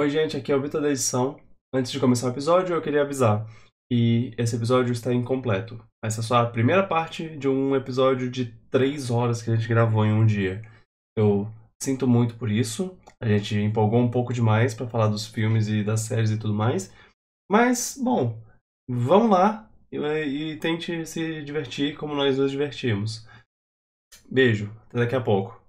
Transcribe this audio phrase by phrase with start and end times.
[0.00, 1.38] Oi, gente, aqui é o Vitor da edição.
[1.74, 3.46] Antes de começar o episódio, eu queria avisar
[3.92, 5.78] que esse episódio está incompleto.
[6.02, 9.68] Essa é só a primeira parte de um episódio de três horas que a gente
[9.68, 10.62] gravou em um dia.
[11.14, 11.46] Eu
[11.82, 12.96] sinto muito por isso.
[13.22, 16.54] A gente empolgou um pouco demais para falar dos filmes e das séries e tudo
[16.54, 16.90] mais.
[17.52, 18.42] Mas, bom,
[18.88, 23.28] vamos lá e, e tente se divertir como nós nos divertimos.
[24.30, 25.59] Beijo, até daqui a pouco.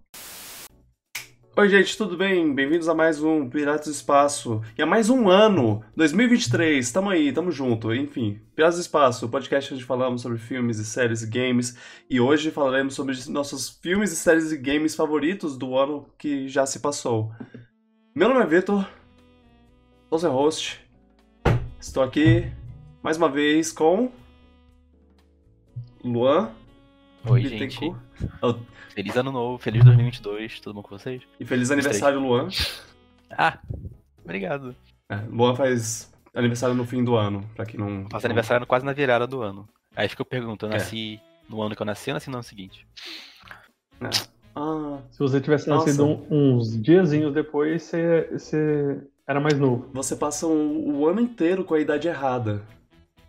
[1.53, 2.55] Oi, gente, tudo bem?
[2.55, 4.61] Bem-vindos a mais um Piratas do Espaço.
[4.77, 6.89] E a mais um ano, 2023.
[6.89, 7.93] Tamo aí, tamo junto.
[7.93, 11.77] Enfim, Piratas do Espaço, o podcast onde falamos sobre filmes e séries e games.
[12.09, 16.65] E hoje falaremos sobre nossos filmes e séries e games favoritos do ano que já
[16.65, 17.33] se passou.
[18.15, 18.89] Meu nome é Vitor,
[20.09, 20.79] sou seu host.
[21.81, 22.49] Estou aqui
[23.03, 24.09] mais uma vez com.
[26.01, 26.60] Luan.
[27.25, 27.97] Oi, Bittencourt.
[28.19, 28.31] gente.
[28.41, 28.55] Oh,
[28.93, 31.21] Feliz ano novo, feliz 2022, tudo bom com vocês?
[31.39, 32.49] E feliz aniversário, Luan.
[33.31, 33.59] Ah,
[34.23, 34.75] obrigado.
[35.09, 38.07] É, Luan faz aniversário no fim do ano, pra quem não.
[38.09, 39.67] Faço aniversário quase na virada do ano.
[39.95, 40.73] Aí fica eu pergunto, eu É.
[40.73, 41.19] nasci
[41.49, 42.85] no ano que eu nasci ou nasci no ano seguinte?
[44.55, 45.85] Ah, Se você tivesse Nossa.
[45.85, 49.89] nascido uns diazinhos depois, você, você era mais novo.
[49.93, 52.61] você passa o, o ano inteiro com a idade errada.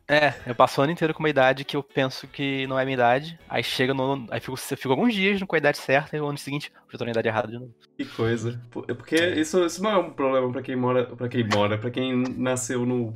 [0.08, 2.84] É, eu passo o ano inteiro com uma idade que eu penso que não é
[2.84, 3.39] minha idade.
[3.48, 4.27] Aí chega no.
[4.31, 6.98] Aí fico, eu fico alguns dias com a idade certa e no ano seguinte eu
[6.98, 7.75] tô na idade errada de novo.
[7.97, 8.61] Que coisa.
[8.89, 11.06] É Porque isso, isso não é um problema pra quem mora.
[11.06, 13.14] para quem mora, para quem nasceu no,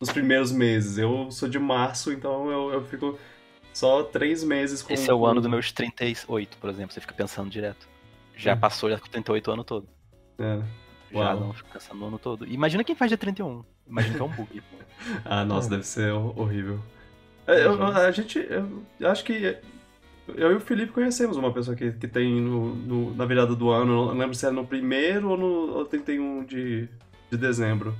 [0.00, 0.98] nos primeiros meses.
[0.98, 3.18] Eu sou de março, então eu, eu fico
[3.72, 4.92] só três meses com.
[4.92, 7.88] Esse é o ano dos meus 38, por exemplo, você fica pensando direto.
[8.36, 8.58] Já Hum.
[8.58, 9.88] passou já com 38 o ano todo.
[10.38, 10.58] É.
[11.12, 11.40] Já Uau.
[11.40, 12.46] não fico pensando no ano todo.
[12.46, 13.64] Imagina quem faz dia 31.
[13.88, 14.62] Imagina que é um bug.
[15.24, 15.70] Ah, nossa, É.
[15.72, 16.80] deve ser hor- horrível.
[17.46, 18.38] É, eu- a gente.
[18.98, 19.56] Eu, acho que.
[20.34, 23.70] Eu e o Felipe conhecemos uma pessoa que, que tem no, no- na virada do
[23.70, 24.06] ano.
[24.06, 26.88] Não lembro se era no primeiro ou no ou 31 de,
[27.30, 27.94] de dezembro.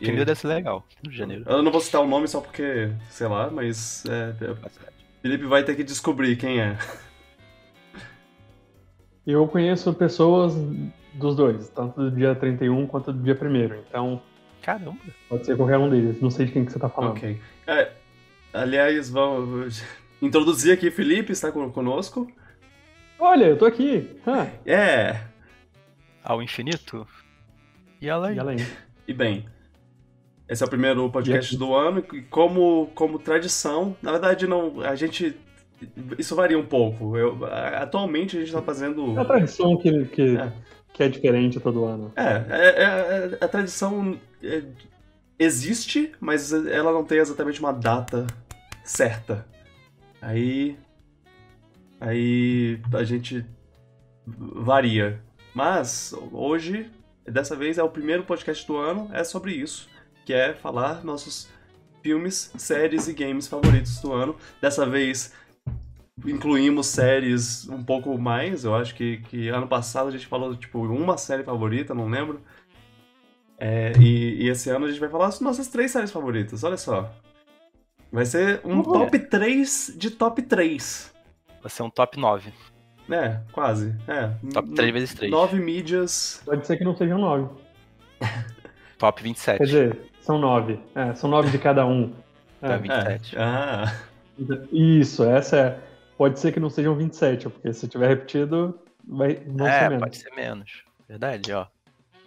[0.00, 1.44] E- Primeiro deve ser legal, de janeiro.
[1.46, 4.70] Eu não vou citar o nome só porque, sei lá, mas é, é,
[5.22, 6.76] Felipe vai ter que descobrir quem é.
[9.24, 10.54] Eu conheço pessoas
[11.14, 14.20] dos dois, tanto do dia 31 quanto do dia 1 Então,
[14.62, 14.96] Caramba.
[15.28, 16.20] pode ser qualquer um deles.
[16.20, 17.12] Não sei de quem que você tá falando.
[17.12, 17.40] Ok.
[17.66, 17.92] É,
[18.52, 19.82] aliás, vamos
[20.22, 22.30] introduzir aqui Felipe, está con- conosco.
[23.18, 24.10] Olha, eu tô aqui.
[24.66, 25.20] É,
[26.24, 27.06] Ao infinito?
[28.00, 28.34] E além.
[28.36, 28.56] e além.
[29.06, 29.46] e bem,
[30.48, 34.96] esse é o primeiro podcast do ano e como, como tradição, na verdade não, a
[34.96, 35.36] gente,
[36.18, 37.16] isso varia um pouco.
[37.16, 39.02] Eu, a- atualmente a gente está fazendo...
[39.02, 40.52] É uma tradição que, que, É.
[40.92, 42.12] que é diferente todo ano.
[42.16, 44.62] É, é, é- a tradição é,
[45.38, 48.26] existe, mas ela não tem exatamente uma data
[48.84, 49.46] certa.
[50.20, 50.76] Aí.
[52.00, 53.44] Aí a gente
[54.26, 55.20] varia.
[55.54, 56.90] Mas hoje,
[57.24, 59.88] dessa vez, é o primeiro podcast do ano, é sobre isso.
[60.24, 61.48] Que é falar nossos
[62.02, 64.36] filmes, séries e games favoritos do ano.
[64.60, 65.32] Dessa vez
[66.24, 68.64] incluímos séries um pouco mais.
[68.64, 72.40] Eu acho que, que ano passado a gente falou, tipo, uma série favorita, não lembro.
[73.58, 76.76] É, e, e esse ano a gente vai falar as nossas três séries favoritas, olha
[76.76, 77.10] só.
[78.10, 78.82] Vai ser um Uhum.
[78.82, 81.12] top 3 de top 3.
[81.62, 82.52] Vai ser um top 9.
[83.10, 83.94] É, quase.
[84.08, 84.30] É.
[84.52, 85.30] Top 3 vezes 3.
[85.30, 86.42] Nove mídias.
[86.44, 87.48] Pode ser que não sejam nove.
[88.98, 89.58] Top 27.
[89.58, 90.78] Quer dizer, são nove.
[90.94, 92.12] É, são nove de cada um.
[92.60, 93.36] Tá, É, 27.
[93.36, 93.92] Ah,
[94.72, 95.78] isso, essa é.
[96.22, 99.98] Pode ser que não sejam 27, porque se tiver repetido, vai, ser é, menos.
[100.04, 100.84] pode ser menos.
[101.08, 101.66] Verdade, ó.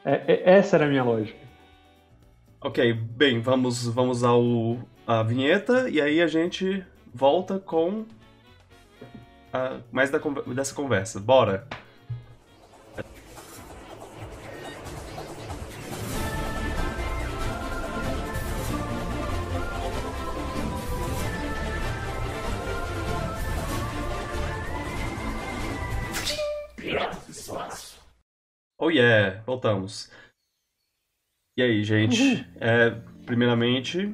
[0.03, 1.39] É, é- essa era a minha lógica.
[2.59, 8.03] ok, bem, vamos, vamos ao a vinheta e aí a gente volta com
[9.53, 10.19] a- mais da,
[10.53, 11.17] dessa conversa.
[11.17, 11.66] Bora!
[28.78, 30.12] Oh yeah, voltamos.
[31.57, 32.45] E aí, gente?
[32.60, 32.89] É,
[33.25, 34.13] primeiramente,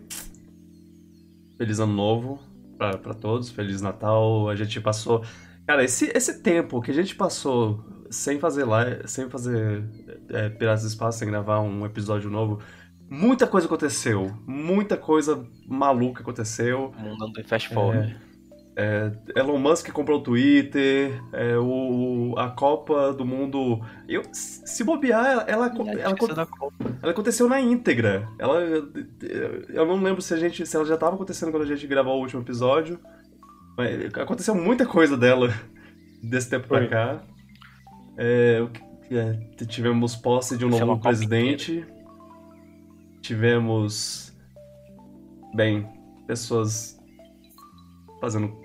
[1.57, 2.39] feliz ano novo
[2.77, 4.47] pra, pra todos, feliz Natal.
[4.47, 5.25] A gente passou.
[5.65, 9.83] Cara, esse, esse tempo que a gente passou sem fazer live, sem fazer
[10.29, 12.61] é, Piratas do Espaço, sem gravar um episódio novo,
[13.09, 14.31] muita coisa aconteceu.
[14.45, 16.93] Muita coisa maluca aconteceu.
[16.95, 18.15] O mundo anda em fast forward.
[18.15, 18.30] É,
[19.35, 23.81] Elon Musk comprou o Twitter, é, o, a Copa do Mundo.
[24.07, 26.47] Eu, se bobear, ela, ela, ela,
[27.01, 28.27] ela aconteceu na íntegra.
[28.39, 28.61] Ela,
[29.69, 32.17] eu não lembro se a gente, se ela já estava acontecendo quando a gente gravou
[32.17, 32.99] o último episódio.
[33.77, 35.53] Mas aconteceu muita coisa dela
[36.23, 36.87] desse tempo pra Foi.
[36.87, 37.21] cá.
[38.17, 38.65] É,
[39.11, 41.85] é, tivemos posse de um novo presidente.
[43.21, 44.33] tivemos,
[45.53, 45.87] bem,
[46.27, 46.97] pessoas
[48.21, 48.60] fazendo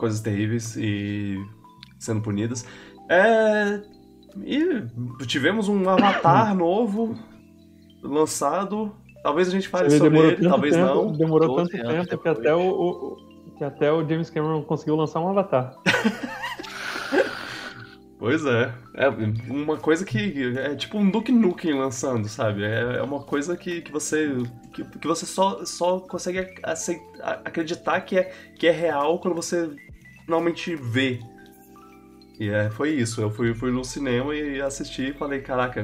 [0.00, 1.36] coisas terríveis e
[1.98, 2.66] sendo punidas.
[3.08, 3.80] É,
[4.44, 4.82] e
[5.26, 7.14] tivemos um avatar novo
[8.02, 8.94] lançado.
[9.22, 11.12] Talvez a gente fale sobre demorou ele, tanto talvez tempo, não.
[11.12, 12.38] Demorou 12 tanto tempo que depois.
[12.38, 13.16] até o, o-
[13.58, 15.76] que até o James Cameron conseguiu lançar um avatar.
[18.18, 18.74] Pois é.
[18.94, 19.08] É
[19.50, 22.62] uma coisa que é tipo um Duke Nukem lançando, sabe?
[22.64, 24.30] É é uma coisa que, que você
[24.74, 29.70] que, que você só, só consegue aceitar, acreditar que é, que é real quando você
[30.30, 31.18] finalmente vê.
[32.38, 33.20] E é, foi isso.
[33.20, 35.82] Eu fui, fui no cinema e assisti e falei, caraca,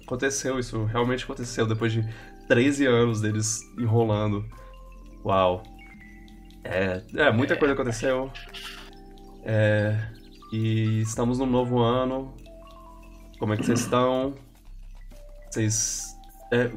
[0.00, 2.08] aconteceu isso, realmente aconteceu depois de
[2.46, 4.44] 13 anos deles enrolando.
[5.24, 5.64] Uau.
[6.62, 8.30] É, é muita coisa aconteceu.
[9.42, 9.98] É,
[10.52, 12.32] e estamos num novo ano.
[13.40, 14.34] Como é que vocês estão?
[15.50, 16.16] Vocês.
[16.52, 16.70] é,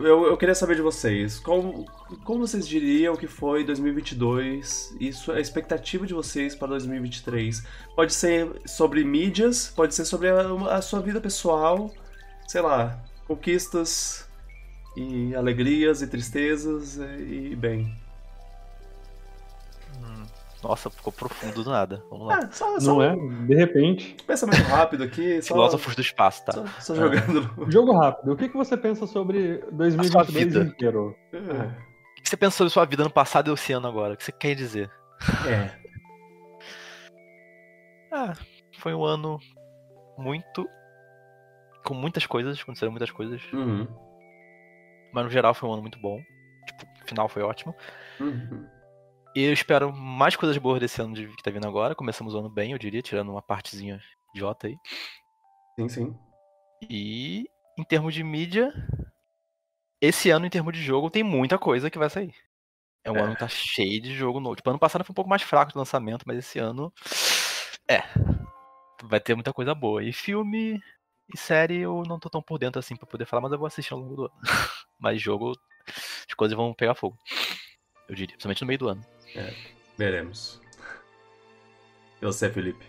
[0.00, 1.38] eu, eu queria saber de vocês.
[1.38, 1.84] Como,
[2.24, 4.96] como vocês diriam que foi 2022?
[5.00, 7.62] Isso a expectativa de vocês para 2023?
[7.94, 11.92] Pode ser sobre mídias, pode ser sobre a, a sua vida pessoal,
[12.48, 14.28] sei lá, conquistas
[14.96, 17.94] e alegrias e tristezas e, e bem.
[20.62, 22.04] Nossa, ficou profundo do nada.
[22.10, 22.40] Vamos lá.
[22.42, 23.12] Ah, só, só Não é?
[23.12, 24.14] um De repente.
[24.26, 26.52] pensamento rápido aqui, só, Filósofos do espaço, tá?
[26.52, 27.56] só, só jogando.
[27.56, 28.32] no- Jogo rápido.
[28.32, 30.64] O que, que você pensa sobre 2022 vida.
[30.70, 31.16] inteiro?
[31.32, 34.12] O que você pensou sobre sua vida no passado e esse ano agora?
[34.14, 34.90] O que você quer dizer?
[35.48, 35.70] É.
[38.12, 38.32] Ah,
[38.80, 39.38] foi um ano
[40.18, 40.68] muito.
[41.84, 43.40] com muitas coisas, aconteceram muitas coisas.
[43.52, 43.86] Uhum.
[45.12, 46.20] Mas no geral foi um ano muito bom.
[46.66, 47.74] Tipo, o final foi ótimo.
[48.20, 48.66] Uhum.
[49.34, 51.94] E eu espero mais coisas boas desse ano de- que tá vindo agora.
[51.94, 54.00] Começamos o ano bem, eu diria, tirando uma partezinha
[54.34, 54.76] idiota aí.
[55.78, 56.18] Sim, sim.
[56.88, 57.44] E
[57.78, 58.72] em termos de mídia,
[60.00, 62.34] esse ano, em termos de jogo, tem muita coisa que vai sair.
[63.04, 63.20] É um É.
[63.20, 64.56] ano que tá cheio de jogo novo.
[64.56, 66.92] Tipo, ano passado foi um pouco mais fraco de lançamento, mas esse ano.
[67.88, 68.02] É.
[69.04, 70.02] Vai ter muita coisa boa.
[70.02, 70.82] E filme
[71.32, 73.66] e série eu não tô tão por dentro assim pra poder falar, mas eu vou
[73.66, 74.34] assistir ao longo do ano.
[74.98, 75.52] mas jogo,
[75.86, 77.16] as coisas vão pegar fogo.
[78.08, 79.04] Eu diria, principalmente no meio do ano.
[79.96, 80.60] Veremos.
[82.20, 82.84] E você, Felipe?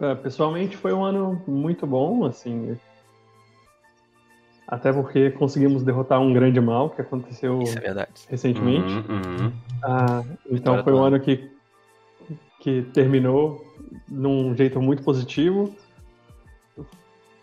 [0.00, 2.78] É, Pessoalmente foi um ano muito bom, assim.
[4.66, 8.92] Até porque conseguimos derrotar um grande mal que aconteceu é recentemente.
[8.92, 9.52] Uhum, uhum.
[9.82, 11.16] Ah, então foi um ano.
[11.16, 11.50] ano que,
[12.60, 13.66] que terminou
[14.08, 15.74] num jeito muito positivo.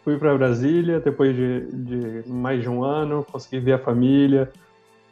[0.06, 1.66] Fui para Brasília depois de,
[2.24, 4.50] de mais de um ano, consegui ver a família.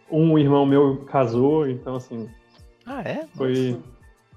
[0.10, 2.30] Um irmão meu casou, então assim,
[2.86, 3.26] Ah, é?
[3.36, 3.80] foi.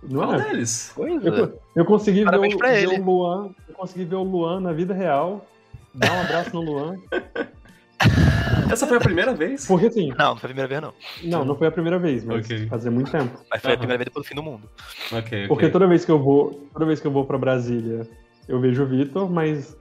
[0.03, 0.41] Não Fala é?
[0.51, 0.93] deles.
[0.95, 1.29] Coisa.
[1.29, 3.01] Eu, eu consegui ver Parabéns o, pra ver ele.
[3.01, 3.51] o Luan.
[3.69, 5.45] Eu consegui ver o Luan na vida real.
[5.93, 6.97] Dar um abraço no Luan.
[8.71, 9.67] Essa foi a primeira vez?
[9.67, 10.95] Porque assim, Não, não foi a primeira vez, não.
[11.23, 12.67] não, não foi a primeira vez, mas Ok.
[12.69, 13.39] fazia muito tempo.
[13.51, 14.69] Mas foi a primeira vez depois do fim do mundo.
[15.11, 15.49] Ok, ok.
[15.49, 18.07] Porque toda vez que eu vou, toda vez que eu vou para Brasília,
[18.47, 19.77] eu vejo o Vitor, mas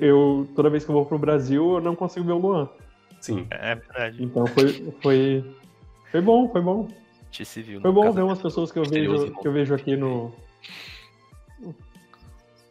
[0.00, 2.68] eu toda vez que eu vou pro Brasil, eu não consigo ver o Luan.
[3.20, 3.46] Sim.
[3.50, 4.22] É verdade.
[4.22, 5.56] Então foi foi
[6.10, 6.88] foi bom, foi bom.
[7.30, 7.80] Te civil.
[7.80, 10.32] Foi no bom ver umas pessoas que eu vejo que eu vejo aqui no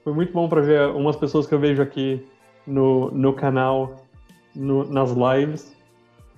[0.04, 2.26] Foi muito bom para ver umas pessoas que eu vejo aqui
[2.66, 4.06] no, no canal,
[4.56, 5.76] no- nas lives,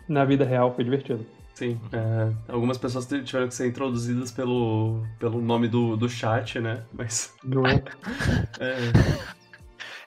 [0.07, 1.25] na vida real, foi divertido.
[1.53, 1.79] Sim.
[1.91, 6.83] É, algumas pessoas tiveram que ser introduzidas pelo, pelo nome do, do chat, né?
[6.93, 7.33] Mas.
[7.43, 7.81] Não é?
[8.61, 8.75] É,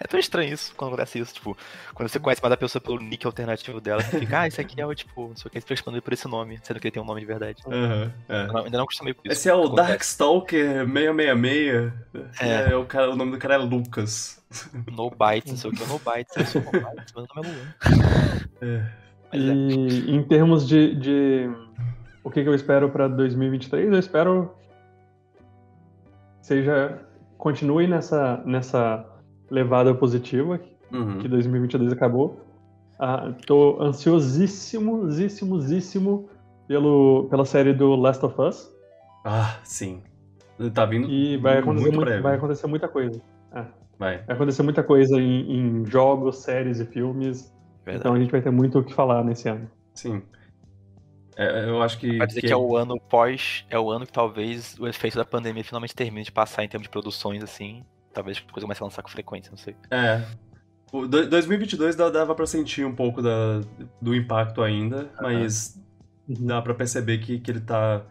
[0.05, 1.57] É tão estranho isso quando acontece isso, tipo,
[1.95, 4.81] quando você conhece mais a pessoa pelo nick alternativo dela, você fica, ah, esse aqui
[4.81, 7.03] é o tipo, não sei o que, você por esse nome, sendo que ele tem
[7.03, 7.63] um nome de verdade.
[7.67, 8.47] aham, é.
[8.47, 9.33] Não- ainda não acostumei com isso.
[9.33, 9.69] Esse é o.
[9.69, 11.93] Darkstalker 666.
[12.41, 12.71] É.
[12.73, 14.43] É, o, cara, o nome do cara é Lucas.
[14.91, 17.53] No Bytes, não sei o que, no Bytes, eu sou no Bytes, meu nome é
[17.53, 17.73] Luan.
[18.61, 19.03] É.
[19.33, 19.37] É.
[19.39, 21.51] E em termos de, de
[22.23, 24.55] o que, que eu espero para 2023, eu espero
[26.43, 26.99] seja
[27.39, 29.07] continue nessa nessa
[29.53, 30.59] levada positiva
[30.93, 31.19] Uhum.
[31.19, 32.41] que 2022 acabou.
[32.99, 36.29] Ah, tô ansiosíssimo, zíssimo, zíssimo
[36.69, 38.71] pelo pela série do Last of Us
[39.25, 40.03] Ah, sim.
[40.75, 41.09] Tá vindo.
[41.11, 42.23] e vai acontecer muito muito- breve.
[42.23, 43.21] vai acontecer muita coisa.
[43.99, 44.19] Vai.
[44.25, 47.53] Vai acontecer muita coisa em, em jogos, séries e filmes.
[47.85, 48.01] Verdade.
[48.01, 49.69] Então a gente vai ter muito o que falar nesse ano.
[49.95, 50.23] Sim.
[51.37, 52.19] É, eu acho que.
[52.19, 55.25] Vai dizer que é o ano pós, é o ano que talvez o efeito da
[55.25, 57.83] pandemia finalmente termine de passar em termos de produções, assim.
[58.13, 59.75] Talvez a coisa comece a lançar com frequência, não sei.
[59.91, 60.23] É.
[60.93, 63.61] O do- 2022 dá- dava pra sentir um pouco da,
[64.01, 65.81] do impacto ainda, mas
[66.29, 66.47] Uhum.
[66.47, 68.03] dá pra perceber que, que ele tá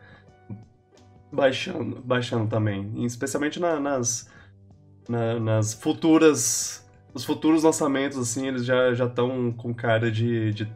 [1.31, 3.05] baixando, baixando também.
[3.05, 4.29] Especialmente na- nas,
[5.07, 6.79] na- nas futuras
[7.13, 10.73] os futuros lançamentos, assim, eles já estão com cara de, de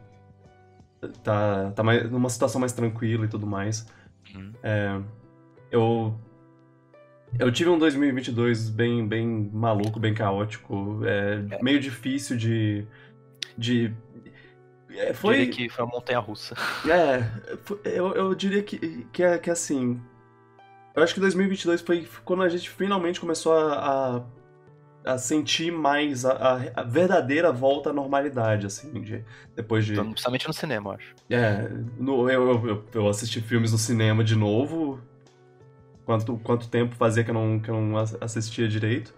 [1.22, 3.86] tá, tá mais, numa situação mais tranquila e tudo mais.
[4.34, 4.52] Uhum.
[4.62, 5.00] É,
[5.70, 6.14] eu
[7.38, 12.86] eu tive um 2022 bem, bem maluco, bem caótico, é, meio difícil de.
[13.56, 13.92] de
[14.90, 15.36] é, foi.
[15.38, 16.54] Diria que foi uma montanha russa.
[16.88, 17.22] É,
[17.64, 20.00] foi- eu, eu diria que, que, é, que assim.
[20.94, 24.22] Eu acho que 2022 foi quando a gente finalmente começou a,
[25.04, 29.22] a, a sentir mais a, a- a verdadeira volta à normalidade, assim, de-
[29.54, 29.92] depois de.
[29.92, 31.14] Então, Principalmente no cinema, eu acho.
[31.28, 31.68] É,
[31.98, 34.98] no- eu, eu, eu assisti filmes no cinema de novo.
[36.06, 39.14] Quanto, quanto tempo fazia que eu não, que eu não ass- assistia direito.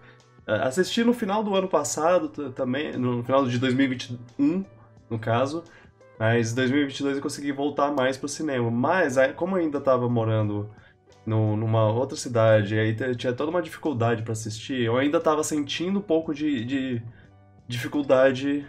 [0.47, 4.65] É, Assisti no final do ano passado também, no final de 2021,
[5.09, 5.63] no caso.
[6.19, 8.71] Mas em 2022 eu consegui voltar mais pro cinema.
[8.71, 10.69] Mas, como eu ainda tava morando
[11.25, 15.43] no- numa outra cidade, e aí tinha toda uma dificuldade pra assistir, eu ainda tava
[15.43, 17.03] sentindo um pouco de, de
[17.67, 18.67] dificuldade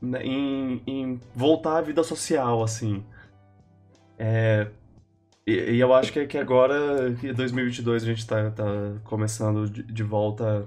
[0.00, 3.04] né, em, em voltar à vida social, assim.
[4.18, 4.68] É,
[5.46, 8.64] e, e eu acho que, que agora, em 2022, a gente tá, tá
[9.04, 10.66] começando de, de volta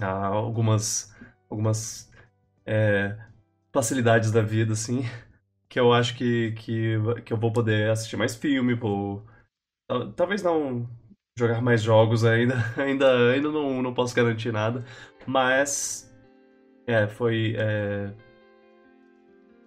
[0.00, 1.14] a algumas,
[1.50, 2.10] algumas
[2.66, 3.16] é,
[3.72, 5.02] facilidades da vida, assim,
[5.68, 9.24] que eu acho que, que, que eu vou poder assistir mais filme, vou,
[9.88, 10.88] tal- talvez não
[11.38, 14.84] jogar mais jogos ainda, ainda, ainda não, não posso garantir nada,
[15.26, 16.12] mas
[16.86, 17.54] é, foi.
[17.58, 18.12] É,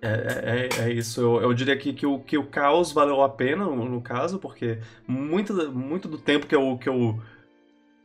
[0.01, 1.22] é, é, é isso.
[1.22, 4.80] Eu, eu diria que, que, o, que o caos valeu a pena, no, caso, porque
[5.08, 7.20] muito, muito do tempo que eu, que eu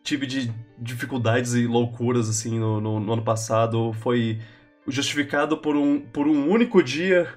[0.03, 4.41] tive de dificuldades e loucuras assim no, no, no ano passado foi
[4.87, 7.29] justificado por um, por um único dia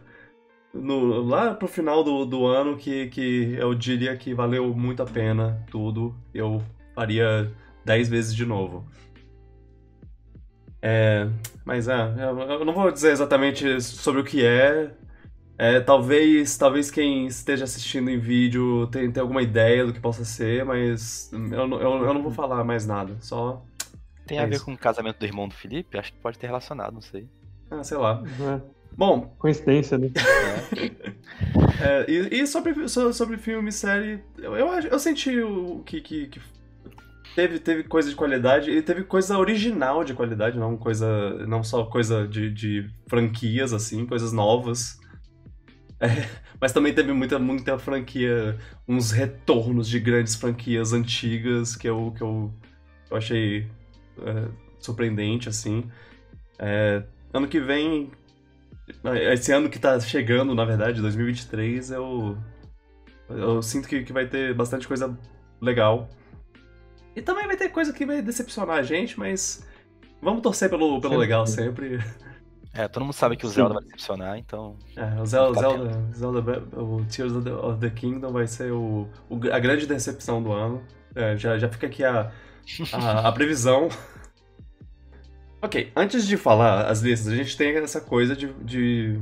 [0.73, 5.05] no, lá pro final do, do ano que, que eu diria que valeu muito a
[5.05, 6.15] pena tudo.
[6.33, 6.61] Eu
[6.93, 7.51] faria
[7.85, 8.85] 10 vezes de novo.
[10.87, 11.27] É,
[11.65, 14.91] mas é, eu eu não vou dizer exatamente sobre o que é.
[15.57, 20.25] É, talvez, talvez quem esteja assistindo em vídeo tenha, tenha alguma ideia do que possa
[20.25, 23.15] ser, mas eu, não- eu, eu não vou falar mais nada.
[23.21, 23.63] Só,
[24.27, 24.65] Tem É a ver isso.
[24.65, 25.97] com o casamento do irmão do Felipe?
[25.97, 27.27] Acho que pode ter relacionado, não sei.
[27.71, 28.21] ah, sei lá.
[28.25, 28.61] É,
[28.97, 30.09] Bom, coincidência, né?
[31.81, 35.81] É, e, e sobre, so- sobre filme e série, eu, eu, acho- eu senti o
[35.85, 36.39] que, que, que
[37.35, 41.83] teve, teve coisa de qualidade e teve coisa original de qualidade, não coisa não só
[41.85, 44.97] coisa de, de franquias, assim, coisas novas.
[45.99, 46.07] É,
[46.59, 52.23] mas também teve muita, muita franquia, uns retornos de grandes franquias antigas que eu, que
[52.23, 52.53] eu,
[53.11, 53.67] eu achei
[54.21, 54.47] é,
[54.79, 55.89] surpreendente, assim.
[56.57, 58.11] É, ano que vem
[59.33, 62.37] esse ano que tá chegando, na verdade, 2023, eu.
[63.27, 65.17] Eu sinto que, que vai ter bastante coisa
[65.59, 66.07] legal.
[67.15, 69.65] E também vai ter coisa que vai decepcionar a gente, mas.
[70.21, 71.17] Vamos torcer pelo, pelo Sempre.
[71.17, 71.99] legal sempre.
[72.73, 73.55] É, todo mundo sabe que o Sim.
[73.55, 74.75] Zelda vai decepcionar, então.
[74.95, 79.07] É, o Zelda, Zelda, Zelda, o Tears of the, of the Kingdom vai ser o,
[79.29, 80.83] o- a grande decepção do ano.
[81.15, 82.31] É, já, já fica aqui a,
[82.91, 83.87] a, a previsão.
[85.61, 88.51] ok, antes de falar as listas, a gente tem essa coisa de.
[88.55, 89.19] de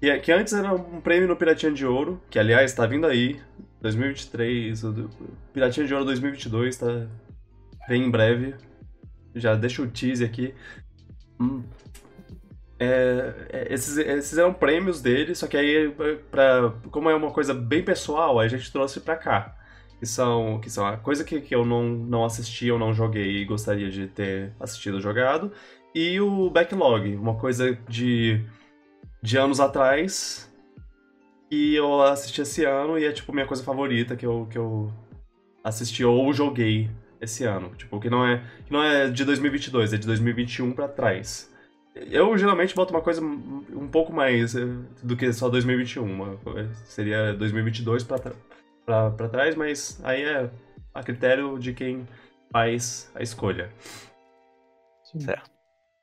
[0.00, 3.40] que, que antes era um prêmio no Piratinha de Ouro, que aliás está vindo aí,
[3.80, 5.10] 2023, o
[5.52, 7.06] Piratinha de Ouro 2022, tá,
[7.88, 8.54] vem em breve.
[9.34, 10.54] Já deixa o teaser aqui.
[11.40, 11.62] Hum,
[12.78, 15.94] é, é, esses, esses eram prêmios dele, só que aí,
[16.30, 19.56] pra, como é uma coisa bem pessoal, a gente trouxe pra cá.
[19.98, 23.38] Que são, que são a coisa que, que eu não, não assisti, eu não joguei
[23.38, 25.50] e gostaria de ter assistido ou jogado.
[25.94, 28.44] E o backlog, uma coisa de,
[29.22, 30.52] de anos atrás
[31.48, 34.92] que eu assisti esse ano e é tipo minha coisa favorita que eu, que eu
[35.64, 37.74] assisti ou joguei esse ano.
[37.76, 41.52] Tipo, que não é, que não é de 2022, é de 2021 pra trás.
[41.94, 44.66] Eu geralmente boto uma coisa um pouco mais eh,
[45.02, 46.04] do que só 2021.
[46.04, 46.38] uma-
[46.84, 48.34] seria 2022 pra, tra-
[48.84, 50.50] pra, pra trás, mas aí é
[50.92, 52.06] a critério de quem
[52.52, 53.70] faz a escolha.
[55.04, 55.20] Sim.
[55.20, 55.50] Certo.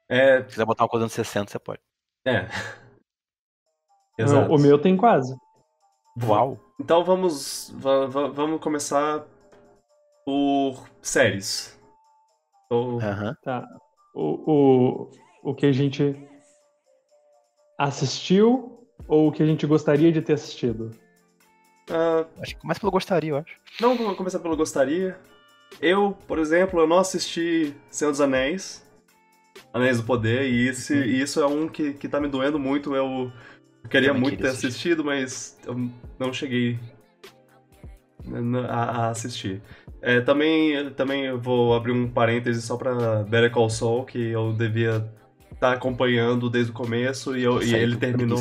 [0.10, 0.40] É.
[0.44, 1.80] Se quiser botar uma coisa nos 60, você pode.
[2.26, 2.48] É.
[4.18, 4.52] Exato.
[4.54, 5.36] O meu tem quase.
[6.24, 6.60] Uau!
[6.80, 9.24] Então vamos, va- va- vamos começar
[10.26, 11.80] por séries.
[12.66, 13.36] Então, Aham.
[13.44, 13.68] Tá.
[14.16, 16.16] O, o, o que a gente
[17.78, 20.92] assistiu ou o que a gente gostaria de ter assistido?
[21.90, 23.60] ah, Acho que começa pelo gostaria, eu acho.
[23.80, 25.20] não vou começar pelo gostaria.
[25.82, 28.88] Eu, por exemplo, eu não assisti Senhor dos Anéis,
[29.74, 32.96] Anéis do Poder, e, esse, e isso é um que, que tá me doendo muito.
[32.96, 33.32] Eu
[33.90, 35.90] queria Também muito queria ter assistido, mas eu
[36.20, 36.80] não cheguei
[38.70, 39.62] a, a assistir.
[40.02, 44.54] É, também, também eu vou abrir um parêntese só pra Better Call Saul, que eu
[44.54, 45.06] devia
[45.60, 48.38] tá acompanhando desde o começo e, eu, e ele terminou,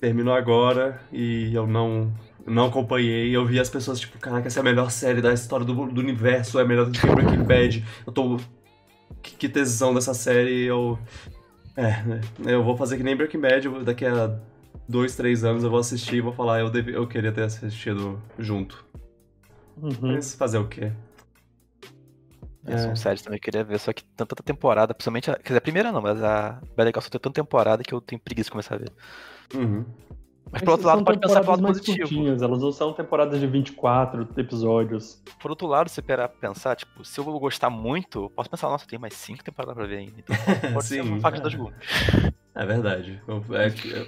[0.00, 2.12] terminou agora e eu não
[2.46, 3.34] não acompanhei.
[3.34, 6.00] Eu vi as pessoas tipo, caraca, essa é a melhor série da história do, do
[6.00, 7.84] universo, é melhor do que Breaking Bad.
[8.06, 8.36] Eu tô
[9.20, 10.64] que, que tesão dessa série.
[10.64, 10.96] Eu
[11.76, 14.38] é, né, eu vou fazer que nem Breaking Bad, daqui a
[14.88, 18.20] dois, três anos eu vou assistir e vou falar, eu, deve, eu queria ter assistido
[18.38, 18.84] junto.
[19.76, 19.92] Uhum.
[20.00, 20.92] Mas fazer o quê?
[22.66, 22.72] É.
[22.72, 22.78] É.
[22.78, 25.30] São séries também que eu queria ver, só que tem tanta temporada, principalmente.
[25.30, 27.94] A, quer dizer, a primeira não, mas a Better Call Saul tem tanta temporada que
[27.94, 28.92] eu tenho preguiça de começar a ver.
[29.54, 29.84] Uhum.
[30.50, 31.98] Mas por outro lado, pode pensar pelo lado positivo.
[31.98, 35.20] curtinhas, elas não são temporadas de 24 episódios.
[35.40, 38.86] Por outro lado, se pra pensar, tipo, se eu gostar muito, eu posso pensar, nossa,
[38.86, 40.14] tem mais cinco temporadas pra ver ainda.
[40.18, 40.36] Então
[40.72, 41.42] pode ser Sim, uma faca de é.
[41.42, 41.76] dois gumes.
[42.54, 43.20] É verdade.
[43.26, 44.06] Eu- é que- é-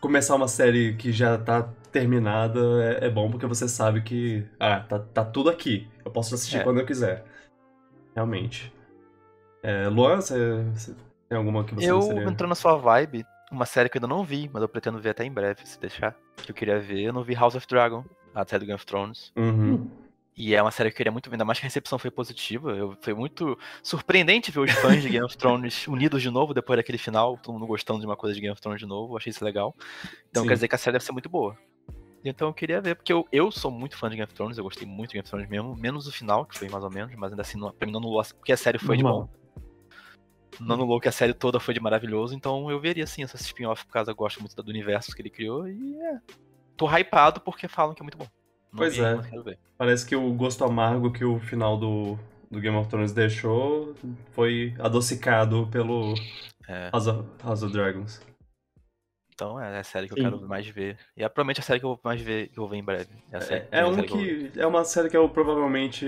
[0.00, 2.60] começar uma série que já tá terminada
[3.00, 4.46] é, é bom porque você sabe que.
[4.58, 5.88] Ah, tá, tá tudo aqui.
[6.04, 6.62] Eu posso assistir É.
[6.64, 7.24] quando eu quiser.
[8.14, 8.72] Realmente.
[9.62, 10.94] É, Luan, você, você
[11.28, 12.22] tem alguma que você Eu, gostaria?
[12.28, 15.10] entrando na sua vibe, uma série que eu ainda não vi, mas eu pretendo ver
[15.10, 16.16] até em breve, se deixar.
[16.36, 18.04] Que eu queria ver, eu não vi House of Dragon,
[18.34, 19.32] a série do Game of Thrones.
[19.36, 19.90] Uhum.
[20.42, 22.10] E é uma série que eu queria muito ver, ainda mais que a recepção foi
[22.10, 22.70] positiva.
[22.70, 26.78] Eu, foi muito surpreendente ver os fãs de Game of Thrones unidos de novo depois
[26.78, 29.18] daquele final, todo mundo gostando de uma coisa de Game of Thrones de novo.
[29.18, 29.76] Achei isso legal.
[30.30, 30.48] Então Sim.
[30.48, 31.58] quer dizer que a série deve ser muito boa.
[32.24, 34.64] Então eu queria ver, porque eu, eu sou muito fã de Game of Thrones, eu
[34.64, 37.14] gostei muito de Game of Thrones mesmo, menos o final, que foi mais ou menos,
[37.16, 39.28] mas ainda assim, não- pra mim não anulou, porque a série foi de bom.
[40.58, 43.84] Não anulou que a série toda foi de maravilhoso, então eu veria sim essa spin-off,
[43.84, 46.18] por causa eu gosto muito do universo que ele criou, e é.
[46.78, 48.26] Tô hypado porque falam que é muito bom.
[48.72, 49.18] Não Pois é.
[49.76, 52.18] Parece que o gosto amargo que o final do,
[52.50, 53.94] do Game of Thrones deixou
[54.32, 56.14] foi adocicado pelo
[56.68, 56.90] É.
[56.92, 58.20] House of, House of Dragons.
[59.34, 60.20] Então é a série que Sim.
[60.26, 60.98] eu quero mais ver.
[61.16, 62.84] E é provavelmente a série que eu vou mais ver, que eu vou ver em
[62.84, 63.08] breve.
[63.32, 64.50] É, a série, É, é a um série ver.
[64.52, 64.60] que.
[64.60, 66.06] É uma série que eu provavelmente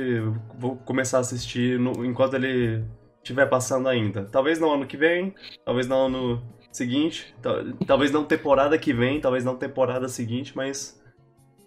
[0.59, 2.85] vou começar a assistir no- enquanto ele
[3.23, 4.27] estiver passando ainda.
[4.27, 9.19] Talvez não ano que vem, talvez não ano seguinte, tal- talvez não temporada que vem,
[9.21, 11.02] talvez não temporada seguinte, mas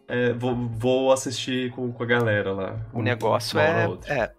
[0.08, 2.76] é, vou, vou assistir com, com a galera lá.
[2.94, 4.32] O negócio é, é,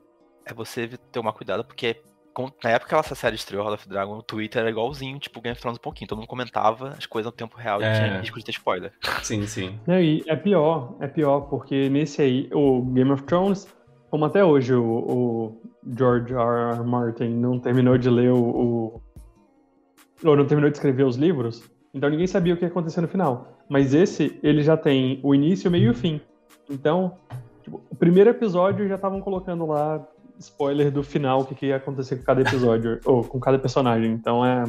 [0.44, 1.96] é você ter uma cuidado, porque
[2.32, 5.40] com- na época que essa série estreou, House of Dragon, o Twitter era igualzinho, tipo,
[5.40, 6.06] Game of Thrones um pouquinho.
[6.08, 7.90] Todo mundo comentava as coisas no tempo real É.
[7.90, 8.92] e tinha risco de ter spoiler.
[9.22, 9.80] Sim, sim.
[9.86, 13.66] Não, e é pior, é pior, porque nesse aí, o Game of Thrones,
[14.10, 15.62] como até hoje o, o
[15.98, 16.74] George R.
[16.76, 16.84] R.
[16.84, 19.02] Martin não terminou de ler o, o-
[20.24, 23.08] ou não terminou de escrever os livros, então ninguém sabia o que ia acontecer no
[23.08, 23.55] final.
[23.68, 26.20] Mas esse, ele já tem o início, o meio e o fim.
[26.70, 27.16] Então,
[27.62, 30.06] tipo, o primeiro episódio já estavam colocando lá
[30.38, 34.12] spoiler do final, o que, que ia acontecer com cada episódio, ou com cada personagem.
[34.12, 34.64] Então é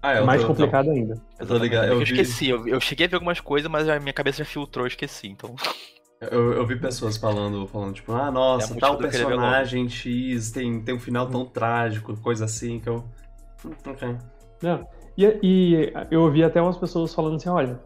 [0.00, 1.14] Ah, eu mais tô- complicado ainda.
[1.38, 3.70] Eu tô ligado, É eu eu vi- esqueci, eu, eu cheguei a ver algumas coisas,
[3.70, 5.28] mas a minha cabeça já filtrou, eu esqueci.
[5.28, 5.54] Então,
[6.30, 10.80] Eu, eu vi pessoas falando, falando tipo, ah, É nossa, muito tal personagem X tem,
[10.80, 13.04] tem um final tão trágico, coisa assim, que eu.
[13.66, 14.16] Hum, Ok.
[14.62, 14.86] Não.
[15.16, 17.80] E, e eu ouvi até umas pessoas falando assim, olha,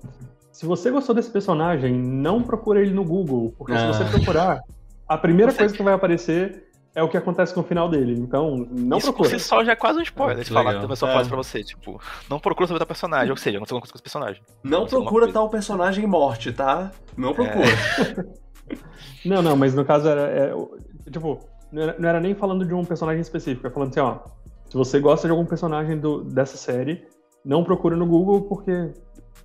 [0.53, 3.93] se você gostou desse personagem, não procura ele no Google, porque se Ah.
[3.93, 4.61] você procurar,
[5.09, 8.15] a primeira Você- coisa que vai aparecer é o que acontece com o final dele.
[8.19, 9.29] Então, não isso procura.
[9.29, 10.81] si só já é quase um spoiler Ah, de que falar legal.
[10.81, 11.21] que a pessoa É.
[11.21, 13.97] isso pra você, tipo, não procura saber tal personagem, ou seja, não sei coisa com
[13.97, 14.41] esse personagem.
[14.65, 16.91] Não Isso é procura tal personagem morte, tá?
[17.17, 17.67] Não procura.
[19.25, 20.53] Não, não, mas no caso era, é,
[21.11, 21.39] tipo,
[21.71, 24.19] não era, não era nem falando de um personagem específico, é falando assim, ó,
[24.69, 27.05] se você gosta de algum personagem do- dessa série,
[27.47, 28.91] não procura no Google, porque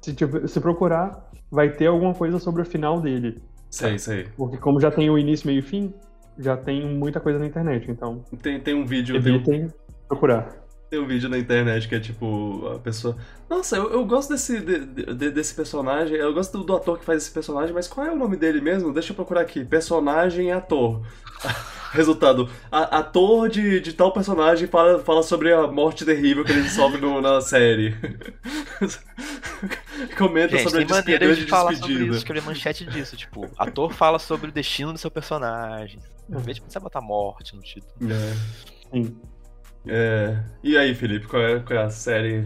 [0.01, 3.41] se, tiver- se procurar, vai ter alguma coisa sobre o final dele.
[3.69, 4.27] sei, sei.
[4.35, 5.93] Porque como já tem o início, meio e fim,
[6.37, 9.21] já tem muita coisa na internet, então Tem, tem um vídeo.
[9.21, 9.67] Tem, um- evitem
[10.07, 10.60] procurar.
[10.91, 13.15] Tem um vídeo na internet que é tipo, a pessoa.
[13.49, 16.17] Nossa, eu, eu gosto desse, de- de- desse personagem.
[16.17, 18.59] Eu gosto do, do ator que faz esse personagem, mas qual é o nome dele
[18.59, 18.91] mesmo?
[18.93, 19.63] Deixa eu procurar aqui.
[19.63, 21.01] Personagem e ator.
[21.93, 26.67] Resultado: a- ator de, de tal personagem fala, fala sobre a morte terrível que ele
[26.69, 27.95] sofre no- na série.
[30.17, 32.05] Comenta Gente, sobre a tem maneiras despedida de de falar sobre despedida.
[32.09, 35.99] isso, escrever manchete disso, tipo, ator fala sobre o destino do seu personagem.
[36.29, 37.93] Em vez de pensar botar morte no título.
[38.11, 38.33] É.
[38.93, 39.15] Sim.
[39.87, 42.45] É, E aí, Felipe, qual é, qual é a série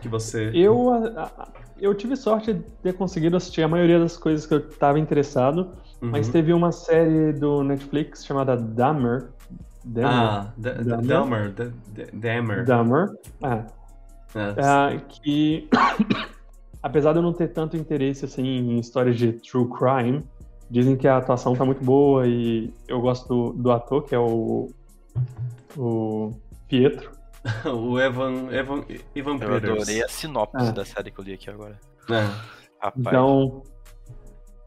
[0.00, 0.50] que você.
[0.54, 0.90] Eu,
[1.80, 5.70] eu tive sorte de ter conseguido assistir a maioria das coisas que eu estava interessado,
[6.02, 6.10] Uhum.
[6.10, 9.28] mas teve uma série do Netflix chamada Dahmer.
[9.84, 10.10] Dahmer.
[10.12, 11.52] Ah, Dahmer.
[12.12, 12.64] Dahmer.
[12.64, 13.08] Dahmer.
[13.40, 13.64] Ah,
[14.34, 14.54] É.
[14.60, 15.68] ah, que
[16.82, 20.24] apesar de eu não ter tanto interesse assim em histórias de true crime,
[20.68, 24.18] dizem que a atuação tá muito boa e eu gosto do, do ator que é
[24.18, 24.70] o
[25.76, 26.32] o
[26.68, 27.10] Pietro.
[27.66, 28.84] O Evan, Evan,
[29.16, 29.72] Evan Eu Peters.
[29.72, 30.70] adorei a sinopse Ah.
[30.70, 31.76] da série que eu li aqui agora.
[32.08, 32.20] É.
[32.80, 33.62] Rapaz, Então,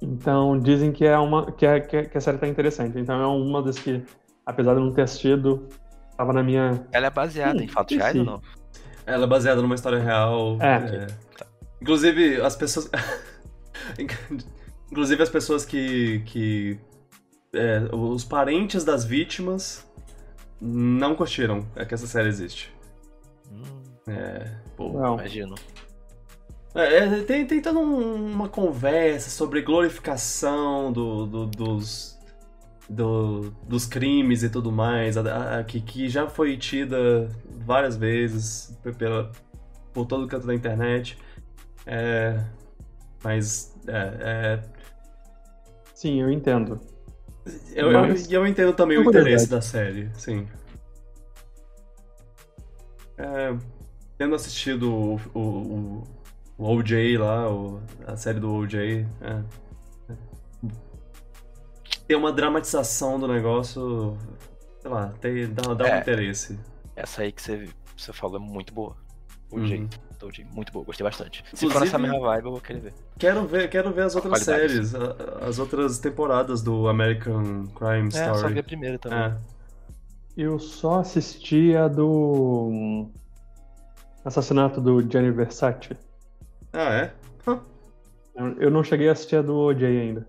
[0.02, 3.00] então dizem que é uma que, é, que, é- que a série tá interessante.
[3.00, 4.04] Então é uma das que,
[4.46, 5.68] apesar de eu não ter assistido,
[6.18, 6.86] Tava na minha.
[6.94, 8.42] Ela é baseada Hum, em fatos reais ou não?
[9.06, 10.58] Ela é baseada numa história real.
[10.62, 11.08] É.
[11.82, 12.90] Inclusive, as pessoas.
[14.92, 16.20] Inclusive, as pessoas que.
[16.26, 16.80] que
[17.54, 19.85] é, os parentes das vítimas
[20.66, 22.74] não curtiram é que essa série existe.
[23.52, 23.62] Hum,
[24.08, 24.90] É, pô.
[24.94, 25.14] Não.
[25.16, 25.56] imagino.
[26.74, 32.20] É, é, tem, tem toda um- uma conversa sobre glorificação do, do- dos,
[32.90, 37.30] do- dos crimes e tudo mais, a- a- que, que já foi tida
[37.66, 39.32] várias vezes pe- pela,
[39.94, 41.18] por todo o canto da internet.
[41.86, 42.44] É,
[43.24, 44.60] mas é,
[45.94, 46.80] Sim, eu entendo.
[47.46, 50.48] É, eu, eu, Mas- eu entendo também o Uma interesse da série, sim.
[53.18, 53.56] É,
[54.18, 56.04] tendo assistido o, o, o-
[56.58, 60.16] o OJ lá, o- a série do OJ, é, é.
[62.08, 64.18] tem uma dramatização do negócio,
[64.82, 66.00] sei lá, tem, dá, dá um É.
[66.00, 66.60] interesse.
[66.96, 68.96] Essa aí que você, você falou é muito boa.
[69.56, 69.66] O Uhum.
[69.68, 69.88] Jay.
[70.22, 71.44] O Jay, muito boa, gostei bastante.
[71.54, 72.94] Se for nessa Inclusive- mesma vibe, eu vou querer ver.
[73.18, 74.86] Quero ver, quero ver as outras Qualidade.
[74.88, 74.96] séries,
[75.42, 78.60] as outras temporadas do American Crime É, só vi Story.
[78.60, 79.20] a primeira também.
[79.20, 79.36] É.
[80.38, 82.68] Eu só assisti a do.
[82.72, 83.12] hum,
[84.24, 85.96] Assassinato do Gianni Versace.
[86.74, 87.14] Ah, é?
[87.48, 87.60] Hã.
[88.36, 90.28] Eu eu não cheguei a assistir a do OJ ainda.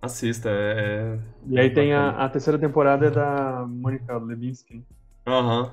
[0.00, 1.18] Assista, é.
[1.46, 4.82] E aí tem a, a terceira temporada é da Monica Lewinsky.
[5.26, 5.70] Aham.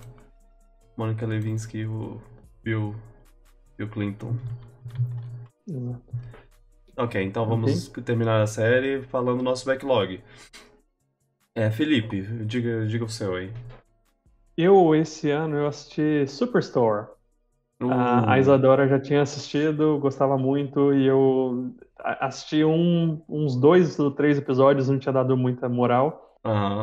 [0.98, 2.20] Monica Lewinsky e o
[2.64, 2.96] Bill,
[3.78, 4.40] Bill Clinton.
[5.68, 6.14] Exato.
[6.96, 10.22] Ok, então vamos terminar a série falando do nosso backlog.
[11.56, 13.52] É, Felipe, diga, diga o seu aí.
[14.56, 17.08] Eu, esse ano, eu assisti Superstore.
[17.82, 24.00] Uh, A, a Isadora já tinha assistido, gostava muito, e eu assisti um- uns dois
[24.00, 26.40] ou três episódios, não tinha dado muita moral,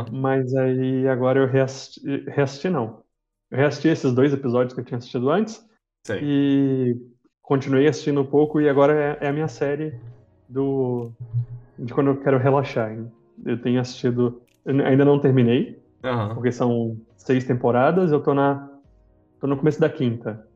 [0.08, 3.04] mas aí agora eu reassisti, reassisti não.
[3.50, 5.64] Eu reassisti esses dois episódios que eu tinha assistido antes,
[6.02, 6.20] Sei.
[6.22, 6.96] e
[7.42, 9.94] continuei assistindo um pouco, e agora é, é a minha série
[10.48, 11.12] do
[11.78, 12.92] de quando eu quero relaxar.
[12.92, 13.10] hein?
[13.44, 16.34] Eu tenho assistido, eu ainda não terminei, Aham.
[16.34, 18.68] porque são seis temporadas, eu tô na
[19.40, 20.46] tô no começo da quinta.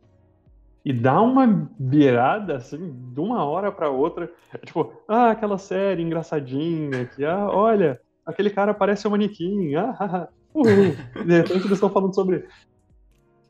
[0.85, 6.03] E dá uma virada assim, de uma hora pra outra, é tipo, ah, aquela série
[6.03, 9.75] engraçadinha que ah, olha, aquele cara parece um manequim.
[9.77, 10.29] Ah, ah, ah.
[11.25, 12.47] De repente eles estão falando sobre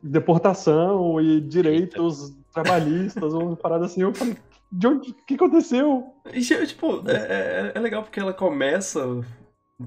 [0.04, 4.36] deportação e direitos trabalhistas, uma parada assim, eu falei,
[4.70, 6.14] de onde, o que aconteceu?
[6.32, 9.00] E, tipo, é, é- é legal porque ela começa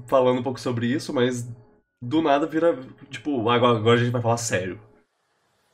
[0.06, 1.48] falando um pouco sobre isso, mas
[2.02, 2.78] do nada vira,
[3.10, 4.80] tipo, agora, agora a gente vai falar sério.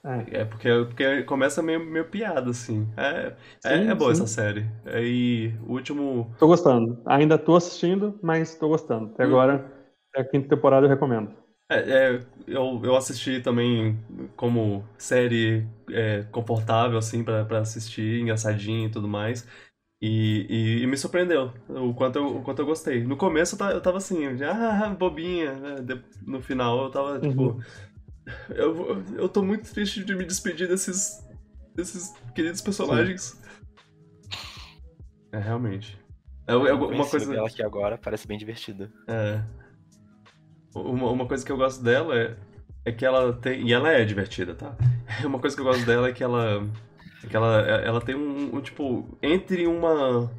[0.05, 2.87] É, É porque, porque começa meio, meio piada, assim.
[2.97, 4.23] É, é, Sim, é boa sim.
[4.23, 4.67] essa série.
[4.85, 6.31] Aí, o último.
[6.39, 7.01] tô gostando.
[7.07, 9.13] Ainda tô assistindo, mas tô gostando.
[9.15, 9.29] Até Hum.
[9.29, 9.73] agora,
[10.15, 11.31] a quinta temporada eu recomendo.
[11.71, 13.99] É, é, eu, eu assisti também
[14.37, 19.47] como série é, confortável, assim, pra, pra assistir, engraçadinha e tudo mais.
[20.03, 23.03] E, e, e me surpreendeu o quanto eu, o quanto eu gostei.
[23.05, 25.55] No começo eu tava, eu tava assim, de, ah, bobinha.
[25.55, 26.03] né?
[26.27, 27.43] No final eu tava, tipo.
[27.43, 27.61] Uhum.
[28.51, 31.23] Eu, eu tô muito triste de me despedir desses,
[31.75, 33.41] desses queridos personagens.
[35.33, 35.99] É, realmente.
[36.47, 37.35] É, é Eu uma conheci coisa.
[37.35, 38.91] ela aqui agora, parece bem divertida.
[39.09, 39.43] É.
[40.75, 42.35] Uma, uma coisa que eu gosto dela é,
[42.85, 43.67] é que ela tem.
[43.67, 44.75] E ela é divertida, tá?
[45.25, 46.67] Uma coisa que eu gosto dela é que ela.
[47.23, 50.31] É que ela, ela tem um, um, Tipo, entre uma.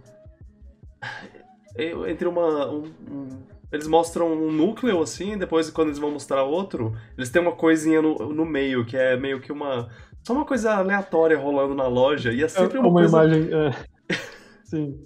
[1.77, 2.69] é, Entre uma.
[2.69, 7.41] um- um- eles mostram um núcleo assim, depois quando eles vão mostrar outro, eles têm
[7.41, 9.89] uma coisinha no, no meio, que é meio que uma.
[10.23, 12.31] Só uma coisa aleatória rolando na loja.
[12.31, 13.17] E é sempre uma, uma coisa.
[13.23, 13.49] imagem.
[13.53, 14.15] é,
[14.63, 14.97] sim.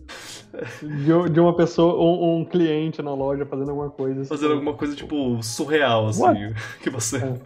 [0.82, 4.22] De, de uma pessoa, um, um cliente na loja fazendo alguma coisa.
[4.22, 4.30] assim.
[4.30, 6.56] fazendo alguma coisa tipo surreal assim What?
[6.82, 7.40] que você É.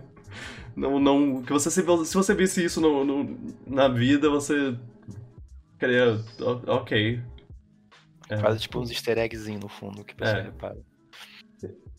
[0.76, 3.38] não não que você se, se você visse isso no, no-
[3.68, 4.76] na vida você
[5.78, 7.22] queria o- ok
[8.30, 8.38] É.
[8.38, 10.42] Faz tipo uns easter eggzinhos no fundo que você É.
[10.44, 10.78] repara.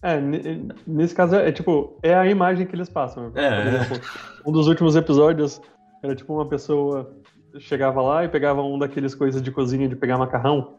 [0.02, 3.30] É, ne- nesse caso é, é tipo, é a imagem que eles passam.
[3.30, 3.68] Por É.
[3.68, 4.00] exemplo,
[4.46, 5.60] um dos últimos episódios
[6.02, 7.14] era tipo uma pessoa
[7.58, 10.78] chegava lá e pegava um daqueles coisas de cozinha de pegar macarrão,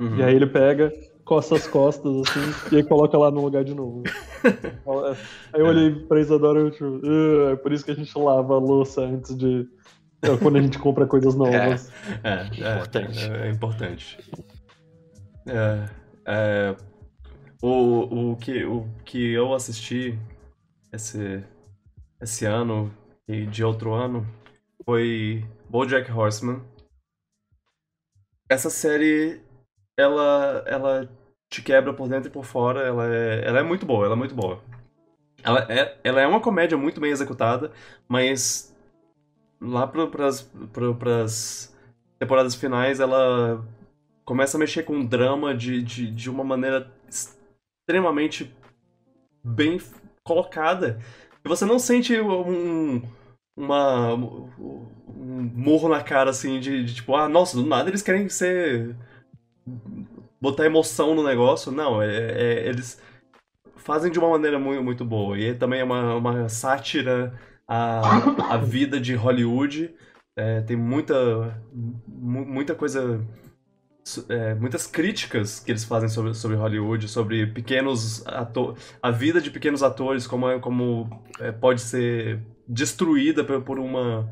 [0.00, 0.16] Uhum.
[0.16, 0.92] e aí ele pega,
[1.24, 4.02] coça as costas assim, e aí coloca lá no lugar de novo.
[5.52, 8.16] Aí eu olhei pra Isadora e eu tipo, "Ah, é por isso que a gente
[8.18, 9.68] lava a louça antes de.
[10.22, 11.90] é, Quando a gente compra coisas novas.
[12.24, 13.30] é, é, Importante.
[13.30, 14.18] é, é importante
[15.46, 15.88] É,
[16.26, 16.76] é,
[17.62, 20.18] o, o, que, o que eu assisti
[20.92, 21.44] esse,
[22.20, 22.92] esse ano
[23.28, 24.26] e de outro ano
[24.84, 26.60] foi BoJack Horseman.
[28.48, 29.40] Essa série,
[29.96, 31.08] ela, ela
[31.50, 32.80] te quebra por dentro e por fora.
[32.80, 34.60] Ela é, ela é muito boa, ela é muito boa.
[35.42, 37.72] ela é, ela é uma comédia muito bem executada,
[38.08, 38.74] mas
[39.60, 41.76] lá pro, pras, pro, pras
[42.18, 43.64] temporadas finais ela
[44.24, 48.54] começa a mexer com drama de, de, de uma maneira extremamente
[49.42, 49.80] bem
[50.24, 51.00] colocada.
[51.44, 53.02] E você não sente um,
[53.56, 58.28] uma, um morro na cara, assim, de, de, tipo, ah, nossa, do nada eles querem
[58.28, 58.96] ser.
[60.40, 61.72] Botar emoção no negócio.
[61.72, 63.00] Não, é, é eles
[63.76, 65.38] fazem de uma maneira muito, muito boa.
[65.38, 67.32] E também é uma, uma sátira
[67.66, 69.94] à, à vida de Hollywood.
[70.36, 71.62] É, tem muita,
[72.06, 73.20] muita coisa
[74.28, 79.50] é, muitas críticas que eles fazem sobre, sobre Hollywood, sobre pequenos atores, a vida de
[79.50, 84.28] pequenos atores, como, é, como é, pode ser destruída por, por uma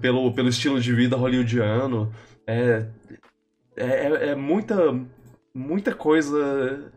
[0.00, 2.12] pelo, pelo estilo de vida hollywoodiano.
[2.46, 2.86] É,
[3.76, 4.76] é, é, é muita
[5.54, 6.92] muita coisa,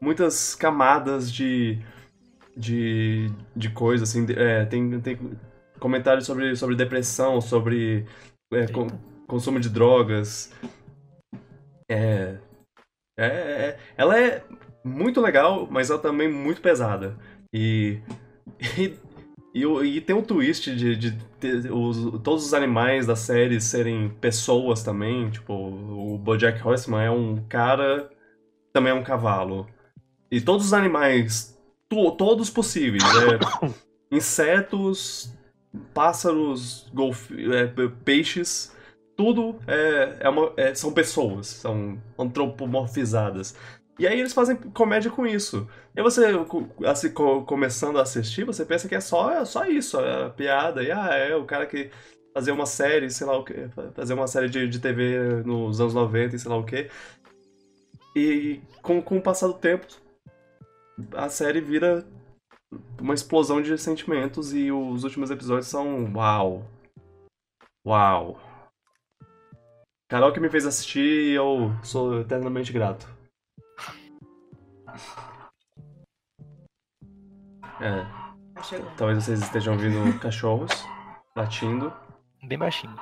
[0.00, 1.78] muitas camadas de
[2.56, 4.26] de, de coisa assim.
[4.34, 5.18] É, tem, tem
[5.78, 8.06] comentários sobre, sobre depressão, sobre
[8.52, 8.88] é, com,
[9.26, 10.52] consumo de drogas.
[11.88, 12.38] É,
[13.18, 14.42] é, é, ela é
[14.82, 17.16] muito legal, mas ela também muito pesada.
[17.52, 18.00] E,
[18.78, 18.96] e,
[19.54, 21.18] e, e tem um twist de, de
[21.70, 25.30] os, todos os animais da série serem pessoas também.
[25.30, 28.10] Tipo, o Bojack Horseman é um cara,
[28.72, 29.66] também é um cavalo.
[30.30, 33.02] E todos os animais, to, todos possíveis.
[33.04, 33.68] É,
[34.14, 35.34] insetos,
[35.92, 38.74] pássaros, golf, é, peixes
[39.16, 43.56] tudo é, é uma, é, são pessoas, são antropomorfizadas.
[43.98, 45.66] E aí eles fazem comédia com isso.
[45.94, 46.26] E você,
[46.84, 50.82] assim, começando a assistir, você pensa que é só, é só isso, é piada.
[50.82, 51.90] E ah, é o cara que
[52.34, 55.94] fazia uma série, sei lá o que, fazer uma série de, de TV nos anos
[55.94, 56.90] 90 e sei lá o que.
[58.14, 59.86] E com, com o passar do tempo,
[61.14, 62.06] a série vira
[63.00, 66.66] uma explosão de sentimentos e os últimos episódios são uau.
[67.86, 68.38] Uau.
[70.08, 73.15] Carol que me fez assistir e eu sou eternamente grato.
[77.80, 78.04] É.
[78.54, 78.62] Tá.
[78.96, 80.70] Talvez vocês estejam ouvindo cachorros
[81.34, 81.92] latindo.
[82.42, 82.94] Bem baixinho.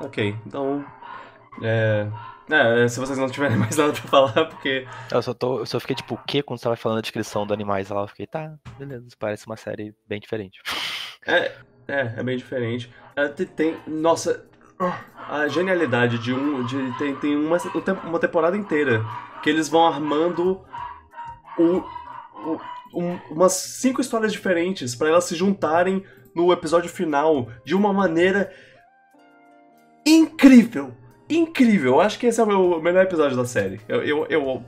[0.00, 0.84] Ok, então.
[1.62, 2.08] É,
[2.50, 4.86] é, se vocês não tiverem mais nada pra falar, porque.
[5.10, 7.46] Eu só, tô, eu só fiquei tipo, o que quando você tava falando a descrição
[7.46, 8.02] do animais lá?
[8.02, 10.60] Eu fiquei, tá, beleza, parece uma série bem diferente.
[11.24, 11.52] É,
[11.86, 12.92] é, é bem diferente.
[13.14, 14.44] É, tem, tem, nossa,
[15.28, 16.66] a genialidade de um.
[16.66, 17.58] De, tem tem uma,
[18.02, 19.04] uma temporada inteira
[19.40, 20.60] que eles vão armando
[21.58, 21.82] o
[22.94, 28.52] um, umas cinco histórias diferentes para elas se juntarem no episódio final de uma maneira
[30.06, 30.92] incrível.
[31.28, 33.80] Incrível, eu acho que esse é o meu melhor episódio da série.
[33.88, 34.62] Eu, eu, eu,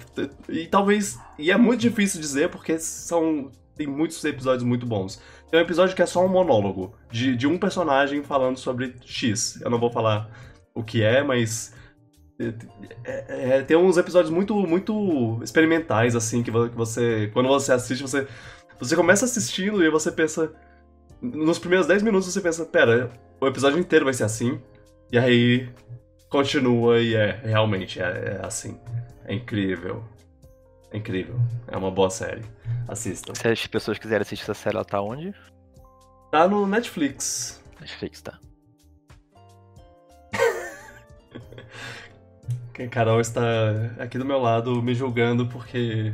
[0.49, 1.19] e talvez.
[1.39, 3.51] E é muito difícil dizer porque são.
[3.77, 5.21] Tem muitos episódios muito bons.
[5.51, 9.61] Tem um episódio que é só um monólogo de, de um personagem falando sobre X.
[9.61, 10.31] Eu não vou falar
[10.75, 11.75] o que é, mas.
[12.39, 17.31] É, é, tem uns episódios muito, muito experimentais, assim, que você.
[17.33, 18.27] Quando você assiste, você.
[18.79, 20.53] Você começa assistindo e você pensa.
[21.23, 24.61] Nos primeiros 10 minutos você pensa, pera, o episódio inteiro vai ser assim.
[25.11, 25.69] E aí
[26.29, 28.79] continua e é, realmente é, é assim.
[29.25, 30.05] É incrível.
[30.91, 31.37] É incrível.
[31.69, 32.43] É uma boa série.
[32.89, 33.35] Assistam.
[33.35, 35.33] Se as pessoas quiserem assistir essa série, ela tá onde?
[36.31, 37.63] Tá no Netflix.
[37.81, 38.39] Netflix, tá.
[42.79, 43.43] A Carol está
[43.99, 46.13] aqui do meu lado me julgando porque.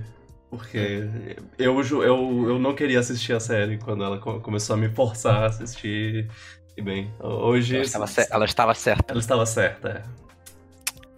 [0.51, 1.09] Porque
[1.57, 5.47] eu, eu, eu não queria assistir a série quando ela começou a me forçar a
[5.47, 6.29] assistir.
[6.77, 7.77] E bem, hoje.
[7.77, 9.13] Ela estava, cer ela estava certa.
[9.13, 10.03] Ela estava certa, é.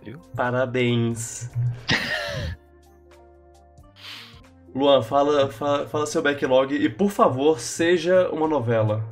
[0.04, 0.18] Viu?
[0.36, 1.50] Parabéns.
[4.74, 9.04] Luan, fala, fala, fala seu backlog e, por favor, seja uma novela.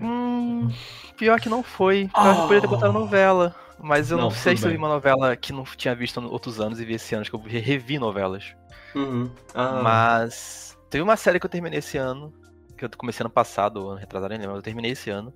[0.00, 0.70] Hum,
[1.16, 2.08] pior que não foi.
[2.12, 2.34] Pior oh.
[2.34, 3.63] que poderia ter botado novela.
[3.84, 6.58] Mas eu não, não sei se eu vi uma novela que não tinha visto outros
[6.58, 8.56] anos e vi esse ano, acho que eu revi novelas.
[8.94, 9.30] Uhum.
[9.54, 9.82] Ah.
[9.82, 12.32] Mas teve uma série que eu terminei esse ano,
[12.78, 15.34] que eu comecei ano passado, ano retrasado, nem lembro, mas eu terminei esse ano.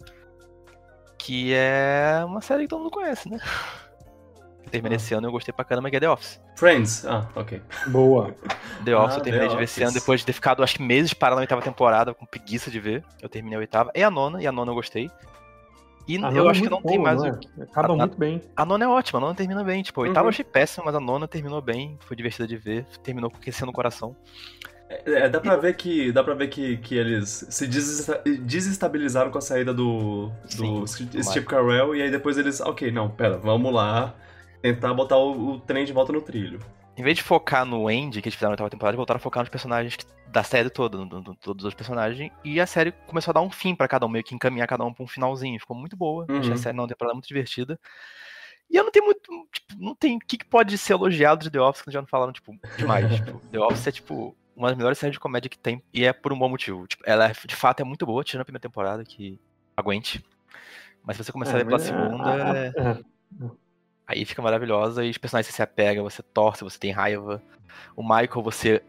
[1.18, 3.38] Que é uma série que todo mundo conhece, né?
[4.64, 5.00] Eu terminei ah.
[5.00, 6.40] esse ano e eu gostei pra caramba, que é The Office.
[6.56, 7.04] Friends?
[7.04, 7.60] Ah, ok.
[7.88, 8.34] Boa.
[8.82, 10.76] The Office ah, eu terminei The de ver esse ano, depois de ter ficado, acho
[10.76, 13.04] que meses parado na oitava temporada, com preguiça de ver.
[13.20, 13.90] Eu terminei a oitava.
[13.94, 15.10] E a nona, e a nona eu gostei.
[16.08, 17.20] E a eu acho é que não boa, tem mais.
[17.20, 17.38] Não é?
[17.62, 18.40] Acaba a, muito bem.
[18.56, 19.82] A nona é ótima, a nona termina bem.
[19.82, 20.26] Tipo, a oitava uhum.
[20.26, 23.74] eu achei péssima, mas a nona terminou bem, foi divertida de ver, terminou aquecendo o
[23.74, 24.16] coração.
[24.88, 29.36] É, é, dá pra ver que dá para ver que, que eles se desestabilizaram com
[29.36, 33.70] a saída do, do Sim, Steve Carell e aí depois eles, ok, não, pera, vamos
[33.70, 34.14] lá
[34.62, 36.58] tentar botar o, o trem de volta no trilho.
[36.98, 39.42] Em vez de focar no Andy que eles fizeram na oitava temporada, voltaram a focar
[39.42, 42.30] nos personagens da série toda, no, no- todos os personagens.
[42.44, 44.84] E a série começou a dar um fim pra cada um, meio que encaminhar cada
[44.84, 45.58] um pra um finalzinho.
[45.60, 46.26] Ficou muito boa.
[46.28, 46.56] Achei a Uhum.
[46.56, 47.78] série na temporada muito divertida.
[48.70, 49.20] E eu não tenho muito.
[49.52, 50.16] Tipo, não tem.
[50.16, 53.06] O que, que pode ser elogiado de The Office que já não falaram, tipo, demais.
[53.22, 55.82] tipo, The Office é, tipo, uma das melhores séries de comédia que tem.
[55.94, 56.86] E é por um bom motivo.
[56.86, 59.40] Tipo, ela é, de fato é muito boa, tirando a primeira temporada, que
[59.76, 60.22] aguente.
[61.02, 63.02] Mas se você começar a ver pela mas, segunda, é- é,
[64.08, 67.42] Aí fica maravilhosa e os personagens você se apega, você torce, você tem raiva.
[67.94, 68.82] O Michael, você.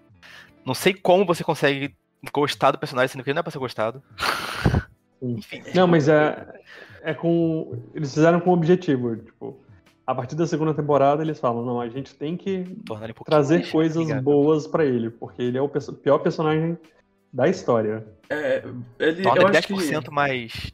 [0.65, 1.93] Não sei como você consegue
[2.33, 4.01] gostar do personagem, sendo que ele não é pra ser gostado.
[5.21, 5.61] Enfim.
[5.75, 6.61] Não, mas é,
[7.01, 7.77] é com.
[7.93, 9.17] Eles fizeram com um objetivo.
[9.17, 9.59] Tipo,
[10.07, 13.97] a partir da segunda temporada eles falam, não, a gente tem que um trazer coisas
[13.97, 14.23] amigável.
[14.23, 16.77] boas pra ele, porque ele é o perso- pior personagem
[17.31, 18.07] da história.
[18.29, 18.63] É,
[18.97, 20.71] ele, Torna eu ele acho que 10% mais.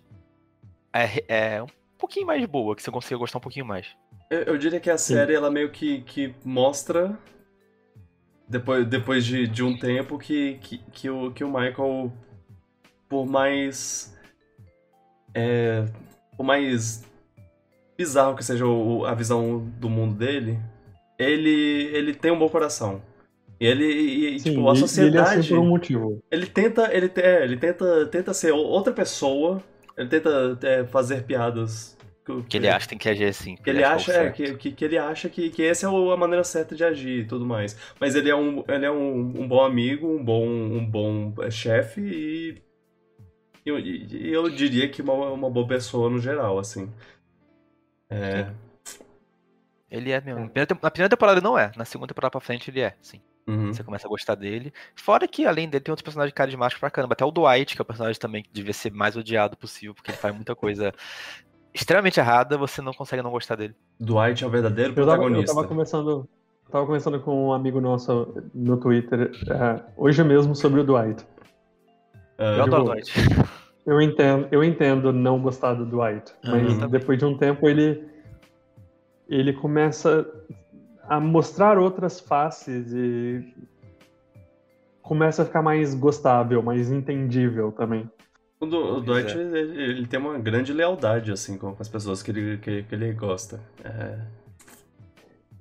[0.93, 1.65] É, é
[2.05, 3.87] pouquinho mais boa, que você consiga gostar um pouquinho mais.
[4.29, 7.17] Eu, eu diria que a série, ela meio que, que mostra,
[8.47, 12.11] depois, depois de, de um tempo, que, que, que, o, que o Michael,
[13.09, 14.15] por mais.
[15.33, 15.85] É,
[16.37, 17.03] por mais
[17.97, 20.59] bizarro que seja o- a visão do mundo dele,
[21.17, 23.01] ele, ele tem um bom coração.
[23.59, 25.49] E ele, e, Sim, tipo, a e- e ele é sociedade.
[25.49, 26.23] por um motivo.
[26.29, 29.61] Ele tenta, ele, é, ele tenta, tenta ser outra pessoa.
[29.97, 31.94] Ele tenta é, fazer piadas.
[32.49, 33.55] Que ele acha que tem que agir assim.
[33.55, 36.17] que ele acha, que é que, que, que ele acha que, que essa é a
[36.17, 37.77] maneira certa de agir e tudo mais.
[37.99, 41.51] Mas ele é um, ele é um, um bom amigo, um bom, um bom é,
[41.51, 42.61] chefe e,
[43.65, 46.91] eu- eu diria que uma, uma boa pessoa no geral, assim.
[48.09, 48.47] É,
[49.89, 50.41] Ele é mesmo.
[50.41, 52.81] Na primeira tem- Na primeira temporada ele não é, na segunda temporada pra frente ele
[52.81, 53.21] é, sim.
[53.47, 53.71] uhum.
[53.73, 54.73] Você começa a gostar dele.
[54.95, 57.13] Fora que, além dele, tem outros personagens carismáticos pra caramba.
[57.13, 60.11] Até o Dwight, que é o personagem também que devia ser mais odiado possível, porque
[60.11, 60.93] ele faz muita coisa
[61.75, 63.75] extremamente errada, você não consegue não gostar dele.
[63.99, 65.53] Dwight é o verdadeiro Eu tava, eu protagonista.
[65.55, 66.27] tava conversando.
[66.71, 71.23] Tava conversando com um amigo nosso no Twitter é, hoje mesmo sobre o Dwight.
[72.39, 73.13] É, Eu adoro o vou- Dwight.
[73.85, 76.87] Eu entendo, eu entendo não gostar do Dwight, mas Uhum.
[76.89, 78.03] Depois de um tempo ele
[79.29, 80.25] ele começa
[81.07, 83.53] a mostrar outras faces e
[85.03, 88.09] começa a ficar mais gostável, mais entendível também.
[88.65, 89.21] O, Du- o é.
[89.31, 93.13] ele, ele tem uma grande lealdade, assim, com as pessoas que ele, que, que ele
[93.13, 93.59] gosta.
[93.83, 94.17] É,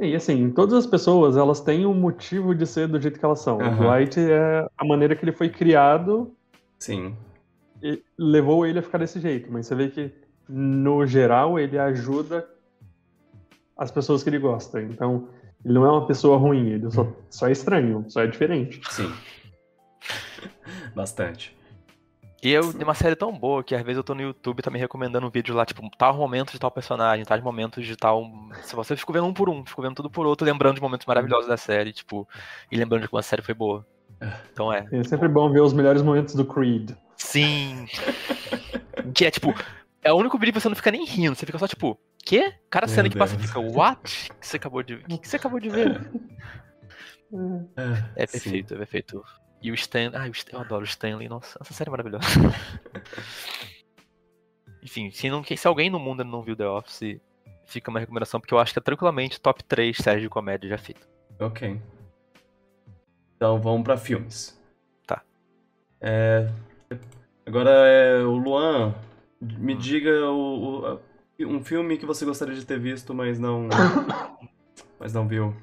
[0.01, 3.40] E assim, todas as pessoas, elas têm um motivo de ser do jeito que elas
[3.40, 3.61] são.
[3.61, 3.75] Aham.
[3.75, 6.35] O Dwight é a maneira que ele foi criado
[6.79, 7.14] sim.
[7.83, 10.11] e levou ele a ficar desse jeito, mas você vê que
[10.49, 12.47] no geral ele ajuda
[13.77, 14.81] as pessoas que ele gosta.
[14.83, 15.29] Então,
[15.64, 18.81] ele não é uma pessoa ruim, ele só, só é estranho, só é diferente.
[18.90, 19.11] Sim.
[20.95, 21.57] Bastante.
[22.44, 24.70] E eu tem uma série tão boa que às vezes eu tô no YouTube tá
[24.70, 28.30] me recomendando um vídeo lá, tipo, tal momento de tal personagem, tais momentos de tal.
[28.62, 31.07] Se você fica vendo um por um, fico vendo tudo por outro, lembrando de momentos
[31.07, 32.28] maravilhosos da série, tipo,
[32.70, 33.87] e lembrando de como a série foi boa.
[34.52, 34.87] Então é.
[34.92, 36.90] É sempre bom ver os melhores momentos do Creed.
[37.16, 37.87] Sim!
[39.14, 39.54] que é tipo,
[40.02, 42.52] é o único vídeo que você não fica nem rindo, você fica só tipo, quê?
[42.68, 43.48] Cada Meu cena que passa Deus.
[43.48, 44.30] fica, what?
[44.30, 45.98] O que você acabou de, o que que você acabou de ver?
[48.14, 48.33] É sim.
[48.38, 49.24] perfeito, é perfeito.
[49.64, 50.11] E o Stan.
[50.14, 52.27] Ai, o Stan- eu adoro o Stanley, nossa, essa série é maravilhosa.
[54.83, 57.18] Enfim, se, não, se alguém no mundo não viu The Office,
[57.64, 60.77] fica uma recomendação, porque eu acho que é tranquilamente top 3 séries de comédia já
[60.77, 61.09] feito.
[61.40, 61.81] Ok.
[63.37, 64.61] Então vamos pra filmes.
[65.07, 65.22] Tá.
[65.98, 66.46] É,
[67.46, 68.94] agora é o Luan.
[69.40, 69.48] Hum.
[69.59, 71.00] Me diga o, o- a-
[71.40, 73.68] um filme que você gostaria de ter visto, mas não.
[75.00, 75.57] mas não viu.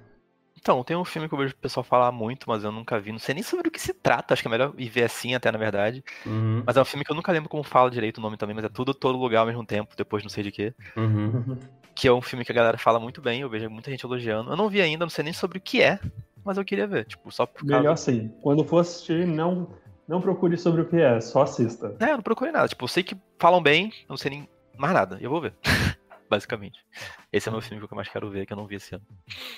[0.62, 3.12] Então, tem um filme que eu vejo o pessoal falar muito, mas eu nunca vi.
[3.12, 5.34] Não sei nem sobre o que se trata, acho que é melhor ir ver assim
[5.34, 6.04] até, na verdade.
[6.24, 8.56] Uhum, Mas é um filme que eu nunca lembro como fala direito o nome também,
[8.56, 10.74] mas é tudo todo lugar ao mesmo tempo, depois não sei de quê.
[10.96, 11.58] uhum.
[11.96, 14.52] Que é um filme que a galera fala muito bem, eu vejo muita gente elogiando.
[14.52, 16.00] Eu não vi ainda, não sei nem sobre o que é,
[16.46, 17.78] mas eu queria ver, tipo, só por causa.
[17.78, 19.68] Melhor assim, quando for assistir, não,
[20.08, 21.96] não procure sobre o que é, só assista.
[22.00, 22.68] É, eu não procurei nada.
[22.68, 25.18] Tipo, eu sei que falam bem, não sei nem mais nada.
[25.20, 25.54] E eu vou ver.
[26.30, 26.86] Basicamente.
[27.34, 28.94] Esse é o meu filme que eu mais quero ver, que eu não vi esse
[28.96, 29.04] ano.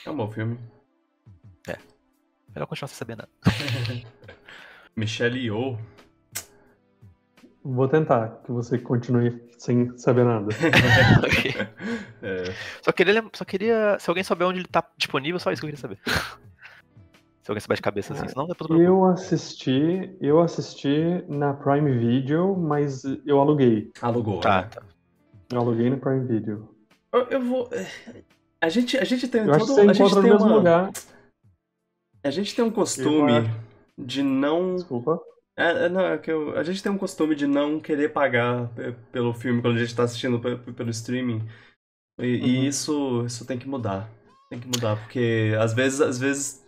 [0.06, 0.58] É um bom filme.
[2.56, 3.30] Melhor continuar sem saber nada.
[4.96, 5.78] Michelle Yeoh.
[7.64, 10.50] Vou tentar que você continue sem saber nada.
[11.26, 11.54] Ok.
[12.26, 13.98] É, Só queria, só queria.
[14.00, 16.00] Se alguém souber onde ele tá disponível, só isso que eu queria saber.
[16.06, 18.82] Se alguém souber de cabeça assim, senão depois eu.
[18.82, 23.92] Eu assisti, eu assisti na Prime Video, mas eu aluguei.
[24.02, 24.40] alugou.
[24.40, 24.70] Tá, né?
[24.74, 24.84] tá.
[25.52, 26.74] Eu aluguei no Prime Video.
[27.12, 27.70] Eu, eu vou.
[28.62, 29.76] A gente, a gente tem Eu acho que todo.
[29.76, 30.92] você a gente encontra no tem mesmo uma, lugar.
[32.24, 33.32] A gente tem um costume
[33.98, 34.76] Eu de não.
[34.76, 35.20] Desculpa.
[35.56, 38.70] É, é, não, é que eu- a gente tem um costume de não querer pagar
[38.70, 41.48] pe- pelo filme quando a gente tá assistindo pe- pelo streaming.
[42.20, 42.64] E, e Uhum.
[42.68, 44.10] isso, isso tem que mudar.
[44.50, 46.66] Tem que mudar, porque às vezes, às vezes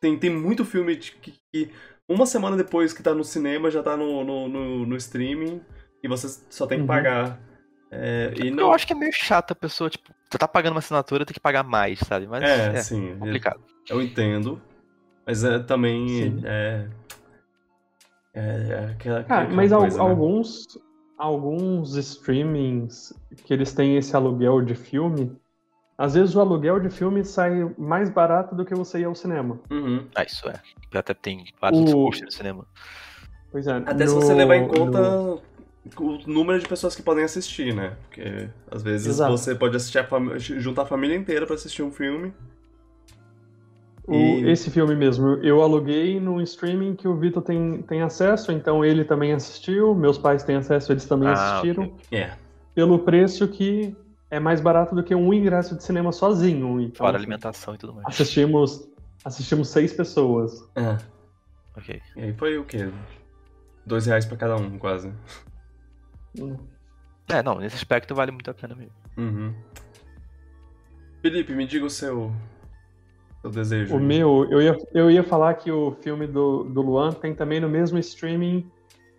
[0.00, 1.70] tem, tem muito filme que, que
[2.08, 5.60] uma semana depois que tá no cinema já tá no, no, no, no streaming
[6.02, 6.88] e você só tem que Uhum.
[6.88, 7.38] pagar.
[7.90, 8.72] É, e Eu não.
[8.72, 11.40] acho que é meio chato a pessoa, tipo, você tá pagando uma assinatura, tem que
[11.40, 12.26] pagar mais, sabe?
[12.26, 13.18] Mas É, é, sim.
[13.18, 13.60] complicado.
[13.88, 14.60] Eu entendo.
[15.26, 16.08] Mas é também.
[16.08, 16.40] Sim.
[16.44, 16.88] É.
[18.34, 20.08] É, é aquela, Ah, aquela mas al- coisa, né?
[20.10, 20.66] alguns,
[21.18, 23.12] alguns streamings
[23.44, 25.36] que eles têm esse aluguel de filme,
[25.98, 29.60] às vezes o aluguel de filme sai mais barato do que você ir ao cinema.
[29.70, 30.06] Uhum.
[30.14, 30.54] Ah, isso é.
[30.94, 32.66] Até tem vários O- custos no cinema.
[33.50, 33.76] Pois é.
[33.76, 35.42] Até se no- você levar em conta no-
[36.00, 37.96] o número de pessoas que podem assistir, né?
[38.08, 39.30] Porque às vezes Exato.
[39.36, 40.06] você pode assistir a
[40.38, 42.32] juntar a família inteira pra assistir um filme.
[44.06, 48.50] O- E- Esse filme mesmo, eu aluguei num streaming que o Vitor tem, tem acesso,
[48.52, 52.18] então ele também assistiu, meus pais têm acesso, eles também Ah, assistiram, ok.
[52.18, 52.36] É.
[52.74, 53.96] pelo preço que
[54.30, 56.80] é mais barato do que um ingresso de cinema sozinho.
[56.80, 58.06] Então, Fora alimentação e tudo mais.
[58.08, 58.88] assistimos,
[59.24, 60.68] assistimos seis pessoas.
[60.74, 60.96] é.
[61.76, 62.02] Ok.
[62.16, 62.90] E aí foi o quê?
[63.86, 65.10] Dois reais pra cada um, quase.
[67.28, 68.92] É, não, nesse aspecto vale muito a pena mesmo.
[69.16, 69.54] Uhum.
[71.22, 72.32] Felipe, me diga o seu,
[73.42, 73.94] seu desejo.
[73.96, 77.60] O meu, eu ia, eu ia falar que o filme do, do Luan tem também
[77.60, 78.70] no mesmo streaming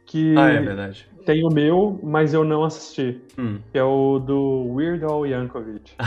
[0.05, 1.07] que Ah, é verdade.
[1.26, 3.21] tem o meu, mas eu não assisti.
[3.38, 3.59] Hum.
[3.71, 5.93] Que é o do Weird Al Yankovic.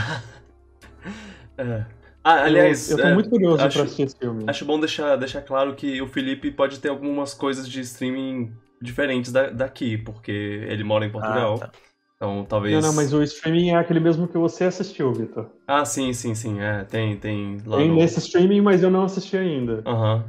[1.57, 1.85] É.
[2.23, 4.43] Ah, aliás, eu, eu tô é, muito curioso acho- pra assistir esse filme.
[4.45, 8.51] acho bom deixar, deixar claro que o Felipe pode ter algumas coisas de streaming
[8.81, 10.31] diferentes da- daqui, porque
[10.67, 11.55] ele mora em Portugal.
[11.63, 11.71] Ah, tá.
[12.17, 12.73] Então talvez.
[12.73, 15.51] Não, não, mas o streaming é aquele mesmo que você assistiu, Vitor.
[15.67, 16.59] Ah, sim, sim, sim.
[16.59, 17.95] É, tem, tem lá Tem no.
[17.95, 19.83] nesse streaming, mas eu não assisti ainda.
[19.85, 20.25] Aham.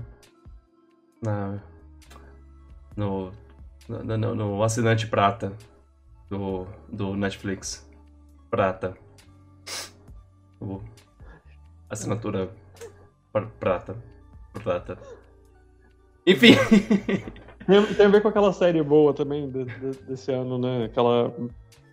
[1.22, 1.58] Na...
[2.94, 3.32] No,
[3.88, 5.52] no, no, no assinante prata
[6.28, 7.88] do, do Netflix.
[8.50, 8.94] Prata.
[10.60, 10.82] O...
[11.88, 12.50] Assinatura
[13.32, 13.96] pr- prata.
[14.52, 14.98] Prata.
[16.26, 16.52] Enfim.
[17.66, 20.84] Tem, tem a ver com aquela série boa também de- de- desse ano, né?
[20.84, 21.32] Aquela.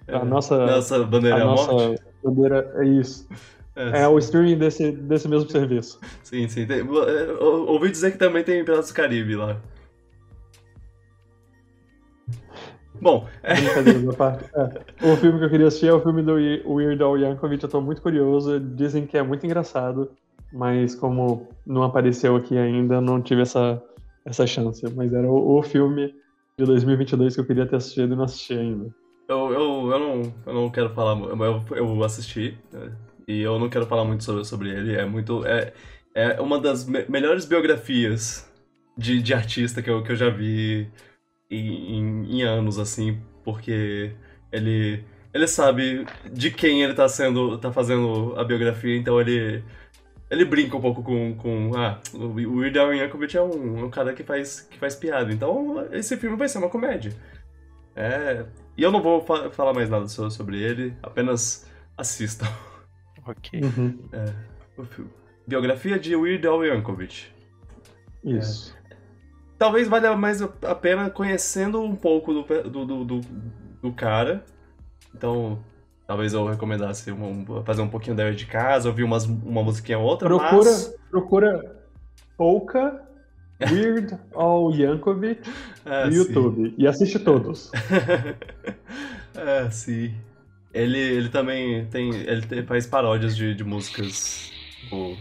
[0.08, 2.02] A nossa, Nossa bandeira a é a nossa morte.
[2.24, 3.28] bandeira é isso.
[3.76, 6.00] É, É o streaming desse, desse mesmo serviço.
[6.24, 6.66] Sim, sim.
[6.66, 6.84] Tem- é,
[7.44, 9.60] ou- ouvi dizer que também tem Piratas do Caribe lá.
[13.02, 13.54] Bom, é.
[13.54, 15.12] É.
[15.14, 17.64] O filme que eu queria assistir é o filme do We- Weird Al Yankovic.
[17.64, 18.60] Eu tô muito curioso.
[18.60, 20.12] Dizem que é muito engraçado,
[20.54, 23.82] mas como não apareceu aqui ainda, não tive essa,
[24.24, 24.82] essa chance.
[24.96, 26.16] Mas era o, o filme
[26.58, 28.90] de 2022 que eu queria ter assistido e não assisti ainda.
[29.28, 32.96] Eu, eu, eu, não, eu não quero falar, eu, eu assisti né,
[33.28, 34.96] e eu não quero falar muito sobre, sobre ele.
[34.96, 35.46] É muito.
[35.46, 35.74] É,
[36.14, 38.48] é uma das me- melhores biografias
[38.98, 40.88] de, de artista que eu, que eu já vi
[41.50, 44.12] em, em, em anos, assim, porque
[44.52, 45.04] ele.
[45.34, 47.58] Ele sabe de quem ele tá sendo.
[47.58, 49.64] tá fazendo a biografia, então ele.
[50.30, 51.36] Ele brinca um pouco com.
[51.36, 52.28] com ah, o
[52.60, 55.32] Weird Al Yankovic é um, é um cara que faz, que faz piada.
[55.34, 57.12] Então esse filme vai ser uma comédia.
[57.96, 58.46] É,
[58.78, 62.46] e eu não vou fa- falar mais nada so- sobre ele, apenas assistam.
[63.28, 63.60] Ok.
[63.60, 63.98] Uhum.
[64.78, 65.10] O filme.
[65.48, 67.26] Biografia de Weird Al Yankovic.
[68.24, 68.78] Isso.
[69.58, 73.22] Talvez valha mais a pena conhecendo um pouco do, do, do, do,
[73.82, 74.46] do cara.
[75.16, 75.58] Então,
[76.06, 79.98] talvez eu recomendasse um- um- fazer um pouquinho da de casa, ouvir umas, uma musiquinha
[79.98, 80.96] ou outra, Procura, mas...
[81.10, 81.82] procura
[82.38, 83.05] Polka
[83.62, 85.42] Weird Al Yankovic
[85.86, 86.18] É, no sim.
[86.18, 87.72] YouTube e assiste todos.
[89.36, 90.14] é, sim.
[90.74, 92.14] Ele, ele também tem.
[92.16, 94.52] Ele tem- faz paródias de, de músicas.
[94.92, 95.16] O,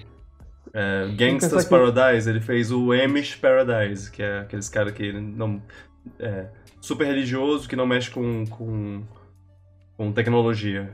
[0.73, 5.63] é, Gangsta's que- Paradise, ele fez o Amish Paradise, que é aqueles caras que não.
[6.19, 6.49] É,
[6.81, 9.03] super religioso, que não mexe com, com,
[9.97, 10.91] com tecnologia.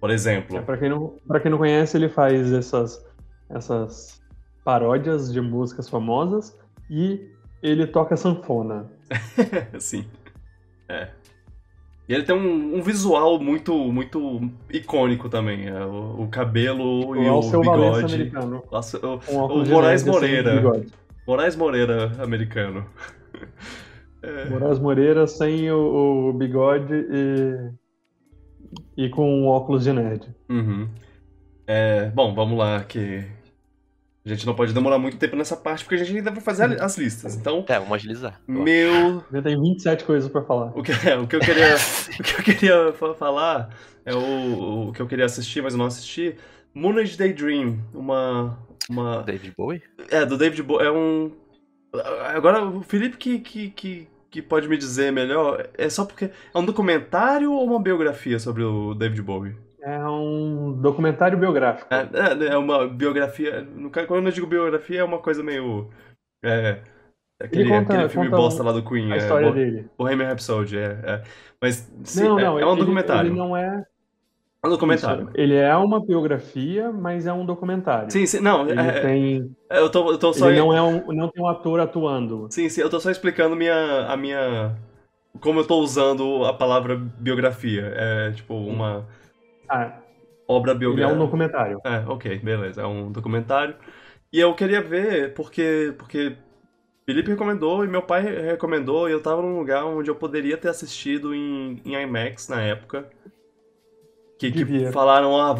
[0.00, 0.56] Por exemplo.
[0.56, 3.04] É, pra, quem não, pra quem não conhece, ele faz essas,
[3.50, 4.22] essas
[4.64, 6.58] paródias de músicas famosas
[6.90, 7.30] e
[7.62, 8.90] ele toca sanfona.
[9.78, 10.04] Sim.
[10.88, 11.08] É.
[12.08, 15.68] E ele tem um, um visual muito, muito icônico também.
[15.68, 18.62] é, o, o cabelo e o seu Valença bigode.
[19.32, 20.84] o, O de Moraes assim, Moreira.
[21.26, 22.84] Moraes Moreira americano.
[24.22, 27.70] É, Moraes Moreira sem o, o bigode e,
[29.06, 30.28] e com óculos de nerd.
[30.50, 30.88] uhum.
[31.66, 33.24] É, bom, vamos lá, que
[34.32, 36.80] a gente não pode demorar muito tempo nessa parte, porque a gente ainda vai fazer
[36.82, 37.34] as listas.
[37.36, 38.40] Então, É, vamos agilizar.
[38.46, 39.24] meu.
[39.32, 40.72] Já tem 27 coisas pra falar.
[40.76, 41.74] O que, o que eu queria,
[42.18, 43.70] o que eu queria fa- falar
[44.04, 46.34] é o, o que eu queria assistir, mas eu não assisti.
[46.74, 48.58] Moonage Daydream, uma.
[48.88, 49.82] uma David Bowie?
[50.10, 50.86] é, do David Bowie.
[50.86, 51.32] É um.
[52.34, 56.30] Agora, o Felipe que, que, que, que pode me dizer melhor, é só porque.
[56.54, 59.56] É um documentário ou uma biografia sobre o David Bowie?
[59.82, 61.88] É um documentário biográfico.
[61.92, 62.08] É,
[62.46, 63.62] é, é uma biografia.
[63.62, 65.88] No quando eu digo biografia, é uma coisa meio.
[66.44, 66.80] É,
[67.40, 69.10] aquele, conta- aquele filme bosta lá do Queen.
[69.10, 69.88] A é, história Bo- dele.
[69.96, 70.98] Bohemian Rhapsody, é.
[71.02, 71.22] é.
[71.60, 73.28] Mas sim, não, é, não, é um ele- documentário.
[73.30, 73.84] Ele não é.
[74.62, 75.22] É um documentário.
[75.22, 78.10] Isso, ele é uma biografia, mas é um documentário.
[78.10, 78.68] Sim, sim, não.
[78.68, 79.56] Ele é- tem.
[79.70, 80.50] é, eu tô, eu tô só.
[80.50, 82.46] Ele não é um, não tem um ator atuando.
[82.50, 84.76] Sim, sim, eu tô só explicando minha, a minha.
[85.40, 87.90] Como eu tô usando a palavra biografia.
[87.96, 89.06] É tipo uma
[89.70, 90.02] Ah,
[90.48, 91.14] obra ele é biográfica.
[91.14, 91.80] um documentário.
[91.84, 92.82] É, ok, beleza.
[92.82, 93.76] É um documentário.
[94.32, 96.36] E eu queria ver porque, porque
[97.06, 100.68] Felipe recomendou e meu pai recomendou e eu tava num lugar onde eu poderia ter
[100.68, 103.08] assistido em, em IMAX na época.
[104.38, 105.54] Que, que falaram, ah,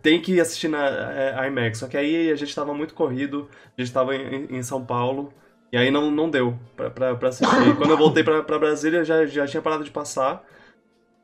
[0.00, 1.78] tem que assistir na é, IMAX.
[1.78, 5.32] Só que aí a gente tava muito corrido, a gente tava em, em São Paulo,
[5.70, 7.76] e aí não, não deu pra, pra, pra assistir.
[7.76, 10.42] Quando eu voltei pra, pra Brasília já, já tinha parado de passar.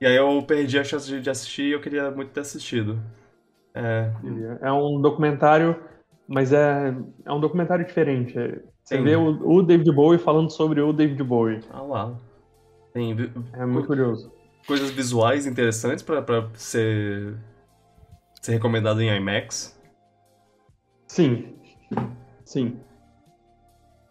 [0.00, 3.00] E aí eu perdi a chance de, de assistir e eu queria muito ter assistido.
[3.74, 4.10] É,
[4.62, 5.76] É um documentário,
[6.26, 6.94] mas é,
[7.24, 8.32] é um documentário diferente.
[8.82, 9.04] Você Sim.
[9.04, 9.28] vê o,
[9.58, 11.60] o David Bowie falando sobre o David Bowie.
[11.70, 12.14] Ah lá.
[12.92, 14.32] Tem vi- É muito curioso.
[14.66, 17.36] coisas visuais interessantes pra, pra ser,
[18.40, 19.78] ser recomendado em IMAX.
[21.06, 21.54] Sim,
[22.44, 22.80] sim.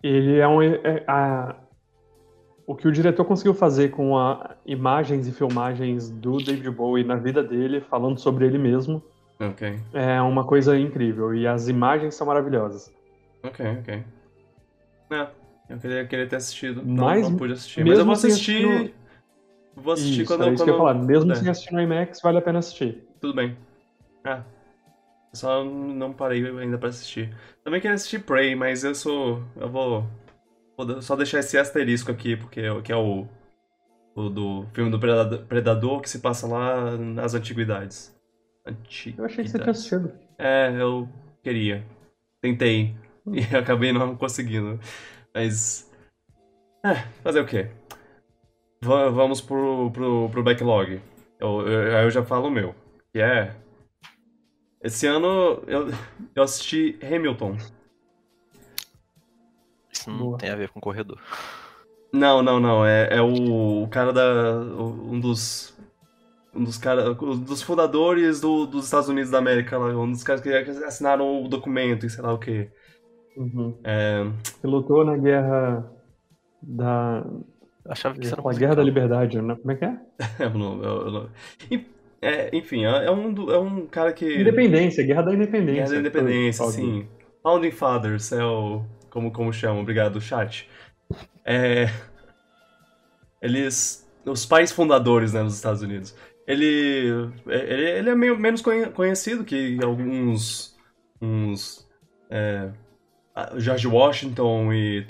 [0.04, 0.62] Ele é um.
[0.62, 1.56] é- a-
[2.70, 7.16] o que o diretor conseguiu fazer com a, imagens e filmagens do David Bowie na
[7.16, 9.02] vida dele, falando sobre ele mesmo,
[9.40, 11.34] Ok, é uma coisa incrível.
[11.34, 12.94] E as imagens são maravilhosas.
[13.42, 14.04] ok, ok.
[15.12, 15.28] É,
[15.68, 16.84] eu queria, queria ter assistido.
[16.86, 17.84] Não, Mas, não pude assistir.
[17.84, 18.66] Mas eu vou assistir.
[18.68, 18.94] assistir
[19.76, 20.94] Vou assistir Isso, quando, era isso quando que eu ia falar.
[20.94, 21.36] Mesmo puder.
[21.38, 23.04] sem assistir no IMAX, vale a pena assistir.
[23.20, 23.58] Tudo bem.
[24.26, 24.42] É.
[25.34, 27.36] Só não parei ainda pra assistir.
[27.64, 29.42] Também queria assistir Prey, mas eu sou.
[29.56, 30.06] Eu vou.
[30.86, 33.28] Vou só deixar esse asterisco aqui, porque é o- que é o.
[34.16, 38.16] O do filme do Predador, Predador que se passa lá nas antiguidades.
[38.66, 39.18] Antiguidades.
[39.20, 40.12] Eu achei que você tinha assistido.
[40.38, 41.08] É, eu
[41.44, 41.86] queria.
[42.42, 42.96] Tentei.
[43.32, 44.80] E acabei não conseguindo.
[45.36, 45.92] Mas.
[46.84, 47.70] É, fazer o quê?
[48.82, 51.02] Va- vamos pro, pro, pro backlog.
[51.40, 52.74] Eu, eu, aí eu já falo o meu.
[53.12, 53.54] Que é.
[54.82, 55.88] Esse ano eu,
[56.34, 57.58] eu assisti Hamilton.
[60.08, 60.38] Não Boa.
[60.38, 61.18] tem a ver com corredor.
[62.14, 62.86] Não, não, não.
[62.86, 64.24] É, é o, o cara da.
[64.62, 65.78] o- Um dos.
[66.56, 67.16] Um dos caras.
[67.22, 69.88] Um dos fundadores do, dos Estados Unidos da América lá.
[69.96, 72.70] Um dos caras que assinaram o documento e sei lá o quê.
[73.38, 73.78] Uhum.
[73.84, 74.24] É.
[74.44, 75.90] Você lutou na guerra
[76.62, 77.24] da.
[77.88, 79.56] Achava que isso era um a guerra da liberdade, né?
[79.56, 79.98] Como é que é?
[80.40, 81.30] Eu não- eu- não-
[82.22, 84.42] é, enfim, é é um, do- é um cara que.
[84.42, 85.74] Independência, guerra da independência.
[85.84, 87.08] Guerra da Independência, sim.
[87.42, 88.82] Founding Fathers é o.
[89.10, 90.70] Como, como chamam, obrigado, chat.
[91.46, 91.88] É.
[93.42, 94.08] Eles.
[94.26, 96.16] Os pais fundadores, né, dos Estados Unidos.
[96.48, 97.32] Ele.
[97.48, 100.76] Ele, ele é meio menos conhe- conhecido que alguns.
[101.22, 101.88] Uns.
[102.30, 102.70] é,
[103.58, 105.06] George Washington e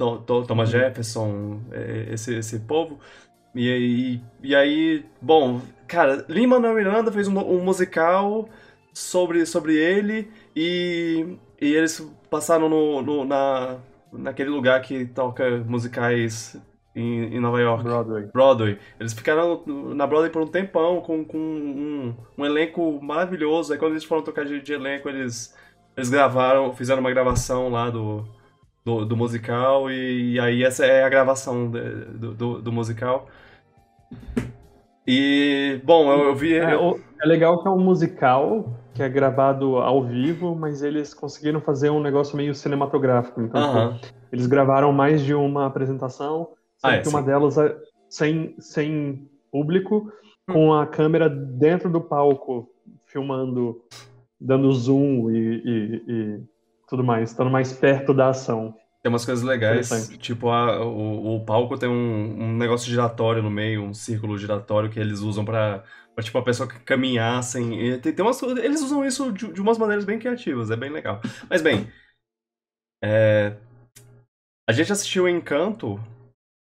[0.48, 3.00] Thomas Jefferson, é, esse, esse povo.
[3.56, 8.48] E, aí- e aí, bom, cara, Lin-Manuel Miranda fez um, um musical
[8.94, 13.78] sobre, sobre ele e, e eles passaram no, no- na,
[14.12, 16.60] naquele lugar que toca musicais
[16.96, 17.84] em, em Nova York.
[17.84, 18.26] Broadway.
[18.34, 18.78] Broadway.
[19.00, 23.74] Eles ficaram na Broadway por um tempão com, com um, um elenco maravilhoso.
[23.74, 25.56] Aí quando eles foram tocar de, de elenco, eles,
[25.96, 28.26] eles gravaram, fizeram uma gravação lá do,
[28.84, 33.28] do, do musical e, aí essa é a gravação de- do, do, do musical.
[35.08, 36.54] E, bom, eu, eu vi...
[36.56, 41.14] É, eu- é legal que é um musical que é gravado ao vivo, mas eles
[41.14, 43.42] conseguiram fazer um negócio meio cinematográfico.
[43.42, 43.98] Então, Aham.
[43.98, 47.26] tipo, eles gravaram mais de uma apresentação, sendo Ah, é, que uma sim.
[47.26, 47.78] delas é
[48.10, 50.12] sem, sem público,
[50.50, 50.54] Hum.
[50.54, 52.70] com a câmera dentro do palco,
[53.06, 53.82] filmando,
[54.38, 56.42] dando zoom e, e- e
[56.90, 58.76] tudo mais, estando mais perto da ação.
[59.02, 63.50] Tem umas coisas legais, tipo, a- o, o palco tem um, um negócio giratório no
[63.50, 65.84] meio, um círculo giratório que eles usam pra,
[66.14, 68.00] pra tipo, a pessoa caminhar sem...
[68.02, 71.22] Tem, tem umas, eles usam isso de, de umas maneiras bem criativas, é bem legal.
[71.50, 71.88] Mas, bem,
[73.04, 73.56] é,
[74.68, 76.00] a gente assistiu Encanto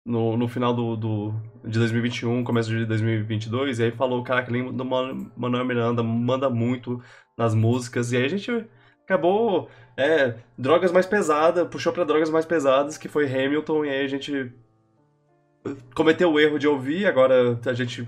[0.05, 1.33] no, no final do, do,
[1.65, 7.01] de 2021, começo de 2022, e aí falou, cara, que do Manuel Miranda manda muito
[7.37, 8.67] nas músicas, e aí a gente
[9.03, 9.69] acabou...
[9.97, 14.07] É, drogas mais pesadas, puxou pra drogas mais pesadas, que foi Hamilton, e aí a
[14.07, 14.53] gente
[15.93, 18.07] cometeu o erro de ouvir, agora a gente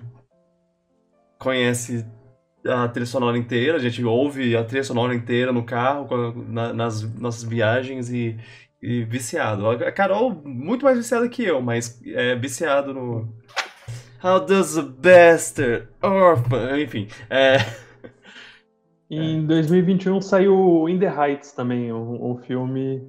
[1.37, 2.05] conhece
[2.65, 6.07] a trilha sonora inteira, a gente ouve a trilha sonora inteira no carro,
[6.47, 8.37] na- nas nossas viagens e,
[8.81, 9.67] e viciado.
[9.69, 13.33] A Carol, muito mais viciada que eu, mas é viciado no.
[14.23, 16.79] How does a bastard orphan?
[16.81, 17.57] Enfim, é.
[19.09, 23.01] Em 2021 saiu In the Heights também, um, um filme.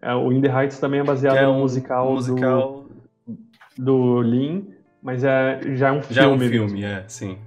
[0.00, 2.86] é, O In the Heights também é baseado é no um musical, musical
[3.26, 3.38] Do,
[3.78, 4.62] do Lean,
[5.02, 6.14] mas é, já é um filme.
[6.14, 6.52] Já é um mesmo.
[6.68, 7.38] filme, é, sim.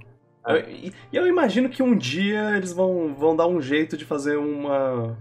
[0.46, 0.52] É.
[0.58, 4.36] Eu- E eu imagino que um dia eles vão, vão dar um jeito de fazer
[4.36, 5.16] uma,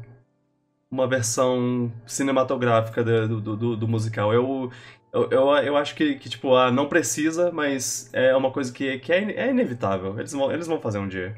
[0.92, 4.34] uma versão cinematográfica do, do, do- do musical.
[4.34, 4.70] Eu,
[5.14, 9.00] eu, eu, eu acho que, que, tipo, ah, não precisa, mas é uma coisa que,
[9.00, 10.20] que é, é inevitável.
[10.20, 11.36] Eles vão, eles vão fazer um dia.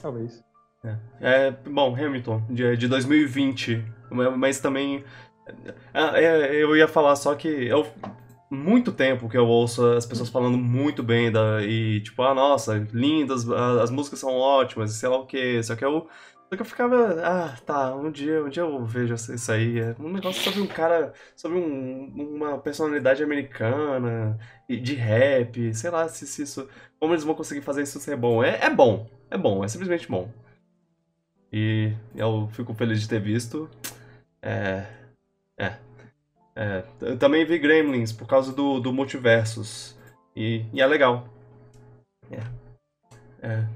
[0.00, 0.42] Talvez.
[1.20, 5.04] É, bom, Hamilton, de, de 2020, mas- mas também.
[5.94, 7.86] ah, é, eu ia falar só que eu.
[8.50, 11.62] Muito tempo que eu ouço as pessoas falando muito bem da.
[11.62, 15.62] E tipo, ah, nossa, lindas, a- as músicas são ótimas, sei lá o que.
[15.62, 16.08] Só que eu.
[16.50, 17.20] Só que eu ficava.
[17.22, 19.80] Ah, tá, um dia, um dia eu vejo isso aí.
[19.80, 21.12] É um negócio sobre um cara.
[21.36, 22.06] Sobre um,
[22.36, 24.38] uma personalidade americana,
[24.68, 26.68] e de rap, sei lá se, se isso.
[27.00, 28.42] Como eles vão conseguir fazer isso ser bom.
[28.42, 30.30] É, é bom, é bom, é simplesmente bom.
[31.52, 33.68] E eu fico feliz de ter visto.
[34.42, 34.86] É.
[35.58, 35.76] É.
[36.56, 36.84] é.
[37.00, 39.96] Eu também vi Gremlins por causa do, do Multiversus.
[40.36, 41.28] E, e é legal.
[42.30, 42.40] É.
[43.42, 43.66] É.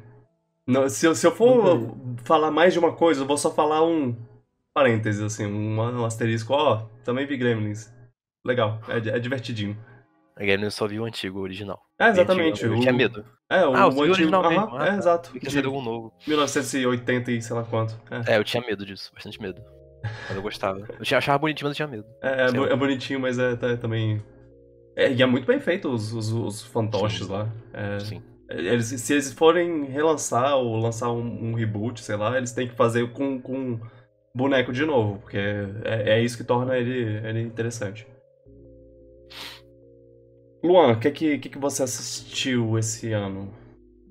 [0.66, 3.84] Não, se, eu- se eu for falar mais de uma coisa, eu vou só falar
[3.84, 4.16] um
[4.74, 6.52] parênteses, assim, um, um asterisco.
[6.52, 7.92] Ó, também vi Gremlins.
[8.44, 9.76] Legal, é, é divertidinho.
[10.36, 11.80] A eu só vi o antigo, o original.
[11.98, 12.64] É, exatamente.
[12.64, 13.24] Eu o- tinha medo.
[13.50, 14.12] É, o, Ah, o viu antigo.
[14.14, 14.76] original aham, mesmo?
[14.76, 14.96] Ah, é, tá.
[14.96, 15.32] exato.
[15.32, 16.12] Vi que de saiu algum novo.
[16.26, 17.94] 1980 e sei lá quanto.
[18.10, 18.34] É.
[18.34, 19.62] É, eu tinha medo disso, bastante medo.
[20.02, 20.80] Mas eu gostava.
[20.98, 22.08] Eu tinha- achava bonitinho, mas eu tinha medo.
[22.22, 24.22] É, é, é bonitinho, mas é, tá- também.
[24.96, 27.48] É, e é muito bem feito os, os, os fantoches lá.
[27.72, 28.22] É, Sim.
[28.50, 32.74] eles, se eles forem relançar ou lançar um, um reboot, sei lá, eles têm que
[32.74, 33.80] fazer com, com
[34.34, 38.06] boneco de novo, porque é, é isso que torna ele, ele interessante.
[40.62, 43.52] Luan, o que, que, que você assistiu esse ano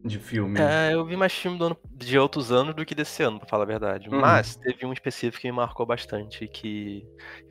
[0.03, 0.59] de filme?
[0.59, 3.63] É, eu vi mais filme ano, de outros anos do que desse ano, pra falar
[3.63, 4.09] a verdade.
[4.09, 4.19] Uhum.
[4.19, 7.05] Mas teve um específico que me marcou bastante, que.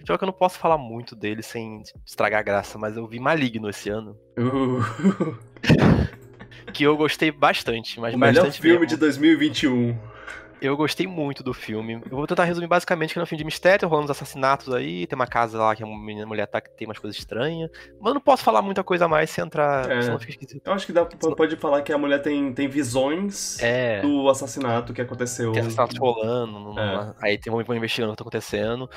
[0.05, 3.19] Pior que eu não posso falar muito dele sem estragar a graça, mas eu vi
[3.19, 4.17] Maligno esse ano.
[4.39, 5.39] Uh,
[6.73, 8.87] Que eu gostei bastante, mas o melhor bastante filme mesmo.
[8.87, 9.99] de 2021.
[10.61, 11.95] Eu gostei muito do filme.
[12.11, 15.07] Eu vou tentar resumir basicamente que é um filme de mistério, rolando uns assassinatos aí,
[15.07, 17.71] tem uma casa lá que a mulher tá que tem umas coisas estranhas.
[17.99, 20.01] Mas eu não posso falar muita coisa a mais sem entrar, É.
[20.65, 24.03] Eu acho que dá, pode falar que a mulher tem, tem visões É.
[24.03, 25.53] do assassinato que aconteceu.
[25.53, 28.89] Tem assassinatos rolando, numa- aí tem vão investigando o que tá acontecendo.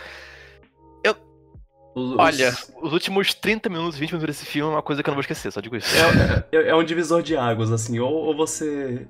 [1.95, 5.07] Os- Olha, os- os últimos 30 minutos, 20 minutos desse filme é uma coisa que
[5.07, 5.95] eu não vou esquecer, só digo isso.
[6.51, 7.99] É, é- é um divisor de águas, assim.
[7.99, 9.05] Ou, ou você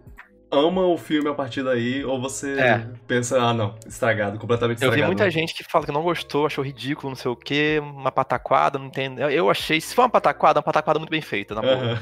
[0.54, 2.88] ama o filme a partir daí, ou você É.
[3.08, 5.08] pensa, ah, não, estragado, completamente Eu vi estragado.
[5.12, 8.78] muita gente que fala que não gostou, achou ridículo, não sei o quê, uma pataquada,
[8.80, 9.20] não entendo.
[9.22, 11.62] Eu- achei, se for uma pataquada, uma pataquada muito bem feita, na.
[11.62, 12.00] Aham.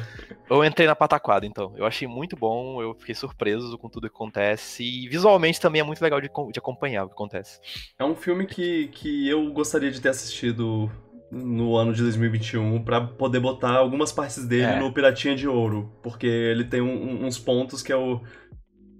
[0.49, 1.73] Eu entrei na pataquada, então.
[1.77, 4.83] Eu achei muito bom, eu fiquei surpreso com tudo que acontece.
[4.83, 7.59] E visualmente também é muito legal de, de acompanhar o que acontece.
[7.97, 10.91] É um filme que, que eu gostaria de ter assistido
[11.31, 14.79] no ano de 2021 pra poder botar algumas partes dele É.
[14.79, 18.25] no Piratinha de Ouro, porque ele tem um- uns pontos que eu, que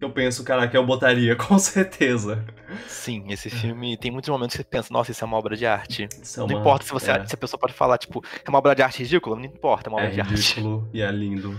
[0.01, 2.43] eu penso, caraca, eu botaria com certeza.
[2.87, 5.65] Sim, esse filme tem muitos momentos que você pensa, nossa, isso é uma obra de
[5.65, 6.03] arte.
[6.03, 8.57] É não uma- importa se você é, se a pessoa pode falar, tipo, é uma
[8.57, 10.33] obra de arte ridícula, não importa, é uma é obra de arte.
[10.33, 11.55] ridículo e é lindo.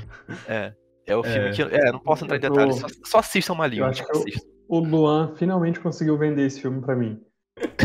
[0.48, 0.72] É.
[1.06, 1.50] É o filme É.
[1.50, 1.62] que.
[1.62, 4.24] É, não posso entrar em detalhes, só, só assistam uma Eu acho que eu-
[4.68, 7.18] O Luan finalmente conseguiu vender esse filme pra mim.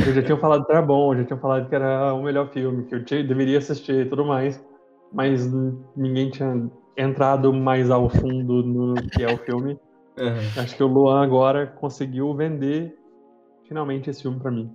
[0.05, 2.85] Eu já tinha falado que era bom, já tinha falado que era o melhor filme,
[2.85, 4.63] que eu tinha- deveria assistir e tudo mais,
[5.11, 5.45] mas
[5.95, 9.77] ninguém tinha entrado mais ao fundo no que é o filme.
[10.17, 10.61] Aham.
[10.61, 12.95] Acho que o Luan agora conseguiu vender
[13.67, 14.71] finalmente esse filme pra mim.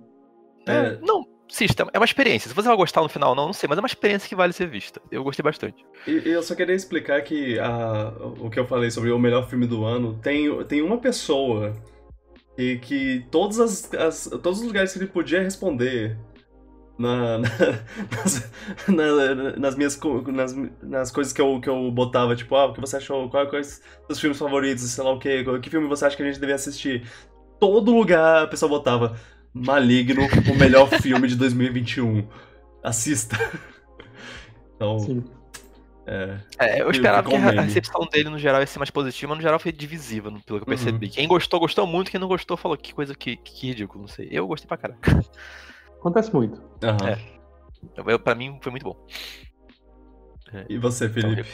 [0.67, 2.47] É, não, assista, é uma experiência.
[2.47, 4.53] Se você vai gostar no final, não, não sei, mas é uma experiência que vale
[4.53, 5.01] ser vista.
[5.11, 5.85] Eu gostei bastante.
[6.07, 9.49] E e eu só queria explicar que a- o que eu falei sobre o melhor
[9.49, 11.73] filme do ano tem, tem uma pessoa
[12.55, 16.17] que, que todas as, as- todos os lugares que ele podia responder
[16.97, 17.49] na, na-
[18.15, 18.51] nas,
[18.87, 22.81] na- nas minhas nas, nas coisas que eu, que eu botava, tipo, ah, o que
[22.81, 26.15] você achou, qual- quais os filmes favoritos, sei lá o que, que filme você acha
[26.15, 27.07] que a gente devia assistir?
[27.59, 29.17] Todo lugar a pessoa botava
[29.53, 30.21] Maligno,
[30.51, 32.27] o melhor filme de 2021.
[32.83, 33.37] Assista.
[34.75, 35.23] Então, Sim.
[36.05, 39.37] é, É, eu esperava que a recepção dele no geral ia ser mais positiva, mas
[39.37, 40.77] no geral foi divisiva, no- pelo que eu Uhum.
[40.77, 41.09] percebi.
[41.09, 44.27] Quem gostou, gostou muito, quem não gostou falou que coisa que, que ridículo, não sei.
[44.31, 45.23] Eu gostei pra caraca.
[46.03, 46.61] Acontece muito.
[46.83, 47.07] aham.
[47.09, 47.17] É.
[47.95, 48.95] Eu, eu- pra mim foi muito bom.
[50.69, 51.47] E você, Felipe?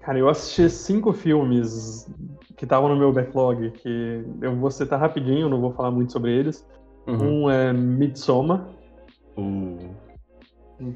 [0.00, 2.08] Cara, eu assisti cinco filmes
[2.56, 6.30] que estavam no meu backlog, que eu vou citar rapidinho, não vou falar muito sobre
[6.32, 6.66] eles.
[7.06, 7.44] Uhum.
[7.44, 8.66] Um é Midsommar,
[9.36, 9.90] O-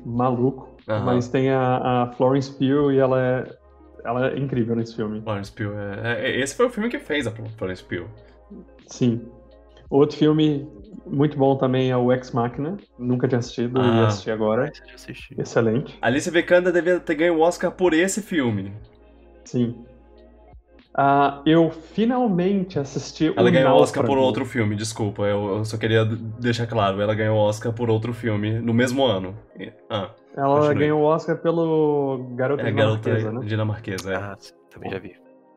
[0.04, 1.04] maluco, Aham.
[1.04, 3.58] mas tem a, a Florence Pugh e ela é,
[4.04, 5.20] ela é incrível nesse filme.
[5.20, 5.72] Florence Pugh.
[6.04, 8.06] É, é- esse foi o filme que fez a Florence Pugh.
[8.86, 9.28] Sim.
[9.90, 10.68] Outro filme
[11.06, 12.76] muito bom também é o Ex Machina.
[12.98, 14.06] Nunca tinha assistido e Ah.
[14.06, 14.70] assisti agora.
[14.88, 15.34] Já assisti.
[15.40, 15.96] Excelente.
[16.02, 18.72] Alicia Vikander devia ter ganho o Oscar por esse filme.
[19.44, 19.84] Sim.
[20.98, 25.24] Ah, eu finalmente assisti Ela o ganhou o Oscar por outro filme, desculpa.
[25.24, 27.00] Eu, eu só queria deixar claro.
[27.02, 29.36] Ela ganhou o Oscar por outro filme no mesmo ano.
[29.60, 30.74] E- Ah, Ela Continue.
[30.78, 33.46] ganhou o Oscar pelo Garota é a garota Dinamarquesa, né?
[33.46, 34.12] dinamarquesa.
[34.12, 34.16] É.
[34.16, 34.36] Ah,
[34.70, 35.14] também já vi.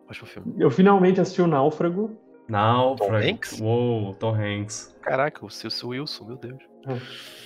[0.09, 0.53] Ótimo filme.
[0.57, 2.11] Eu finalmente assisti o Náufrago.
[2.49, 3.11] Náufrago.
[3.11, 3.59] Tom Hanks?
[3.61, 4.95] Uou, Tom Hanks.
[5.01, 6.59] Caraca, o seu Wilson, meu Deus.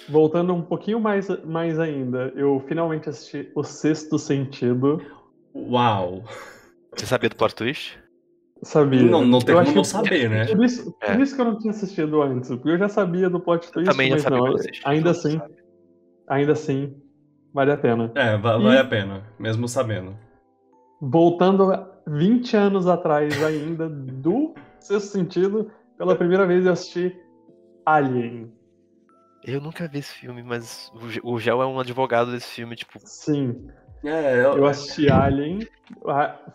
[0.09, 5.01] Voltando um pouquinho mais, mais ainda, eu finalmente assisti O Sexto Sentido.
[5.55, 6.23] Uau.
[6.95, 7.99] Você sabia do plot twist?
[8.63, 9.03] Sabia?
[9.03, 10.45] Não, não tem Eu como não saber, né?
[10.45, 11.21] Por isso, por É.
[11.21, 14.07] isso que eu não tinha assistido antes, porque eu já sabia do plot twist, Também
[14.09, 15.53] já mas sabia não, ainda assim, sabe.
[16.27, 16.95] ainda assim,
[17.53, 18.11] vale a pena.
[18.15, 20.15] É, va- E- vale a pena, mesmo sabendo.
[21.01, 24.53] Voltando a 20 anos atrás ainda, do
[24.85, 27.15] Sexto Sentido, pela primeira vez eu assisti
[27.85, 28.51] Alien.
[29.43, 32.75] Eu nunca vi esse filme, mas o Ge- o Gel é um advogado desse filme,
[32.75, 33.67] tipo, Sim,
[34.03, 35.59] É, eu, eu assisti Alien,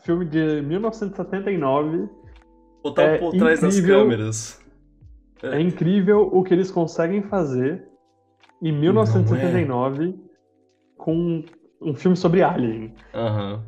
[0.03, 2.09] filme de 1979.
[2.83, 4.01] botar é por trás das incrível.
[4.05, 4.65] câmeras.
[5.43, 7.87] É incrível o que eles conseguem fazer
[8.61, 10.19] em 1979
[10.97, 11.45] com
[11.81, 12.93] um filme sobre Alien.
[13.15, 13.63] Aham.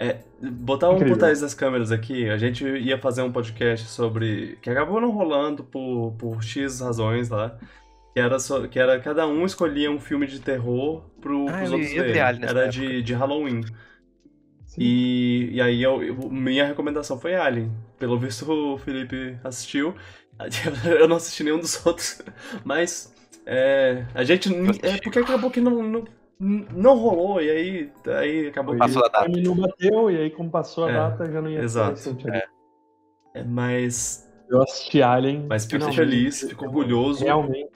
[0.00, 1.16] É, botar um Incrível.
[1.18, 4.58] trás das câmeras aqui, a gente ia fazer um podcast sobre.
[4.62, 7.58] que acabou não rolando por, por X razões lá.
[8.12, 11.72] Que era, só, que era cada um escolhia um filme de terror pro, Ah, pros
[11.72, 12.18] outros verem.
[12.18, 13.62] Era de, de Halloween.
[14.64, 14.80] Sim.
[14.80, 17.70] E, e aí eu, eu- minha recomendação foi Alien.
[17.98, 19.94] Pelo visto o Felipe assistiu.
[20.84, 22.20] Eu não assisti nenhum dos outros.
[22.64, 23.12] Mas
[23.46, 24.50] é, a gente.
[24.82, 26.04] É porque acabou que não, não,
[26.38, 27.40] não rolou.
[27.40, 28.76] E aí, aí acabou.
[28.76, 29.28] Passou da data.
[29.28, 31.90] Não bateu, e aí, como passou a É, data, já não ia exato.
[31.96, 32.34] fazer sentido.
[32.34, 32.44] É.
[33.34, 34.24] É, mas.
[34.48, 35.46] Eu assisti Alien.
[35.48, 37.24] Mas fico feliz, fico orgulhoso.
[37.24, 37.68] Realmente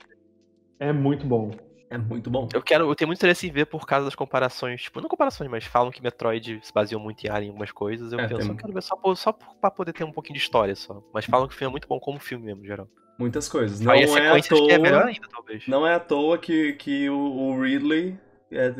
[0.78, 1.50] é muito bom.
[1.90, 2.48] É muito bom.
[2.54, 5.50] Eu quero, eu tenho muito interesse em ver por causa das comparações, tipo, não comparações,
[5.50, 8.12] mas falam que Metroid se baseou muito em Alien em algumas coisas.
[8.12, 10.12] Eu É, penso, tem- eu quero ver só, por, só por- pra poder ter um
[10.12, 11.02] pouquinho de história só.
[11.12, 12.88] Mas falam que o filme é muito bom como filme mesmo, geral.
[13.18, 13.80] Muitas coisas.
[13.80, 15.08] Não a é à sequência acho que é melhor toa.
[15.10, 15.66] ainda, talvez.
[15.66, 18.16] Não é à toa que, que o, o Ridley
[18.52, 18.74] é,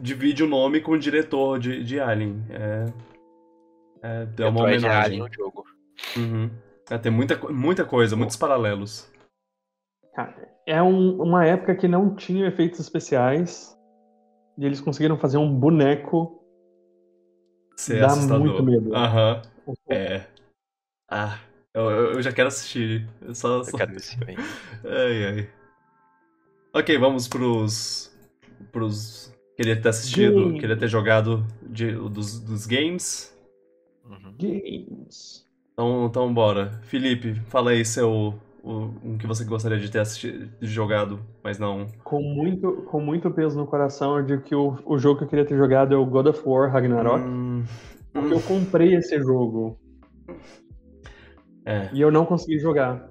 [0.00, 2.44] divide o nome com o diretor de, de Alien.
[2.50, 2.84] É,
[4.02, 4.90] é, é uma é homenagem.
[4.90, 5.64] Alien no jogo.
[6.16, 6.50] Uhum.
[6.90, 9.10] É, tem muita, muita coisa, muitos paralelos.
[10.66, 13.74] É um- uma época que não tinha efeitos especiais.
[14.56, 16.40] E eles conseguiram fazer um boneco.
[17.76, 18.46] Ser Dá assustador.
[18.46, 18.94] muito medo.
[18.94, 19.42] Aham.
[19.90, 20.24] É.
[21.10, 21.38] Ah,
[21.74, 23.08] eu, eu já quero assistir.
[23.20, 24.36] Eu só, Eu só- quero filme.
[24.84, 25.50] Ai, ai.
[26.72, 28.13] Ok, vamos pros.
[28.72, 29.32] Pros.
[29.56, 30.58] Queria ter assistido, Game.
[30.60, 33.32] queria ter jogado de, dos, dos games.
[34.04, 34.34] Uhum.
[34.38, 35.46] Games.
[35.72, 36.72] Então, então bora.
[36.82, 38.34] Felipe, fala aí seu.
[38.62, 41.86] O, um que você gostaria de ter assistido, de jogado, mas não.
[42.02, 45.28] Com muito, com muito peso no coração, eu digo que o, o jogo que eu
[45.28, 47.22] queria ter jogado é o God of War Ragnarok.
[47.22, 47.62] Hum,
[48.10, 49.78] Porque eu comprei esse jogo
[51.66, 51.90] é.
[51.92, 53.06] e eu não consegui jogar.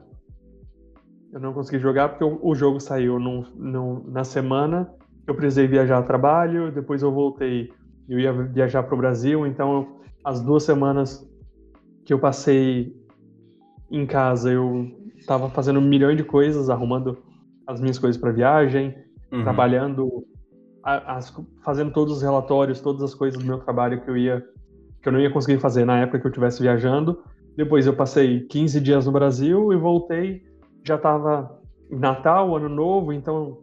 [1.31, 4.91] Eu não consegui jogar porque o, o jogo saiu num, num- na semana.
[5.27, 7.71] Eu precisei viajar a trabalho, depois eu voltei.
[8.09, 11.25] Eu ia viajar para o Brasil, então as duas semanas
[12.05, 12.93] que eu passei
[13.89, 17.17] em casa, eu estava fazendo milhões de coisas, arrumando
[17.65, 18.93] as minhas coisas para viagem,
[19.31, 19.43] Uhum.
[19.43, 20.25] trabalhando,
[20.83, 24.43] as- fazendo todos os relatórios, todas as coisas do meu trabalho que eu ia
[25.01, 27.21] que eu não ia conseguir fazer na época que eu estivesse viajando.
[27.57, 30.41] Depois eu passei 15 dias no Brasil e voltei,
[30.81, 31.59] já estava
[31.89, 33.57] Natal, Ano Novo, então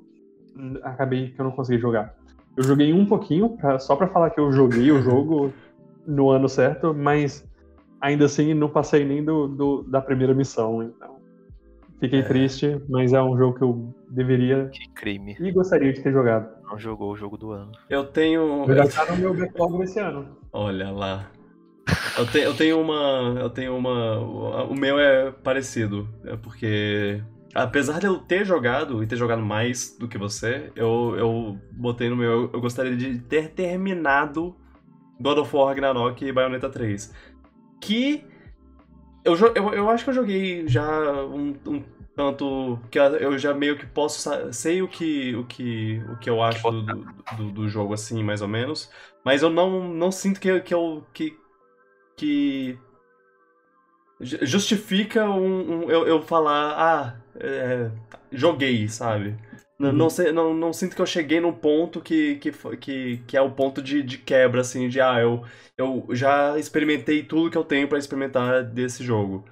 [0.82, 2.14] acabei que eu não consegui jogar.
[2.56, 5.52] Eu joguei um pouquinho, pra- só para falar que eu joguei o jogo
[6.06, 7.46] no ano certo, mas
[8.00, 11.16] ainda assim não passei nem do, do- da primeira missão, então
[12.00, 12.22] fiquei É.
[12.22, 15.36] triste, mas é um jogo que eu deveria Que crime.
[15.38, 16.48] e gostaria de ter jogado.
[16.64, 17.72] Não jogou o jogo do ano.
[17.88, 18.64] Eu tenho.
[18.64, 20.36] Verdade, tá no meu backlog desse ano.
[20.52, 21.26] Olha lá.
[22.16, 23.36] Eu, te- eu tenho uma.
[23.40, 24.18] Eu tenho uma.
[24.64, 26.08] O meu é parecido.
[26.24, 27.20] É porque.
[27.54, 32.08] Apesar de eu ter jogado e ter jogado mais do que você, eu, eu botei
[32.08, 32.50] no meu.
[32.52, 34.56] Eu gostaria de ter terminado
[35.20, 37.12] God of War Ragnarok e Bayonetta 3.
[37.80, 38.24] Que.
[39.24, 40.84] Eu, eu, eu acho que eu joguei já
[41.26, 41.82] um, um
[42.16, 42.78] tanto.
[42.90, 44.28] que eu já meio que posso.
[44.52, 47.04] Sei o que, o que, o que eu acho do,
[47.36, 48.90] do, do jogo, assim, mais ou menos.
[49.24, 51.04] Mas eu não, não sinto que, que eu.
[51.12, 51.36] Que,
[52.16, 52.78] que
[54.20, 57.90] ju- justifica um, um- eu, eu falar, ah, é,
[58.32, 59.36] joguei, sabe?
[59.78, 59.96] Não, Uhum.
[59.96, 63.40] não, sei- não, não sinto que eu cheguei num ponto que, que, que, que é
[63.40, 65.42] o ponto de, de quebra, assim, de ah, eu,
[65.78, 69.44] eu já experimentei tudo que eu tenho pra experimentar desse jogo.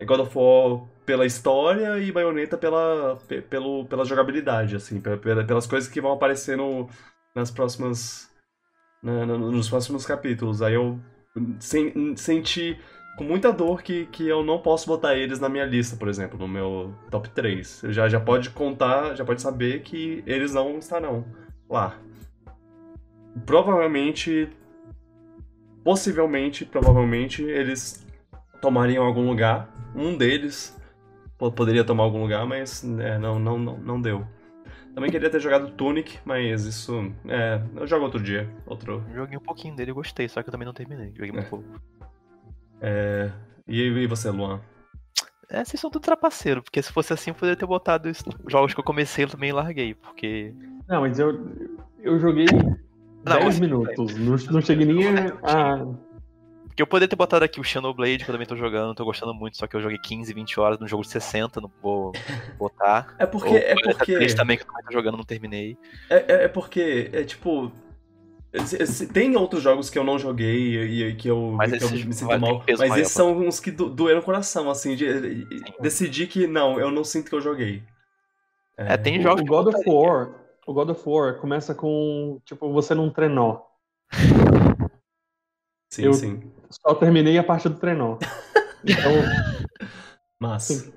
[0.00, 5.16] É God of War pela história e Bayonetta pela, pe- pelo, pela jogabilidade, assim, pe-
[5.18, 6.88] pela- pelas coisas que vão aparecer no,
[7.34, 8.28] nas próximas.
[9.02, 10.62] na- nos próximos capítulos.
[10.62, 10.98] Aí eu
[11.60, 12.78] sen- senti
[13.16, 16.38] com muita dor que, que eu não posso botar eles na minha lista, por exemplo,
[16.38, 17.82] no meu top 3.
[17.88, 21.24] Já, já pode contar, já pode saber que eles não estarão
[21.68, 21.96] lá.
[23.44, 24.48] Provavelmente,
[25.84, 28.06] possivelmente, provavelmente, eles
[28.60, 29.70] tomariam algum lugar.
[29.94, 30.76] Um deles
[31.38, 34.26] po- poderia tomar algum lugar, mas é, não, não, não, não deu.
[34.94, 37.12] Também queria ter jogado Tunic, mas isso.
[37.28, 38.50] É, eu jogo outro dia.
[38.66, 39.04] Outro.
[39.14, 41.12] Joguei um pouquinho dele e gostei, só que eu também não terminei.
[41.14, 41.50] Joguei muito É.
[41.50, 41.64] pouco.
[42.80, 43.30] É,
[43.66, 44.60] e, e você, Luan?
[45.48, 48.74] É, vocês são tudo trapaceiro, porque se fosse assim eu poderia ter botado os jogos
[48.74, 50.52] que eu comecei eu também larguei, porque.
[50.88, 51.38] Não, mas eu,
[52.02, 54.16] eu joguei Não, 10 mas- minutos.
[54.16, 55.74] Não, não cheguei nem a.
[55.74, 55.86] a-
[56.66, 59.32] Porque eu poderia ter botado aqui o Xenoblade, que eu também tô jogando, tô gostando
[59.32, 62.12] muito, só que eu joguei 15, 20 horas num jogo de 60, não vou
[62.58, 63.14] botar.
[63.18, 63.48] É porque.
[63.48, 64.14] Ou É porque.
[64.16, 65.78] 3 também, que eu tô jogando, não terminei.
[66.10, 67.08] É, é- é porque.
[67.12, 67.72] É tipo.
[69.12, 72.12] Tem outros jogos que eu não joguei e, e que eu, Mas que eu me
[72.12, 75.62] sinto mal, mas maior esses são uns que do, doeram o coração, assim, de, de-
[75.80, 77.82] decidir que não, eu não sinto que eu joguei.
[78.76, 79.82] É, tem o, jogos o God of.
[79.86, 80.34] War.
[80.66, 83.60] O God of War começa com, tipo, você num trenó.
[85.90, 86.52] Sim, eu- sim.
[86.70, 88.18] Só terminei a parte do trenó.
[88.88, 89.10] Então,
[90.38, 90.62] Mas.
[90.62, 90.92] Sim.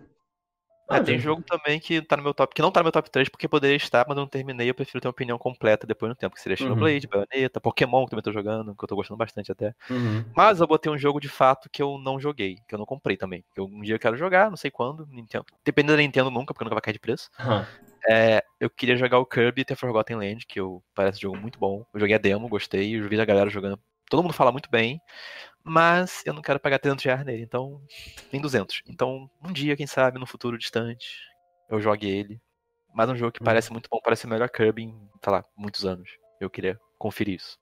[0.91, 3.09] Ah, tem jogo também que tá no meu top, que não tá no meu top
[3.11, 6.09] 3 porque poderia estar, mas eu não terminei, eu prefiro ter uma opinião completa depois
[6.09, 6.63] no tempo, que seria Uhum.
[6.65, 9.75] Xenoblade, Bayonetta, Pokémon, que também tô jogando, que eu tô gostando bastante até.
[9.89, 10.25] Uhum.
[10.35, 13.17] Mas eu botei um jogo de fato que eu não joguei, que eu não comprei
[13.17, 13.43] também.
[13.53, 15.45] Que eu- um dia eu quero jogar, não sei quando, Nintendo.
[15.65, 17.29] Dependendo da Nintendo nunca, porque nunca vai cair de preço.
[17.39, 17.69] Aham.
[18.09, 21.59] É, eu queria jogar o Kirby The Forgotten Land, que eu, parece um jogo muito
[21.59, 21.85] bom.
[21.93, 23.79] Eu joguei a demo, gostei, eu vi a galera jogando.
[24.09, 24.99] Todo mundo fala muito bem,
[25.64, 27.82] mas eu não quero pagar 300 reais nele, então.
[28.32, 28.82] Nem 200.
[28.88, 31.07] Então, um dia, quem sabe, no futuro distante,
[31.70, 32.41] eu jogue ele.
[32.93, 33.45] Mas é um jogo que Hum.
[33.45, 36.10] parece muito bom, parece o melhor Kirby em, sei lá, muitos anos.
[36.39, 37.57] Eu queria conferir isso.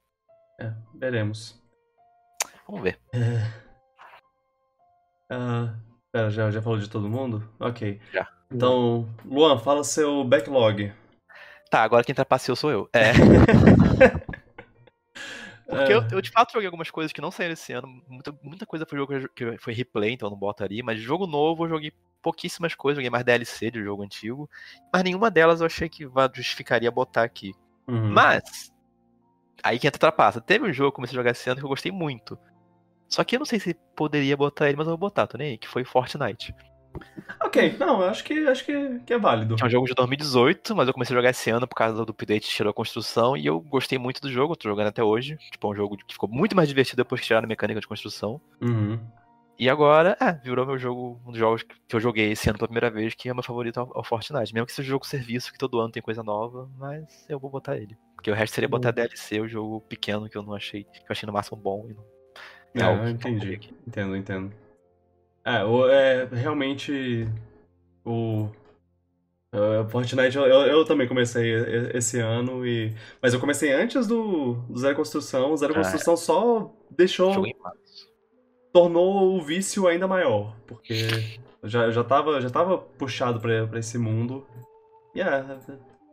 [0.59, 1.61] É, veremos.
[2.67, 2.99] Vamos ver.
[5.29, 5.73] Ah,
[6.11, 7.47] pera, já, já falou de todo mundo?
[7.59, 7.99] Ok.
[8.13, 8.27] Já.
[8.51, 10.93] Então, Luan, fala seu backlog.
[11.69, 12.89] Tá, agora quem trapaceou sou eu.
[12.93, 13.11] É.
[15.67, 18.01] Porque eu, eu, de fato joguei algumas coisas que não saíram esse ano.
[18.07, 20.81] Muita, muita coisa foi jogo que foi replay, então eu não botaria.
[20.83, 21.91] Mas jogo novo eu joguei
[22.21, 22.97] pouquíssimas coisas.
[22.97, 24.49] Joguei mais DLC de jogo antigo.
[24.93, 27.53] Mas nenhuma delas eu achei que justificaria botar aqui.
[27.87, 28.11] Uhum.
[28.11, 28.71] Mas.
[29.61, 30.39] Aí que entra trapaça.
[30.39, 32.39] Teve um jogo que eu comecei a jogar esse ano que eu gostei muito.
[33.09, 35.51] Só que eu não sei se poderia botar ele, mas eu vou botar, tô nem
[35.51, 36.53] aí, que foi Fortnite.
[37.41, 39.55] Ok, não, eu acho que acho que, que é válido.
[39.61, 42.11] É um jogo de 2018, mas eu comecei a jogar esse ano por causa do
[42.11, 45.37] update que tirou a construção e eu gostei muito do jogo, tô jogando até hoje.
[45.51, 47.87] Tipo, é um jogo que ficou muito mais divertido depois que tiraram a mecânica de
[47.87, 48.41] construção.
[48.61, 48.99] Uhum.
[49.59, 52.67] E agora, é, virou meu jogo, um dos jogos que eu joguei esse ano pela
[52.67, 54.53] primeira vez, que é meu favorito ao, ao Fortnite.
[54.53, 57.49] Mesmo que seja um jogo serviço, que todo ano tem coisa nova, mas eu vou
[57.49, 57.97] botar ele.
[58.15, 58.93] Porque o resto seria botar Hum.
[58.93, 61.87] DLC, o jogo pequeno que eu não achei, que eu achei no máximo bom.
[61.89, 61.95] E
[62.77, 63.59] não, É, algo eu entendi.
[63.87, 64.53] Entendo, entendo.
[65.47, 67.25] É, o, é realmente
[68.03, 68.49] o
[69.53, 71.53] é, Fortnite eu, eu, também comecei
[71.93, 75.53] esse ano e mas eu comecei antes do, do Zero Construção.
[75.53, 77.45] O Zero Ah, Construção só deixou
[78.73, 81.07] tornou o vício ainda maior, porque
[81.63, 84.45] eu já, eu já tava já tava puxado pra, pra esse mundo.
[85.15, 85.45] E é,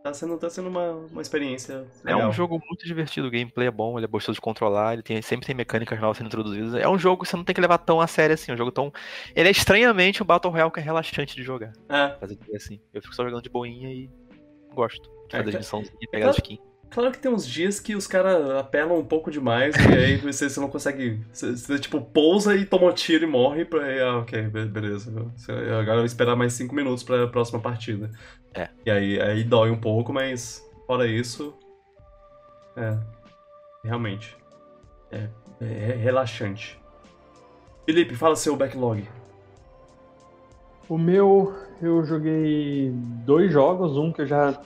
[0.05, 2.29] tá sendo tá sendo uma, uma experiência É legal.
[2.29, 5.21] um jogo muito divertido, o gameplay é bom, ele é gostoso de controlar, ele tem,
[5.23, 6.75] sempre tem mecânicas novas sendo introduzidas.
[6.75, 8.71] É um jogo que você não tem que levar tão a sério assim, um jogo
[8.71, 8.93] tão.
[9.35, 11.73] Ele é estranhamente um Battle Royale que é relaxante de jogar.
[11.89, 12.79] É, Fazer assim.
[12.93, 14.11] Eu fico só jogando de boinha e
[14.75, 15.09] gosto.
[15.31, 16.61] De É, fazer ca- missão e pegar claro- skins.
[16.95, 20.49] Claro que tem uns dias que os caras apelam um pouco demais e aí você,
[20.49, 21.21] você não consegue.
[21.33, 23.65] Você, você, tipo pousa e toma um tiro e morre.
[23.65, 25.11] Pra, e, ah, ok, be- beleza.
[25.11, 28.13] Agora eu vou esperar mais 5 minutos pra próxima partida.
[28.55, 28.69] É.
[28.87, 31.53] E aí, aí dói um pouco, mas fora isso.
[32.77, 32.97] É.
[33.83, 34.37] Realmente.
[35.11, 35.29] É,
[35.61, 36.79] é relaxante.
[37.85, 39.05] Felipe, fala seu backlog.
[40.89, 42.91] o meu, eu joguei
[43.27, 43.97] dois jogos.
[43.97, 44.61] Um que eu já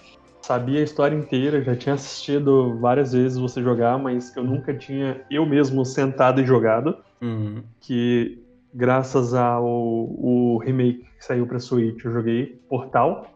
[0.48, 4.72] sabia a história inteira, já tinha assistido várias vezes você jogar, mas que eu nunca
[4.72, 6.96] tinha eu mesmo sentado e jogado.
[7.20, 7.62] Uhum.
[7.80, 8.42] Que
[8.72, 13.26] graças ao o remake que saiu pra Switch, eu joguei Portal.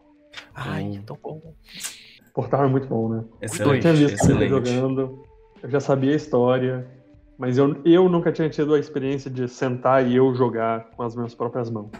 [0.55, 0.95] Ai, Hum.
[0.97, 1.53] é tão bom.
[2.33, 3.23] Portal é muito bom, né?
[3.39, 4.49] Eu Excelente, tinha visto ele excelente.
[4.49, 5.23] jogando,
[5.61, 6.87] eu já sabia a história,
[7.37, 11.15] mas eu, eu nunca tinha tido a experiência de sentar e eu jogar com as
[11.15, 11.91] minhas próprias mãos.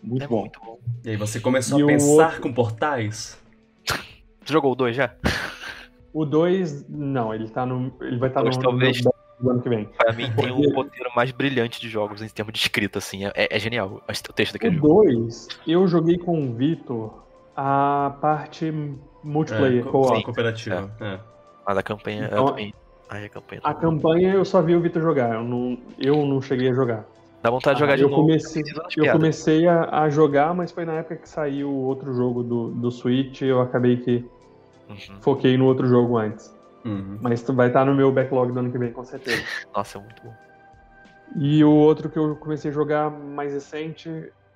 [0.00, 0.40] Muito É bom.
[0.42, 0.78] muito bom.
[1.04, 3.36] E aí você começou E a pensar outro- com portais?
[4.44, 5.10] Tu jogou o 2 já?
[6.14, 7.90] O 2, não, ele tá no.
[8.02, 9.02] Ele vai estar tá no, talvez.
[9.40, 9.86] no ano que vem.
[9.96, 13.24] Pra mim tem o roteiro mais brilhante de jogos em termos de escrita, assim.
[13.24, 15.04] É, é genial o texto O daquele jogo.
[15.04, 17.24] 2, eu joguei com o Vitor
[17.56, 18.70] a parte
[19.24, 20.16] multiplayer, É, co- co-op.
[20.18, 20.90] co- cooperativa.
[21.00, 21.18] É.
[21.66, 22.26] Mas a campanha.
[22.26, 22.72] Então, a campanha...
[23.08, 23.60] Ai, a campanha.
[23.64, 27.06] A campanha eu só vi o Vitor jogar, eu não, eu não cheguei a jogar.
[27.42, 28.22] Dá vontade de jogar Ah, de eu novo.
[28.22, 28.62] comecei,
[28.96, 32.70] eu comecei a, a jogar, mas foi na época que saiu o outro jogo do,
[32.70, 34.24] do Switch, eu acabei que
[34.88, 35.20] Uhum.
[35.20, 36.54] foquei no outro jogo antes.
[36.84, 37.18] Uhum.
[37.20, 39.42] Mas vai estar no meu backlog do ano que vem, com certeza.
[39.74, 40.34] Nossa, é muito bom.
[41.36, 44.08] E o outro que eu comecei a jogar mais recente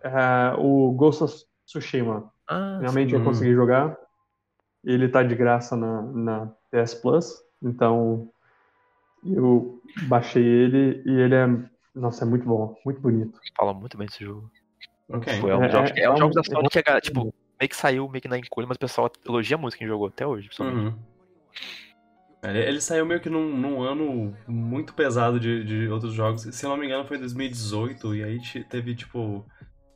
[0.03, 1.35] é o Ghost of
[1.65, 2.31] Tsushima.
[2.47, 3.17] Ah, Finalmente sim.
[3.17, 3.97] eu consegui jogar.
[4.85, 8.29] Ele tá de graça na, na PS Plus, então
[9.25, 11.76] eu baixei ele e ele é.
[11.97, 13.41] Nossa, é muito bom, muito bonito.
[13.57, 14.51] fala muito bem desse jogo.
[15.09, 15.33] Ok.
[15.35, 16.69] Tipo, é um É- jogo, é- é, um é jogo um- da é Sony um-
[16.69, 17.21] que galera, tipo,
[17.59, 20.27] meio que saiu meio que na encolha, mas o pessoal elogia muito quem jogou até
[20.27, 20.49] hoje.
[20.61, 20.95] Uhum.
[22.43, 26.43] Ele, ele saiu meio que num, num ano muito pesado de, de outros jogos.
[26.43, 29.45] Se eu não me engano, foi em 2018, e aí te- teve, tipo,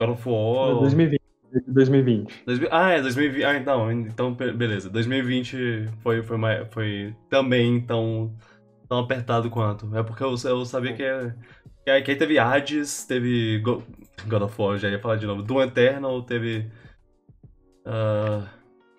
[0.01, 0.75] God of War.
[0.81, 1.21] 2020.
[1.67, 2.43] 2020.
[2.47, 3.45] 2000 Ah, é 2020.
[3.45, 4.89] Ah, então, então be- beleza.
[4.89, 8.35] 2020 foi, foi, mais, foi também tão,
[8.89, 9.95] tão apertado quanto.
[9.97, 11.35] É porque eu, eu sabia que, é,
[11.91, 13.83] que, aí, que aí teve Hades, teve Go-
[14.27, 15.43] God of War, já ia falar de novo.
[15.43, 16.71] Doom Eternal, teve.
[17.85, 18.49] ah,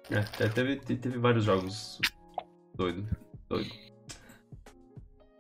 [0.10, 2.00] é, te- teve, te- teve vários jogos
[2.76, 3.08] doido.
[3.48, 3.72] Doido.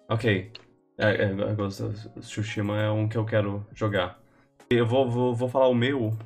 [0.09, 0.51] Ok.
[0.97, 1.69] É, é, agora
[2.15, 4.21] o Tsushima é um que eu quero jogar.
[4.69, 6.17] Eu vou, vou, vou falar o meu,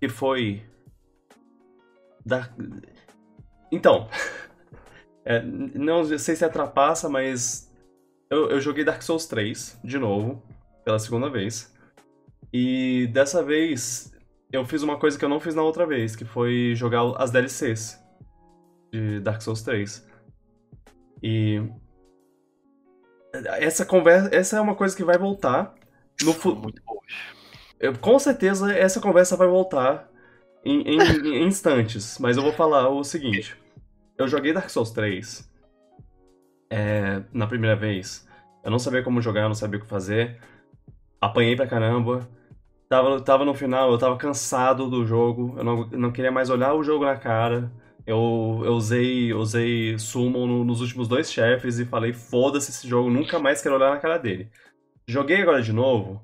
[0.00, 0.62] que foi.
[2.24, 2.48] Da...
[3.70, 4.08] Então.
[5.24, 7.72] é, não sei se é trapaça, mas.
[8.28, 10.42] Eu, eu joguei Dark Souls 3 de novo,
[10.86, 11.74] pela segunda vez.
[12.52, 14.14] E dessa vez
[14.52, 17.32] eu fiz uma coisa que eu não fiz na outra vez, que foi jogar as
[17.32, 18.00] DLCs
[18.92, 20.06] de Dark Souls 3.
[21.20, 21.60] E.
[23.58, 24.30] Essa conversa.
[24.32, 25.74] Essa é uma coisa que vai voltar.
[26.22, 27.04] No São fu- muito boas.
[27.80, 30.08] eu- com certeza essa conversa vai voltar
[30.64, 33.56] em, em- em instantes, mas eu vou falar o seguinte.
[34.16, 35.50] Eu joguei Dark Souls 3
[36.70, 38.26] é, na primeira vez.
[38.64, 40.40] Eu não sabia como jogar, eu não sabia o que fazer.
[41.20, 42.28] Apanhei pra caramba.
[42.88, 45.54] Tava, tava no final, eu tava cansado do jogo.
[45.58, 47.72] Eu não, não queria mais olhar o jogo na cara.
[48.06, 53.10] Eu, eu usei, usei Summon no- nos últimos dois chefes e falei: foda-se esse jogo,
[53.10, 54.50] nunca mais quero olhar na cara dele.
[55.08, 56.22] Joguei agora de novo.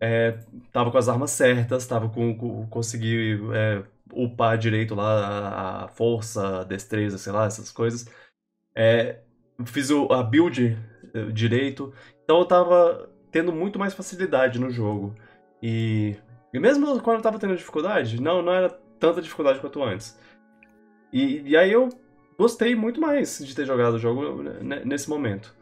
[0.00, 0.38] É,
[0.72, 3.82] tava com as armas certas, tava com, com consegui é,
[4.12, 8.06] upar direito lá a, força, a destreza, sei lá, essas coisas.
[8.76, 9.20] É,
[9.66, 10.76] fiz o- a build
[11.14, 11.92] eh, direito,
[12.24, 15.14] então eu tava tendo muito mais facilidade no jogo.
[15.62, 16.16] E,
[16.52, 18.68] e mesmo quando eu tava tendo dificuldade, não, não era
[18.98, 20.18] tanta dificuldade quanto antes.
[21.12, 21.88] E, e aí eu
[22.38, 25.54] gostei muito mais de ter jogado o jogo né, nesse momento.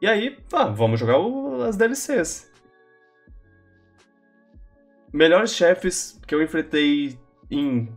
[0.00, 2.50] E aí, ah, vamos jogar o- as DLCs.
[5.12, 7.18] Melhores chefes que eu enfrentei
[7.50, 7.88] em,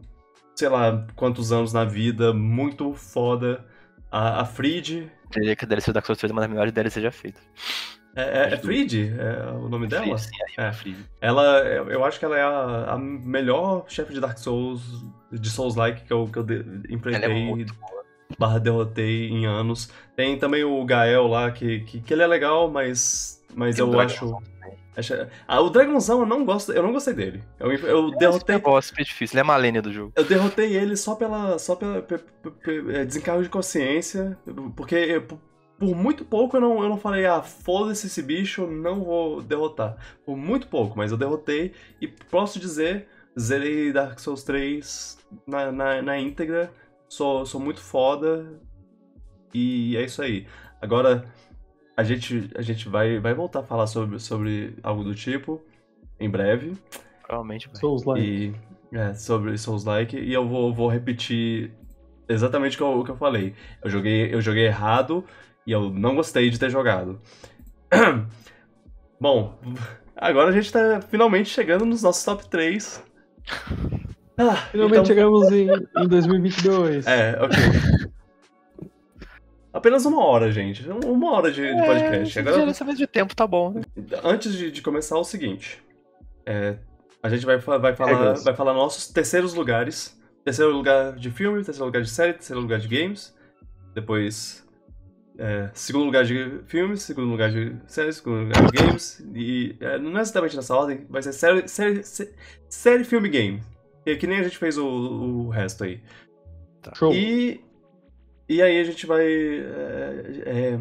[0.56, 3.66] sei lá, quantos anos na vida, muito foda.
[4.12, 5.12] A, a Fried.
[5.32, 7.41] Diria que a DLC do Dark Souls 3 é uma das melhores DLC já feitas.
[8.16, 9.14] É, é, é Fried?
[9.18, 10.18] É o nome dela?
[10.18, 10.72] Sim, aí, É.
[10.72, 10.95] Free.
[11.20, 14.82] Ela, eu acho que ela é a, a melhor chefe de Dark Souls,
[15.32, 16.59] de Souls-like que eu, que eu de-
[16.89, 17.74] é enfrentei, muito
[18.38, 19.89] barra derrotei em anos.
[20.16, 23.99] Tem também o Gael lá, que, que, que ele é legal, mas, mas Tem eu
[23.99, 24.38] acho...
[24.95, 25.14] acho-
[25.47, 27.43] Ah, o Dragãozão eu não gosto, eu não gostei dele.
[27.59, 28.55] Eu, eu derrotei...
[28.55, 29.34] É boss, super difícil.
[29.36, 30.14] Ele é a Malenia do jogo.
[30.16, 34.38] Eu derrotei ele só pela, só pela pe- pe- pe- é, desencargo de consciência,
[34.76, 35.20] porque é,
[35.78, 39.97] por, muito pouco eu não, eu não falei, ah, foda-se esse bicho, não vou derrotar.
[40.26, 43.07] Por muito pouco, mas eu derrotei e posso dizer,
[43.39, 45.17] zerei Dark Souls 3
[45.47, 46.71] na, na, na íntegra,
[47.07, 48.59] sou, sou muito foda
[49.53, 50.47] e é isso aí.
[50.82, 51.26] Agora,
[51.95, 55.61] a gente, a gente vai, vai voltar a falar sobre, sobre algo do tipo
[56.19, 56.74] em breve.
[57.21, 57.76] Provavelmente vai.
[57.78, 58.21] Souls like.
[58.21, 61.71] E é, sobre Souls Like, e eu vou, vou repetir
[62.30, 63.55] exatamente o que eu, o que eu falei.
[63.84, 65.26] Eu joguei, eu joguei errado
[65.66, 67.20] e eu não gostei de ter jogado.
[69.20, 69.57] Bom,
[70.16, 73.03] agora a gente tá finalmente chegando nos nossos top 3.
[74.38, 77.05] Ah, Finalmente então- chegamos em, em 2022.
[77.07, 77.57] É, ok.
[79.72, 80.88] Apenas uma hora, gente.
[80.88, 82.39] Uma hora de, de podcast.
[82.39, 83.82] Agora, Gerenciamento de tempo tá bom, né?
[84.24, 85.84] Antes de, de começar, o seguinte.
[86.45, 86.78] É,
[87.24, 90.20] a gente vai, vai, falar, vai falar nossos terceiros lugares.
[90.45, 93.36] Terceiro lugar de filme, terceiro lugar de série, terceiro lugar de games.
[93.95, 94.62] Depois,
[95.38, 99.19] é, segundo lugar de filmes, segundo lugar de séries, segundo lugar de games.
[99.34, 102.34] E é, não é exatamente nessa ordem, vai ser série, série, sé-
[102.69, 103.63] série filme, game.
[104.05, 106.01] Que, que nem a gente fez o, o resto aí.
[106.81, 106.93] Tá.
[106.95, 107.13] Show.
[107.13, 107.61] E,
[108.49, 109.25] e aí a gente vai.
[109.25, 110.79] É, é,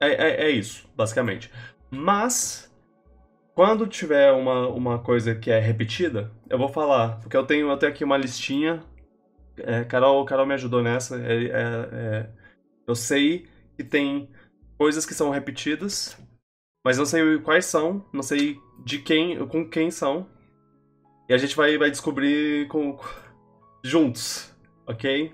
[0.00, 1.50] é, é- é isso, basicamente.
[1.90, 2.70] Mas,
[3.54, 7.20] quando tiver uma, uma coisa que é repetida, eu vou falar.
[7.20, 8.82] Porque eu tenho, eu tenho aqui uma listinha.
[9.58, 11.16] É, Carol, Carol me ajudou nessa.
[11.16, 12.30] é- é- é,
[12.86, 14.30] eu sei que tem
[14.78, 16.16] coisas que são repetidas,
[16.84, 20.28] mas não sei quais são, não sei de quem, com quem são.
[21.28, 22.98] E a gente vai, vai descobrir com,
[23.82, 24.52] juntos,
[24.86, 25.32] ok?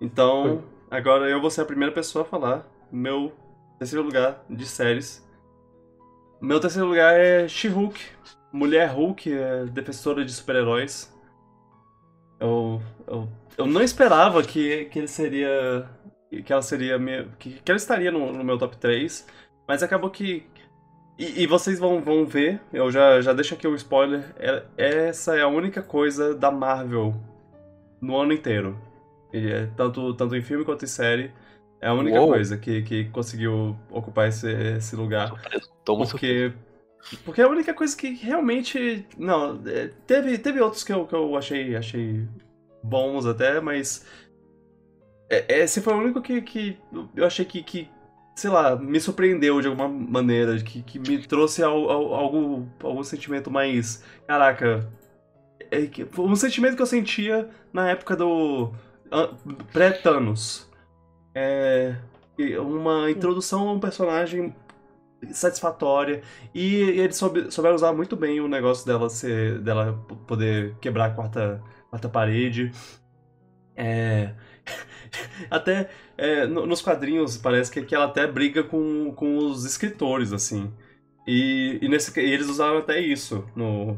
[0.00, 2.66] Então, agora eu vou ser a primeira pessoa a falar.
[2.90, 3.32] Meu
[3.78, 5.26] terceiro lugar de séries.
[6.40, 8.00] Meu terceiro lugar é She-Hulk.
[8.52, 11.14] Mulher Hulk, é defensora de super-heróis.
[12.40, 15.88] Eu, eu, eu não esperava que, que ele seria.
[16.30, 16.98] Que ela seria.
[16.98, 19.26] minha- Que, que ela estaria no, no meu top 3.
[19.66, 20.46] Mas acabou que.
[21.18, 24.24] E, e vocês vão, vão ver, eu já, já deixo aqui o spoiler.
[24.38, 27.14] é- essa é a única coisa da Marvel
[28.00, 28.78] no ano inteiro.
[29.32, 31.30] É tanto, tanto em filme quanto em série.
[31.80, 32.28] É a única Uou.
[32.30, 35.32] coisa que, que conseguiu ocupar esse, esse lugar.
[36.12, 36.52] Porque,
[37.24, 39.06] porque é a única coisa que realmente.
[39.16, 42.26] Não, é, teve, teve outros que eu, que eu achei, achei
[42.82, 44.06] bons até, mas.
[45.30, 46.78] É- Esse foi o único que, que
[47.16, 47.88] eu achei que, que,
[48.34, 53.02] sei lá, me surpreendeu de alguma maneira, que, que me trouxe al- al- algo, algum
[53.02, 54.02] sentimento mais.
[54.26, 54.90] Caraca.
[55.70, 58.72] é um sentimento que eu sentia na época do.
[59.10, 59.34] an-
[59.72, 60.68] pré-Thanos.
[61.34, 61.94] É.
[62.58, 64.54] Uma introdução a um personagem
[65.30, 66.22] satisfatória.
[66.54, 69.58] E eles soube- souberam usar muito bem o negócio dela ser.
[69.60, 69.92] dela
[70.26, 72.72] poder quebrar a quarta, quarta parede.
[73.76, 74.34] É.
[75.50, 80.32] Até é, no- nos quadrinhos parece que, que ela até briga com, com os escritores,
[80.32, 80.72] assim.
[81.26, 83.96] E, e, nesse, e eles usaram até isso no.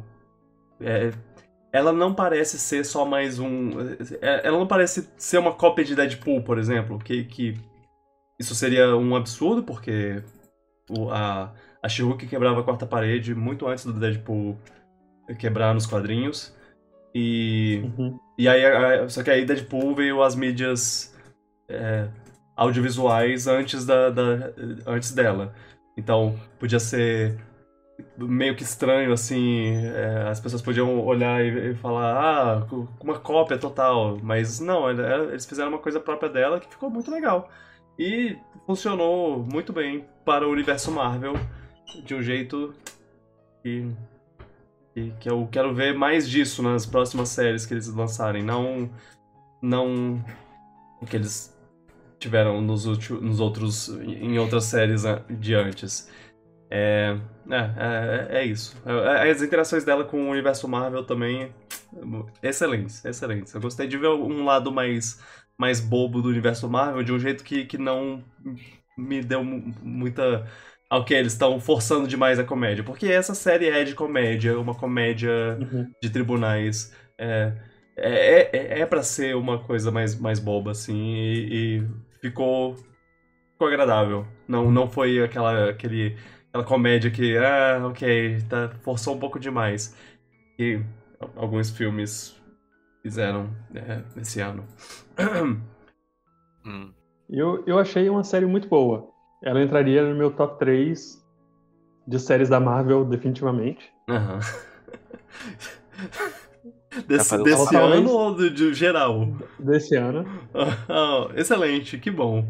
[0.81, 1.13] é,
[1.73, 3.71] ela não parece ser só mais um.
[4.23, 6.99] é, Ela não parece ser uma cópia de Deadpool, por exemplo.
[6.99, 7.55] Que, que
[8.41, 10.23] isso seria um absurdo, porque
[10.91, 11.53] o, a,
[11.83, 14.59] a She-Hulk quebrava a quarta parede muito antes do Deadpool
[15.39, 16.55] quebrar nos quadrinhos.
[17.15, 18.19] E, Uhum.
[18.39, 18.63] e aí,
[19.11, 21.15] só que aí Deadpool veio as mídias
[21.69, 22.09] é,
[22.57, 24.53] audiovisuais antes, da, da-
[24.87, 25.55] antes dela.
[25.97, 27.37] Então, podia ser
[28.19, 32.67] meio que estranho, assim, é, as pessoas podiam olhar e, e falar, ah,
[33.01, 34.19] uma cópia total.
[34.23, 37.51] Mas não, eles fizeram uma coisa própria dela que ficou muito legal.
[37.99, 38.37] E
[38.67, 41.35] funcionou muito bem para o universo Marvel,
[42.05, 42.75] de um jeito
[43.63, 43.87] que,
[44.95, 48.43] que, que eu quero ver mais disso nas próximas séries que eles lançarem.
[48.43, 48.91] Não,
[49.63, 50.25] não
[51.01, 51.57] o que eles
[52.19, 56.09] tiveram nos, ulti- nos outros, em outras séries an- de antes.
[56.71, 57.19] É,
[57.51, 58.77] é, é, é isso.
[58.87, 61.53] É, As interações dela com o universo Marvel também,
[62.43, 63.53] excelentes, excelentes.
[63.55, 65.21] Eu gostei de ver um lado mais,
[65.59, 68.25] mais bobo do universo Marvel, de um jeito que, que não
[68.97, 70.47] me deu mu- muita.
[70.93, 72.85] Ok, eles estão forçando demais a comédia.
[72.85, 75.91] Porque essa série é de comédia, uma comédia Uhum.
[76.03, 76.95] de tribunais.
[77.19, 77.53] É,
[77.97, 81.89] é, é, é pra ser uma coisa mais, mais boba, assim, e, e
[82.21, 82.77] ficou,
[83.53, 84.27] ficou agradável.
[84.47, 86.17] Não, não foi aquela, aquele,
[86.49, 89.97] aquela comédia que, ah, ok, tá, forçou um pouco demais.
[90.59, 90.83] Que
[91.37, 92.39] alguns filmes
[93.03, 94.67] fizeram é, esse ano.
[96.65, 96.93] Hum.
[97.29, 99.12] Eu, eu achei uma série muito boa.
[99.43, 101.23] Ela entraria no meu top 3
[102.07, 103.93] de séries da Marvel, definitivamente.
[104.09, 104.41] Aham.
[107.09, 109.27] Desse, desse ano ou do, de geral?
[109.59, 110.25] Desse ano.
[110.55, 112.47] Ah, excelente, que bom.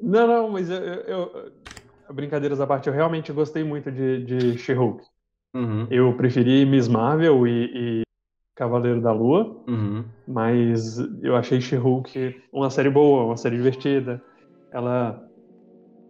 [0.00, 1.52] Não, não, mas eu, eu- eu-
[2.14, 5.04] brincadeiras à parte, eu realmente gostei muito de, de She-Hulk.
[5.54, 8.02] Uhum, Eu preferi Miss Marvel e, e
[8.54, 14.22] Cavaleiro da Lua, uhum, mas eu achei She-Hulk uma série boa, uma série divertida.
[14.70, 15.27] Ela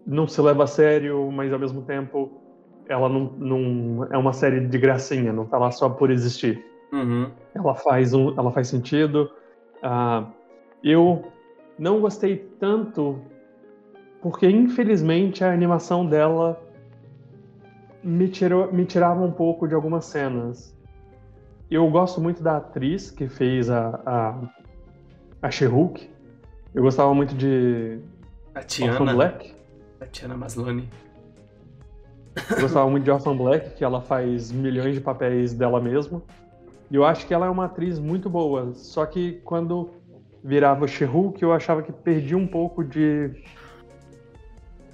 [0.08, 2.40] não se leva a sério, mas ao mesmo tempo
[2.88, 6.64] ela não, não é uma série de gracinha, não tá lá só por existir.
[6.90, 9.30] uhum, ela faz um, ela faz sentido.
[9.82, 10.24] Ah,
[10.82, 11.30] eu
[11.78, 13.20] não gostei tanto
[14.22, 16.58] porque infelizmente a animação dela
[18.02, 20.74] me tirou, me tirava um pouco de algumas cenas.
[21.70, 24.40] Eu gosto muito da atriz que fez a a,
[25.42, 26.08] a She-Hulk.
[26.74, 27.98] Eu gostava muito de
[28.54, 29.57] A Tiana, Black.
[30.00, 30.88] A Tiana Maslany.
[32.50, 36.22] Eu gostava muito de Orphan Black, que ela faz milhões de papéis dela mesma.
[36.90, 38.72] E eu acho que ela é uma atriz muito boa.
[38.74, 39.90] Só que quando
[40.42, 43.30] virava She-Hulk, eu achava que perdia um pouco de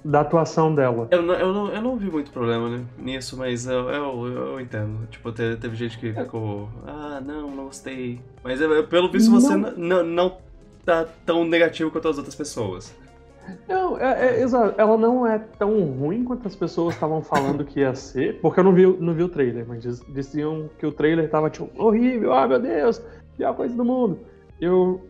[0.03, 1.07] da atuação dela.
[1.09, 4.61] Eu não, eu, não, eu não vi muito problema né, nisso, mas eu, eu, eu
[4.61, 5.07] entendo.
[5.07, 6.69] Tipo, teve, teve gente que ficou.
[6.85, 8.21] Ah, não, não gostei.
[8.43, 9.71] Mas é, pelo visto você Não.
[9.75, 10.37] não, não
[10.85, 12.95] tá tão negativo quanto as outras pessoas.
[13.67, 14.41] Não, é, é.
[14.77, 18.63] Ela não é tão ruim quanto as pessoas estavam falando que ia ser, porque eu
[18.63, 21.69] não vi, o- não vi o trailer, mas diz- diziam que o trailer tava tipo
[21.81, 23.01] horrível, ah meu Deus,
[23.37, 24.19] pior coisa do mundo.
[24.59, 25.01] Eu,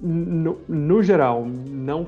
[0.00, 2.06] no, no geral, não,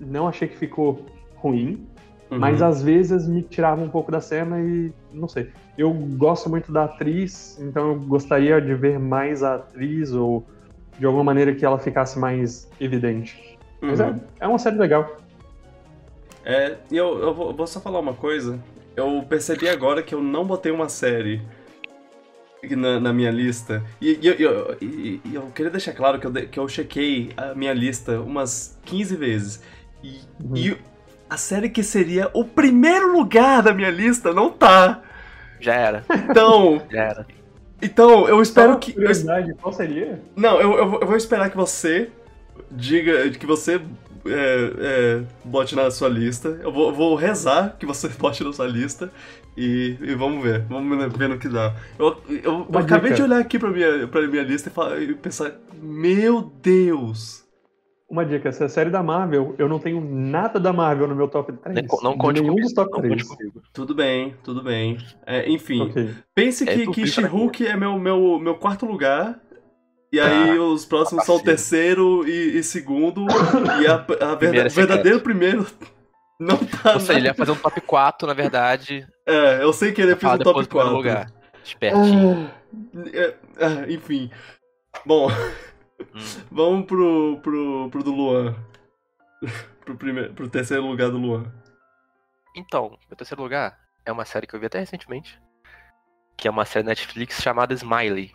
[0.00, 1.00] não achei que ficou
[1.36, 1.86] ruim,
[2.28, 2.40] Uhum.
[2.40, 5.48] mas às vezes me tirava um pouco da cena e não sei.
[5.78, 10.44] Eu gosto muito da atriz, então eu gostaria de ver mais a atriz ou
[10.98, 13.55] de alguma maneira que ela ficasse mais evidente.
[13.80, 14.06] Mas Uhum.
[14.40, 15.16] é, é uma série legal.
[16.44, 18.58] É, e eu, eu vou, vou só falar uma coisa.
[18.94, 21.42] Eu percebi agora que eu não botei uma série
[22.70, 23.82] na, na minha lista.
[24.00, 27.30] E, e eu- e- e eu queria deixar claro que eu, de- que eu chequei
[27.36, 29.62] a minha lista umas 15 vezes.
[30.02, 30.56] E, Uhum.
[30.56, 30.76] e
[31.28, 35.02] a série que seria o primeiro lugar da minha lista não tá.
[35.60, 37.26] Já era, Então, já era.
[37.82, 38.94] então eu espero que.
[38.96, 40.20] eu- qual seria?
[40.36, 42.10] não, eu, eu, eu vou esperar que você
[42.70, 43.80] diga, que você
[44.26, 46.48] é, é, bote na sua lista.
[46.62, 49.10] Eu vou, vou rezar que você bote na sua lista
[49.56, 51.74] e, e vamos ver, vamos ver no que dá.
[51.98, 53.16] Eu, eu, eu acabei dica.
[53.16, 57.44] de olhar aqui pra minha, pra minha lista e, falar- e pensar, meu Deus!
[58.08, 61.52] Uma dica, essa série da Marvel, eu não tenho nada da Marvel no meu top
[61.54, 61.74] 3.
[61.74, 62.66] Nem co- não De conte nenhum comigo.
[62.68, 63.22] dos top Não 3.
[63.24, 63.62] conte comigo.
[63.72, 64.96] Tudo bem, tudo bem.
[65.26, 66.10] É, enfim, Ok.
[66.32, 69.40] pense É, que, que She-Hulk é meu, meu, meu quarto lugar.
[70.16, 73.26] E aí os próximos são o terceiro e, e segundo.
[73.82, 73.96] E a, a
[74.34, 75.66] verda- Primeiro é verdadeiro primeiro
[76.40, 76.94] não tá.
[76.94, 80.16] Ou seja, ele ia fazer um top 4, na verdade, É, eu sei que ele
[80.16, 80.96] fez um top do primeiro 4.
[80.96, 81.32] lugar.
[81.64, 82.50] Espertinho.
[83.12, 84.30] É, ah, enfim.
[85.04, 85.28] Bom,
[86.14, 86.20] Hum.
[86.50, 88.54] vamos pro, pro, pro do Luan.
[89.84, 91.50] Pro, primeiro, pro terceiro lugar do Luan.
[92.56, 95.40] Então, meu terceiro lugar é uma série que eu vi até recentemente.
[96.36, 98.30] Que é uma série Netflix chamada Smiley.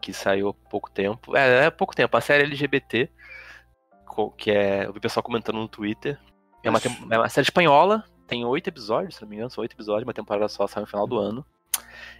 [0.00, 1.36] Que saiu há pouco tempo.
[1.36, 2.16] É, é pouco tempo.
[2.16, 3.10] A série LGBT.
[4.36, 4.86] Que é.
[4.86, 6.18] Eu vi o pessoal comentando no Twitter.
[6.62, 6.80] É uma,
[7.10, 8.04] é uma série espanhola.
[8.26, 9.50] Tem oito episódios, se não me engano.
[9.50, 11.44] São oito episódios, uma temporada só, sai no final do ano.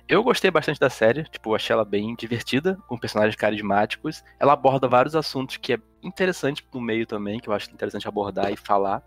[0.09, 4.25] Eu gostei bastante da série, tipo, achei ela bem divertida, com personagens carismáticos.
[4.41, 8.51] Ela aborda vários assuntos que é interessante no meio também, que eu acho interessante abordar
[8.51, 9.03] e falar.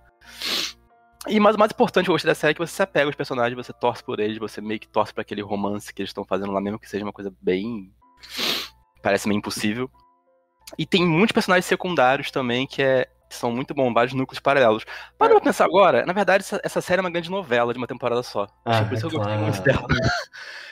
[1.27, 3.07] E mais, o mais importante que eu gostei da série é que você se apega
[3.07, 6.09] aos personagens, você torce por eles, você meio que torce pra aquele romance que eles
[6.09, 7.91] estão fazendo lá, mesmo que seja uma coisa bem.
[9.01, 9.89] Parece meio impossível.
[10.77, 14.85] E tem muitos personagens secundários também que, é, são muito bons, vários núcleos paralelos.
[15.17, 17.87] Para pra pensar agora, na verdade, essa, essa série é uma grande novela de uma
[17.87, 18.47] temporada só.
[18.65, 19.87] Ah, por isso é que eu gostei muito dela.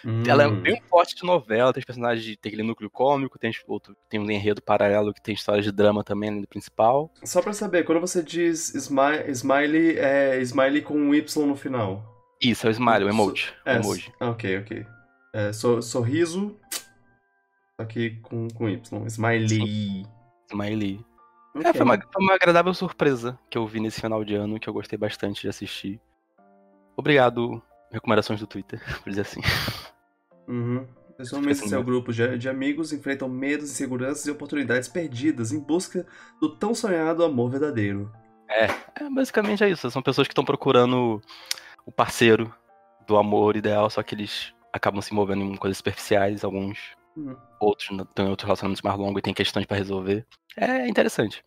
[0.06, 0.24] Hum.
[0.26, 2.38] Ela é bem um forte de novela, tem os personagens de.
[2.38, 6.04] tem aquele núcleo cômico, tem, outro, tem um enredo paralelo que tem histórias de drama
[6.04, 7.12] também, além do principal.
[7.24, 12.04] Só pra saber, quando você diz smi smiley, é smiley com um Y no final.
[12.42, 13.50] Isso, é o smile, o emoji.
[13.66, 14.14] o É, emoji.
[14.22, 14.86] ok, ok.
[15.34, 16.58] É, so- sorriso,
[17.80, 19.06] só que com, com Y.
[19.08, 20.06] Smiley.
[20.52, 21.06] Smiley.
[21.56, 21.74] É, Ok.
[21.74, 24.74] foi uma, foi uma agradável surpresa que eu vi nesse final de ano, que eu
[24.74, 25.98] gostei bastante de assistir.
[26.98, 29.40] Obrigado, recomendações do Twitter, por dizer assim.
[30.46, 30.86] Uhum.
[31.18, 36.06] Pessoalmente, seu assim, grupo de, de amigos enfrentam medos, inseguranças e oportunidades perdidas em busca
[36.42, 38.12] do tão sonhado amor verdadeiro.
[38.50, 38.68] É,
[39.10, 39.90] basicamente é isso.
[39.90, 41.22] São pessoas que estão procurando
[41.86, 42.54] o parceiro
[43.08, 47.36] do amor ideal, só que eles acabam se envolvendo em coisas superficiais, alguns Hum.
[47.60, 50.26] outros têm outros relacionamentos mais longos e tem questões pra resolver.
[50.56, 51.44] É interessante.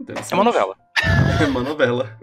[0.00, 0.32] Interessante.
[0.32, 0.76] É uma novela.
[1.40, 2.18] É uma novela.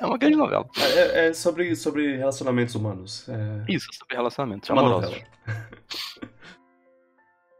[0.00, 0.68] É uma grande novela.
[0.78, 3.28] É, é sobre, sobre relacionamentos humanos.
[3.28, 5.10] É Isso, sobre relacionamentos uma amorosos.
[5.10, 5.26] novela.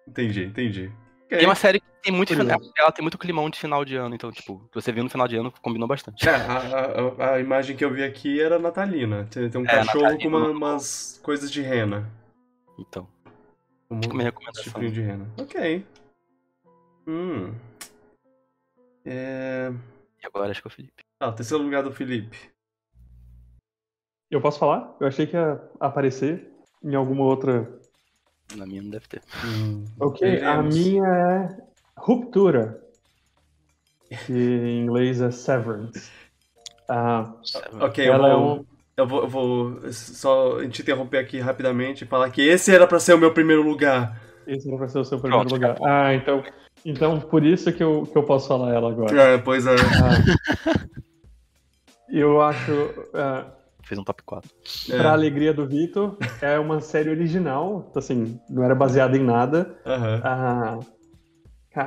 [0.09, 0.93] entendi, entendi.
[1.27, 1.39] Ok.
[1.41, 3.97] E é uma série que tem muito final, ela tem muito climão de final de
[3.97, 6.29] ano, então, tipo, se você viu no final de ano, combinou bastante.
[6.29, 9.27] É, a, a- a imagem que eu vi aqui era natalina.
[9.31, 10.23] Tem, tem um É, cachorro natalina.
[10.23, 12.11] com uma- umas coisas de rena.
[12.79, 13.09] Então,
[13.89, 14.65] Como minha recomendação.
[14.65, 15.27] chifrinho de rena.
[15.39, 15.87] Ok.
[17.07, 17.55] Hum.
[19.05, 19.71] É...
[20.23, 21.05] E agora acho que é o Felipe.
[21.21, 22.51] Ah, o terceiro lugar do Felipe.
[24.31, 24.97] Eu posso falar?
[25.01, 26.51] Eu achei que ia aparecer
[26.83, 27.81] em alguma outra.
[28.57, 29.23] Na minha não deve ter.
[29.45, 30.75] Hum, Ok, a veremos.
[30.77, 31.63] minha é
[31.97, 32.83] Ruptura.
[34.27, 36.11] Que em inglês é Severance.
[36.89, 37.33] Ah,
[37.81, 38.65] Ok, ela é um.
[38.97, 42.99] Eu vou, eu vou só te interromper aqui rapidamente e falar que esse era pra
[42.99, 44.21] ser o meu primeiro lugar.
[44.47, 45.77] Esse não vai ser o seu primeiro Pronto, lugar.
[45.85, 46.43] Ah, então.
[46.85, 49.21] Então, por isso que eu, que eu posso falar ela agora.
[49.21, 49.75] É, pois é.
[49.75, 50.37] Ah,
[52.09, 52.91] eu acho.
[53.15, 53.45] ah,
[53.85, 54.51] Fez um top 4.
[54.91, 54.97] é.
[54.97, 59.77] Pra alegria do Vitor, é uma série original, assim, não era baseada em nada.
[59.85, 60.21] Aham.
[60.25, 60.79] Ah,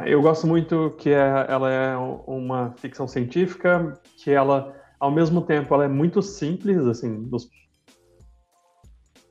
[0.07, 5.73] eu gosto muito que é- ela é uma ficção científica, que ela ao mesmo tempo
[5.73, 7.49] ela é muito simples, assim, dos...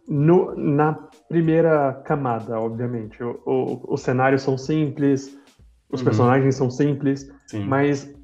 [0.08, 0.94] no, na
[1.28, 3.22] primeira camada, obviamente.
[3.22, 5.36] O, o, os cenários são simples,
[5.90, 6.04] os Uhum.
[6.04, 7.64] personagens são simples, Sim.
[7.64, 8.14] mas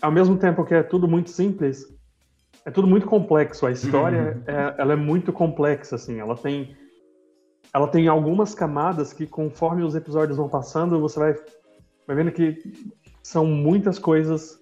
[0.00, 1.84] ao mesmo tempo que é tudo muito simples,
[2.64, 3.66] é tudo muito complexo.
[3.66, 6.18] A história, é, ela é muito complexa, assim.
[6.20, 6.76] Ela tem,
[7.72, 11.34] ela tem algumas camadas que, conforme os episódios vão passando, você vai,
[12.06, 12.62] vai vendo que
[13.22, 14.58] são muitas coisas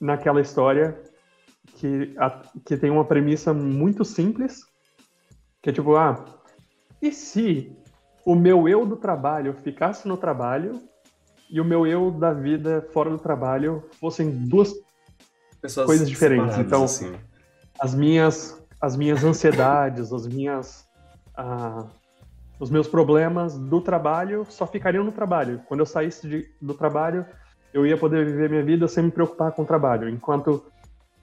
[0.00, 1.00] naquela história
[1.76, 4.64] que, a- que tem uma premissa muito simples,
[5.62, 6.24] que é tipo, ah,
[7.00, 7.72] e se
[8.24, 10.80] o meu eu do trabalho ficasse no trabalho
[11.50, 14.72] e o meu eu da vida fora do trabalho fossem duas
[15.60, 17.14] Pessoas coisas diferentes, então- assim.
[17.80, 20.86] as minhas as minhas ansiedades, as minhas
[21.36, 21.84] ah,
[22.58, 25.60] os meus problemas do trabalho só ficariam no trabalho.
[25.66, 27.24] Quando eu saísse de- do trabalho,
[27.72, 30.08] eu ia poder viver minha vida sem me preocupar com o trabalho.
[30.08, 30.64] Enquanto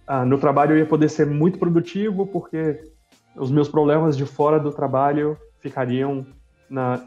[0.07, 2.91] ah, no trabalho eu ia poder ser muito produtivo, porque
[3.35, 6.25] os meus problemas de fora do trabalho ficariam
[6.69, 7.03] na,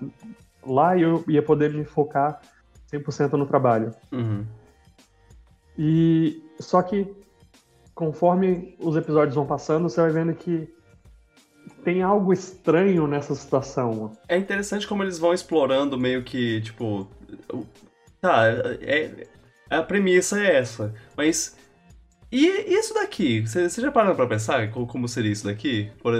[0.65, 2.41] lá e eu ia poder me focar
[2.93, 3.93] 100% no trabalho.
[4.13, 4.45] Uhum.
[5.79, 7.15] E só que
[7.95, 10.69] conforme os episódios vão passando, você vai vendo que
[11.83, 14.13] tem algo estranho nessa situação.
[14.29, 17.09] É interessante como eles vão explorando meio que, tipo.
[18.21, 18.47] Tá,
[18.81, 19.27] é,
[19.71, 20.95] a premissa é essa.
[21.17, 21.57] Mas.
[22.31, 23.41] E isso daqui?
[23.47, 25.91] Você já parou pra pensar co- como seria isso daqui?
[26.03, 26.13] Por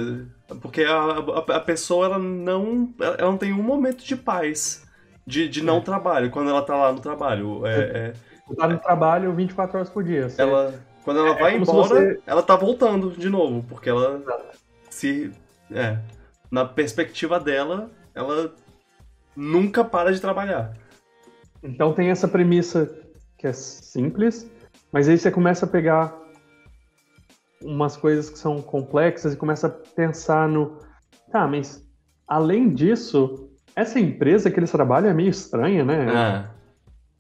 [0.63, 4.85] porque a, a, a pessoa ela não, ela não tem um momento de paz.
[5.27, 5.81] De, de não É.
[5.81, 7.67] trabalho, quando ela tá lá no trabalho.
[7.67, 10.29] É, é- tá no trabalho 24 horas por dia.
[10.29, 10.73] Você- ela,
[11.03, 13.65] quando ela É vai embora, você- ela tá voltando de novo.
[13.69, 14.23] Porque ela
[14.89, 15.33] se.
[15.73, 15.99] É.
[16.49, 18.55] Na perspectiva dela, ela
[19.35, 20.73] nunca para de trabalhar.
[21.61, 22.89] Então tem essa premissa
[23.37, 24.49] que é simples,
[24.97, 26.19] mas aí você começa a pegar
[27.63, 30.79] umas coisas que são complexas e começa a pensar no.
[31.31, 31.87] Tá, mas
[32.27, 36.07] além disso, essa empresa que eles trabalham é meio estranha, né?
[36.09, 36.51] Ah,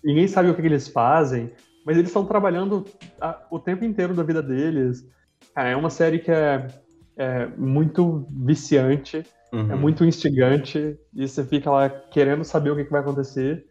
[0.02, 1.52] Ninguém sabe o que, que eles fazem,
[1.84, 2.82] mas eles estão trabalhando
[3.20, 5.06] a- o tempo inteiro da vida deles.
[5.54, 6.68] Cara, é uma série que é,
[7.14, 9.22] é muito viciante,
[9.52, 9.70] uhum.
[9.70, 13.66] é muito instigante, e você fica lá querendo saber o que, que vai acontecer.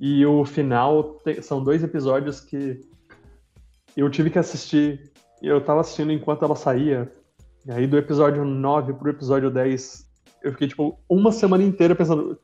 [0.00, 2.80] E o final te- são dois episódios que
[3.96, 5.12] eu tive que assistir.
[5.42, 7.10] Eu tava assistindo enquanto ela saía.
[7.66, 10.06] E aí do episódio 9 pro episódio 10,
[10.42, 12.38] eu fiquei tipo uma semana inteira pensando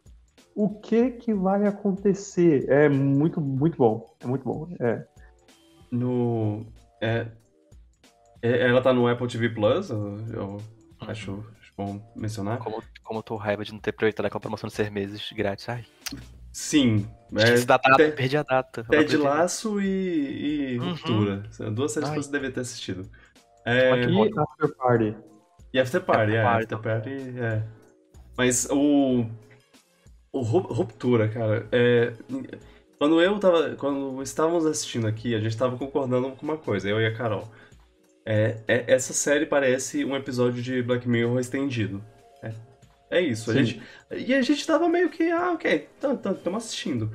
[0.55, 2.69] o que que vai acontecer.
[2.69, 4.15] É muito, muito bom.
[4.21, 4.69] É muito bom.
[4.81, 5.05] É.
[5.91, 6.67] No.
[7.01, 7.27] É,
[8.43, 10.57] é- ela tá no Apple TV Plus, eu, eu
[11.01, 12.59] acho, acho bom mencionar.
[12.59, 15.69] Como, como eu tô raiva de não ter aproveitado aquela promoção de seis meses grátis.
[15.69, 15.85] Ai,
[16.53, 17.07] Sim,
[17.39, 18.85] esqueci é da data, Ted- perdi a data.
[18.85, 20.91] Ted Laço e, e Uhum.
[20.91, 21.43] Ruptura.
[21.51, 22.23] São duas séries que Ai.
[22.23, 23.09] você deveria ter assistido.
[23.65, 25.17] É, Que E After Party.
[25.73, 27.63] e After Party, After é, Party After Party, é.
[28.37, 29.27] Mas o.
[30.33, 32.13] O Ru- Ruptura, cara, é.
[32.99, 33.75] Quando eu tava.
[33.77, 37.47] Quando estávamos assistindo aqui, a gente tava concordando com uma coisa, eu e a Carol.
[38.25, 42.03] É, é- essa série parece um episódio de Black Mirror estendido.
[43.13, 43.51] É, isso.
[43.51, 43.65] A Sim.
[43.65, 47.13] gente, e a gente tava meio que, ah, ok, estamos assistindo.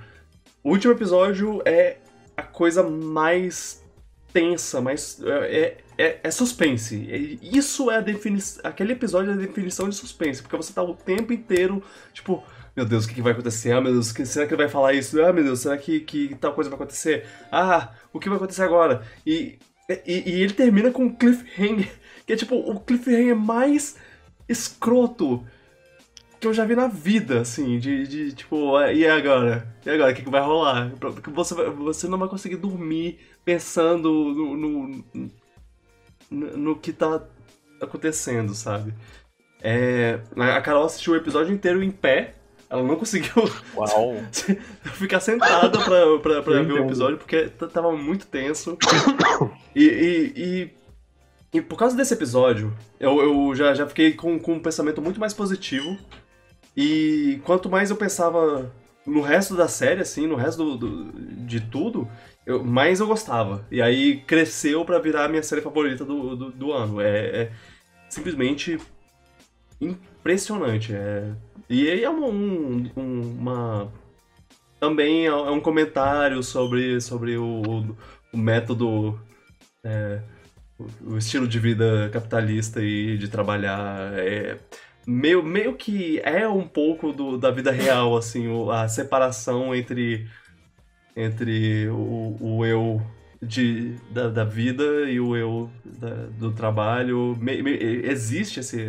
[0.63, 1.97] O último episódio é
[2.35, 3.83] a coisa mais
[4.31, 5.19] tensa, mais.
[5.23, 7.07] É, é, é suspense.
[7.11, 7.17] É-
[7.57, 8.61] Isso é a definição.
[8.63, 11.83] Aquele episódio é a definição de suspense, porque você tá o tempo inteiro,
[12.13, 12.43] tipo.
[12.75, 13.71] Meu Deus, o que, que vai acontecer?
[13.71, 15.19] Ah, meu Deus, que- será que ele vai falar isso?
[15.23, 17.25] Ah, meu Deus, será que, que tal coisa vai acontecer?
[17.51, 19.01] Ah, o que vai acontecer agora?
[19.25, 19.57] E,
[20.05, 21.89] e, e ele termina com um cliffhanger,
[22.27, 23.95] que é tipo o cliffhanger mais
[24.47, 25.43] escroto
[26.39, 29.67] que eu já vi na vida, assim, de, de tipo, e agora?
[29.85, 30.91] E agora, o que, que vai rolar?
[30.99, 35.03] Porque você, vai- você não vai conseguir dormir pensando no, no,
[36.29, 37.23] no, no que tá
[37.81, 38.93] acontecendo, sabe?
[39.61, 42.35] É, a Carol assistiu o episódio inteiro em pé,
[42.69, 43.31] ela não conseguiu
[43.75, 44.15] Uau!
[44.93, 48.77] ficar sentada pra, pra, pra ver o episódio, porque tava muito tenso.
[49.75, 54.53] E, e, e, e por causa desse episódio, eu, eu já, já fiquei com, com
[54.53, 55.97] um pensamento muito mais positivo.
[56.77, 58.71] E quanto mais eu pensava
[59.07, 61.13] no resto da série, assim, no resto do, do-
[61.47, 62.07] de tudo,
[62.45, 63.65] eu, mais eu gostava.
[63.71, 67.01] E aí cresceu pra virar a minha série favorita do, do, do ano.
[67.01, 67.51] É, é
[68.09, 68.79] simplesmente
[69.81, 70.93] impressionante.
[70.93, 71.33] É,
[71.69, 73.91] e aí é uma, um- um- uma.
[74.79, 77.85] Também é um comentário sobre, sobre o,
[78.33, 79.19] o método.
[79.83, 80.21] é,
[80.79, 84.13] o, o estilo de vida capitalista e de trabalhar.
[84.19, 84.57] É,
[85.07, 90.27] meio, meio que é um pouco do, da vida real, assim, o- a separação entre,
[91.15, 93.01] entre o, o eu
[93.41, 97.35] de, da, da vida e o eu da, do trabalho.
[97.39, 98.81] Me, me, existe esse.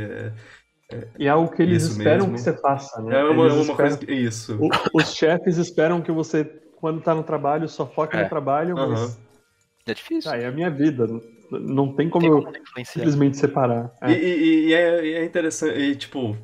[0.90, 2.34] É, e é algo que eles Isso esperam mesmo.
[2.34, 3.20] que você faça, né?
[3.20, 3.98] é uma, uma esperam- coisa.
[3.98, 4.58] que- Isso.
[4.60, 6.44] o- Os chefes esperam que você,
[6.76, 8.22] quando tá no trabalho, só foque É.
[8.22, 9.18] no trabalho, mas.
[9.86, 10.30] É difícil.
[10.30, 11.06] ah, é a minha vida.
[11.50, 12.92] Não- tem como Tem eu como influenciar.
[12.94, 13.92] simplesmente separar.
[14.02, 14.12] É.
[14.12, 16.36] E, e- e é, e é interessante, e, tipo,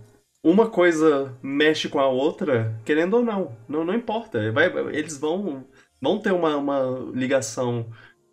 [0.43, 3.56] uma coisa mexe com a outra, querendo ou não.
[3.68, 4.51] Não, não importa.
[4.52, 4.66] Vai-
[4.97, 5.64] eles vão,
[6.01, 7.86] vão ter uma, uma ligação.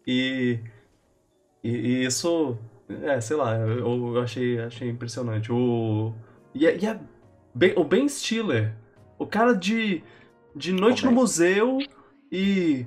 [0.08, 0.60] E,
[1.64, 2.58] e, e isso,
[3.04, 5.52] é, sei lá, eu, eu achei, achei impressionante.
[5.52, 6.14] O,
[6.56, 7.00] e, é- e é
[7.54, 8.74] Ben- o Ben Stiller,
[9.20, 10.02] o cara de,
[10.56, 11.22] de Noite no Comédia.
[11.22, 11.78] Museu
[12.32, 12.86] e.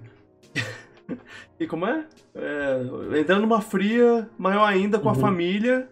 [1.59, 2.05] e como é?
[2.35, 5.19] É, entrando numa fria, maior ainda com a Uhum.
[5.21, 5.89] família,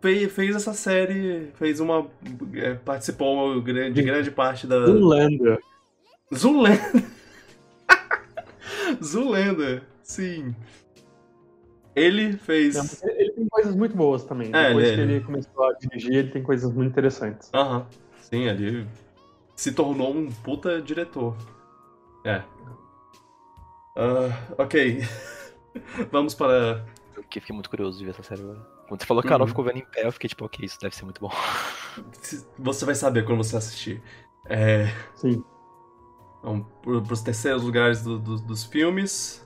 [0.00, 2.06] fez, fez essa série, fez uma.
[2.54, 4.84] é, participou de grande parte da.
[4.86, 5.58] Zoolander.
[6.34, 7.04] Zoolander!
[9.02, 10.54] Zoolander, sim.
[11.94, 13.02] Ele fez.
[13.02, 14.50] Ele tem coisas muito boas também.
[14.54, 17.50] É, Depois ele- que ele começou a dirigir, ele tem coisas muito interessantes.
[17.52, 17.86] Aham.
[18.20, 18.86] Sim, ele
[19.56, 21.36] se tornou um puta diretor.
[22.24, 22.42] É.
[23.98, 25.02] Ah, ok.
[26.12, 26.84] Vamos para.
[27.16, 28.60] Eu que fiquei muito curioso de ver essa série agora.
[28.88, 29.48] Quando você falou que a Carol Uhum.
[29.48, 31.30] ficou vendo em pé, eu fiquei tipo, ok, isso deve ser muito bom.
[32.58, 34.00] Você vai saber quando você assistir.
[34.46, 34.86] É.
[35.16, 35.42] Sim.
[36.42, 39.44] Vamos pro- pros terceiros lugares do- do- dos filmes.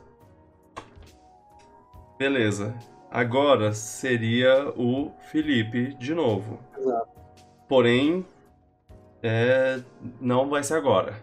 [2.19, 2.77] Beleza.
[3.11, 6.61] Agora seria o Felipe de novo.
[6.79, 7.09] Exato.
[7.69, 8.25] Porém,
[9.23, 9.81] é,
[10.21, 11.15] não vai ser agora.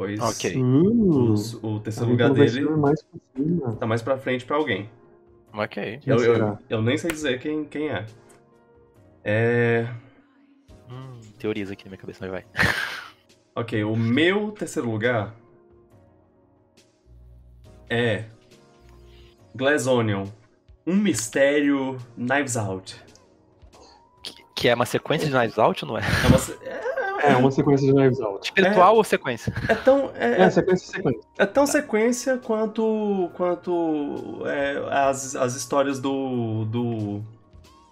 [0.00, 0.56] Pois Ok.
[0.56, 3.04] Os- o terceiro a lugar dele mais
[3.78, 4.88] tá mais pra frente pra alguém.
[5.52, 6.00] ok.
[6.06, 8.06] Eu, eu, eu nem sei dizer quem, quem é.
[9.22, 9.86] É.
[10.90, 12.46] Hum, teoriza aqui na minha cabeça, mas vai.
[13.54, 15.34] Ok, o meu terceiro lugar
[17.90, 18.24] é
[19.54, 20.24] Glass Onion.
[20.86, 22.96] Um mistério Knives Out.
[24.22, 26.02] Que, que é uma sequência de Knives Out ou não é?
[26.02, 26.79] É, uma-
[27.22, 28.44] é- É, uma sequência de Knives Out.
[28.46, 29.52] Espiritual ou sequência?
[29.68, 31.20] é tão, é, É, sequência sequência.
[31.38, 37.22] é tão sequência quanto, quanto é, as, as histórias do, do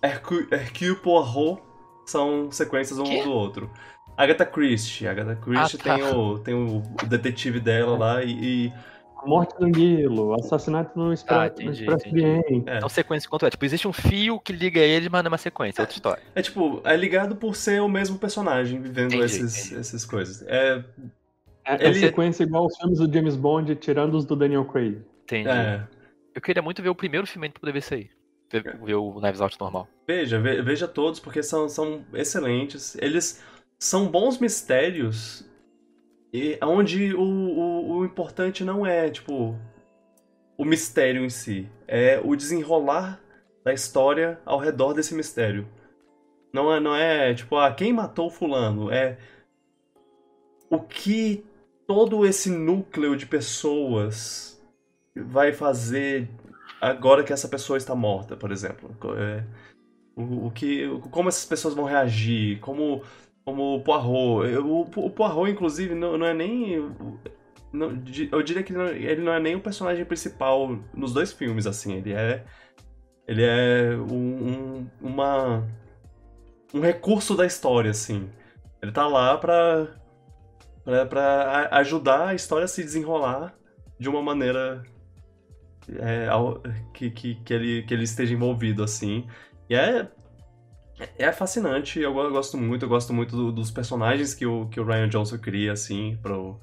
[0.02, 1.60] Hercule, Hercule Poirot
[2.06, 3.22] são sequências um Quê?
[3.22, 3.70] do outro.
[4.16, 5.06] Agatha Christie.
[5.06, 5.94] Agatha Christie Ah, tá.
[5.94, 8.72] tem, o, tem o detetive dela lá e- e
[9.26, 12.06] Morte no Nilo, assassinato no, Expre Ah, no entendi, Expresso.
[12.68, 12.76] É.
[12.76, 13.50] Então sequência quanto é?
[13.50, 16.22] Tipo, existe um fio que liga ele, mas não é uma sequência, é outra história.
[16.34, 19.80] É tipo, é ligado por ser o mesmo personagem vivendo Entendi, esses, entendi.
[19.80, 20.42] essas coisas.
[20.46, 20.84] É,
[21.64, 25.02] É, é Ele- sequência igual os filmes do James Bond, tirando os do Daniel Craig.
[25.24, 25.48] Entendi.
[25.50, 25.86] é,
[26.34, 28.08] Eu queria muito ver o primeiro filme pra poder ver isso aí.
[28.50, 29.86] Ver, ver o Knives Out normal.
[30.06, 32.96] veja, ve- veja todos, porque são, são excelentes.
[33.02, 33.42] Eles
[33.78, 35.44] são bons mistérios,
[36.32, 39.58] e onde o, o, o importante não é, tipo,
[40.56, 41.68] o mistério em si.
[41.86, 43.20] É o desenrolar
[43.64, 45.66] da história ao redor desse mistério.
[46.52, 48.90] Não é, não é tipo, ah, quem matou fulano?
[48.90, 49.18] É
[50.70, 51.44] o que
[51.86, 54.60] todo esse núcleo de pessoas
[55.14, 56.28] vai fazer
[56.80, 58.94] agora que essa pessoa está morta, por exemplo.
[59.16, 59.44] É,
[60.14, 63.02] o, o que, como essas pessoas vão reagir, como,
[63.48, 64.56] como o Poirot.
[64.58, 66.78] O, o Poirot, inclusive, não, não é nem.
[67.72, 71.94] não- eu diria que ele não é nem o personagem principal nos dois filmes, assim.
[71.96, 72.44] Ele é.
[73.26, 75.66] Ele é um, um- uma.
[76.74, 78.28] Um recurso da história, assim.
[78.82, 79.88] Ele tá lá pra.
[80.84, 83.54] pra, pra ajudar a história a se desenrolar
[83.98, 84.82] de uma maneira
[85.98, 86.60] é, ao-
[86.92, 89.26] que, que, que, ele, que ele esteja envolvido, assim.
[89.70, 90.06] E é,
[91.18, 94.80] é fascinante, eu go- gosto muito, eu gosto muito do- dos personagens que o, que
[94.80, 96.60] o Ryan Johnson cria, assim, pro,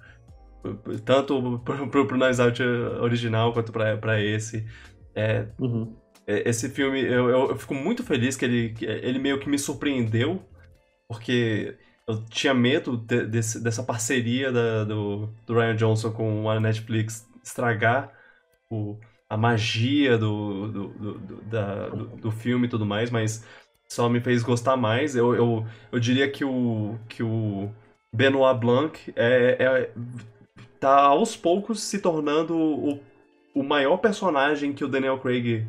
[1.05, 4.65] tanto pro, pro, pro Knives Out original quanto pra, pra esse.
[5.13, 5.95] É, Uhum.
[6.27, 9.49] é, Esse filme, eu, eu, eu fico muito feliz que ele, que ele meio que
[9.49, 10.41] me surpreendeu,
[11.07, 16.59] porque eu tinha medo de- desse- dessa parceria da- do, do Ryan Johnson com a
[16.59, 18.11] Netflix estragar
[18.69, 18.97] o,
[19.29, 23.45] a magia do, do, do, do- da- do- do filme e tudo mais, mas
[23.89, 25.15] só me fez gostar mais.
[25.15, 27.69] Eu, eu, eu diria que o, que o
[28.13, 29.89] Benoit Blanc é, é,
[30.79, 32.99] tá aos poucos se tornando o,
[33.53, 35.65] o maior personagem que o Daniel Craig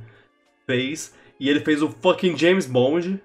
[0.66, 1.14] fez.
[1.38, 3.20] E ele fez o fucking James Bond.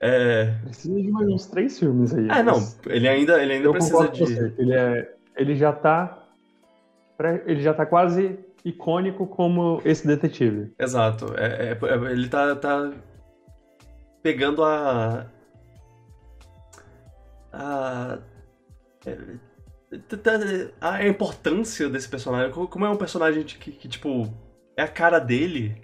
[0.00, 0.54] É.
[0.64, 2.26] Precisa de mais uns três filmes aí.
[2.30, 2.58] Ah, não.
[2.86, 4.20] Ele ainda, ele ainda Eu precisa de.
[4.20, 4.54] você.
[4.58, 6.26] Ele, é, ele já tá.
[7.46, 10.72] Ele já tá quase icônico como esse detetive.
[10.78, 11.34] Exato.
[11.36, 12.92] É, é- é- ele tá, tá
[14.24, 15.26] pegando a.
[17.52, 18.18] a.
[19.06, 24.32] é, a importância desse personagem, co- como é um personagem que, que, tipo,
[24.76, 25.80] é a cara dele.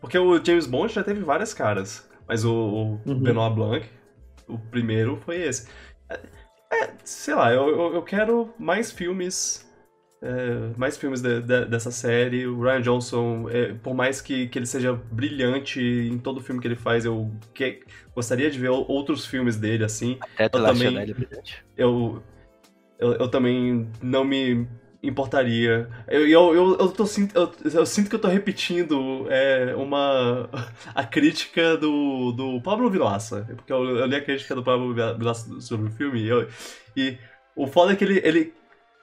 [0.00, 3.18] Porque o James Bond já teve várias caras, mas o, o Uhum.
[3.20, 3.88] Benoit Blanc,
[4.48, 5.68] o primeiro foi esse.
[6.10, 6.20] É,
[6.72, 9.65] é, sei lá, eu, eu, eu quero mais filmes.
[10.26, 12.46] É, mais filmes de- de- dessa série.
[12.46, 16.66] O Ryan Johnson, é, por mais que, que ele seja brilhante em todo filme que
[16.68, 17.82] ele faz, eu que-
[18.14, 21.64] gostaria de ver outros filmes dele assim Até Eu também- é brilhante.
[21.76, 22.22] eu,
[22.98, 24.66] eu, eu também não me
[25.02, 25.88] importaria.
[26.08, 27.04] Eu, eu, eu, eu, tô,
[27.34, 30.48] eu, eu sinto que eu tô repetindo é, uma
[30.94, 33.46] a crítica do, do Pablo Vilaça.
[33.54, 36.48] Porque eu, eu li a crítica do Pablo Vilaça sobre o filme e, eu-
[36.96, 37.18] e
[37.54, 38.52] o foda é que ele, ele.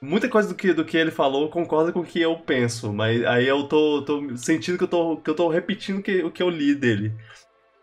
[0.04, 3.24] Muita coisa do que, do que ele falou concorda com o que eu penso, mas
[3.24, 6.30] aí eu tô, tô sentindo que eu tô, que eu tô repetindo o que, o
[6.30, 7.12] que eu li dele.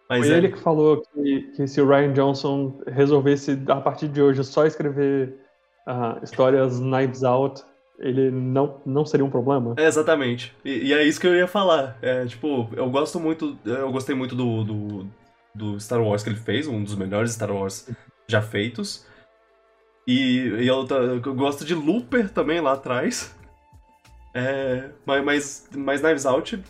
[0.08, 4.08] Mas Foi é, ele que falou que, que se o Ryan Johnson resolvesse, a partir
[4.10, 5.36] de hoje, só escrever
[5.88, 7.64] ah, histórias Knives Out,
[7.98, 9.76] ele não, não seria um problema?
[9.78, 10.54] É, exatamente.
[10.66, 11.98] E, e é isso que eu ia falar.
[12.02, 13.58] É, tipo, eu gosto muito.
[13.64, 15.08] Eu gostei muito do, do,
[15.56, 17.88] do Star Wars que ele fez, um dos melhores Star Wars
[18.28, 19.06] já feitos.
[20.08, 23.34] E, e eu, eu gosto de Looper também lá atrás.
[24.34, 26.64] É, mas, mas, mas Knives Out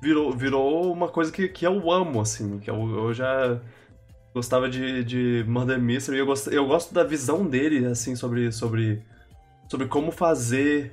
[0.00, 2.58] virou, virou uma coisa que, que eu amo, assim.
[2.58, 3.60] Que eu, eu já
[4.34, 6.18] gostava de, de Murder Mystery.
[6.18, 9.02] Eu gosto, eu gosto da visão dele, assim, sobre, sobre,
[9.68, 10.92] sobre como fazer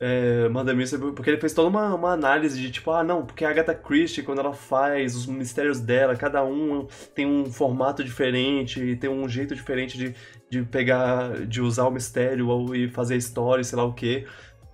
[0.00, 3.44] é, Murder Mystery, porque ele fez toda uma, uma análise de tipo, ah, não, porque
[3.44, 8.96] a Agatha Christie, quando ela faz os mistérios dela, cada um tem um formato diferente,
[8.96, 10.14] tem um jeito diferente de,
[10.50, 14.26] de pegar, de usar o mistério ou, e fazer a história, sei lá o quê.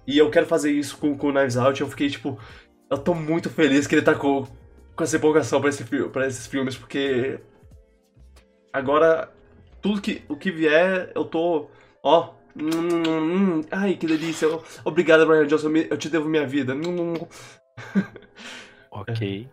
[0.07, 2.39] E eu quero fazer isso com, com Knives Out, eu fiquei tipo,
[2.91, 4.47] eu tô muito feliz que ele tá com,
[4.97, 7.39] com essa empolgação pra, esse, pra esses filmes, porque
[8.73, 9.33] agora
[9.81, 11.69] tudo que, o que vier, eu tô,
[12.03, 14.49] ó, hum, hum, ai, que delícia,
[14.85, 16.75] obrigado, Brian Johnson, eu eu te devo minha vida.
[16.75, 17.15] Hum, hum.
[18.93, 19.49] Ok.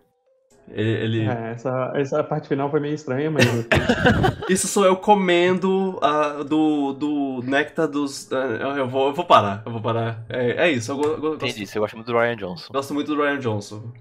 [0.70, 3.44] Ele, ele- É, essa, essa parte final foi meio estranha, mas
[4.50, 8.30] Isso sou eu comendo a, do, do néctar dos.
[8.32, 10.24] ah, Eu vou, eu vou parar, eu vou parar.
[10.28, 12.72] É, é isso, eu, go- go- Entendi, gosto, você gosta muito do Ryan Johnson.
[12.72, 13.92] gosto muito do Ryan Johnson.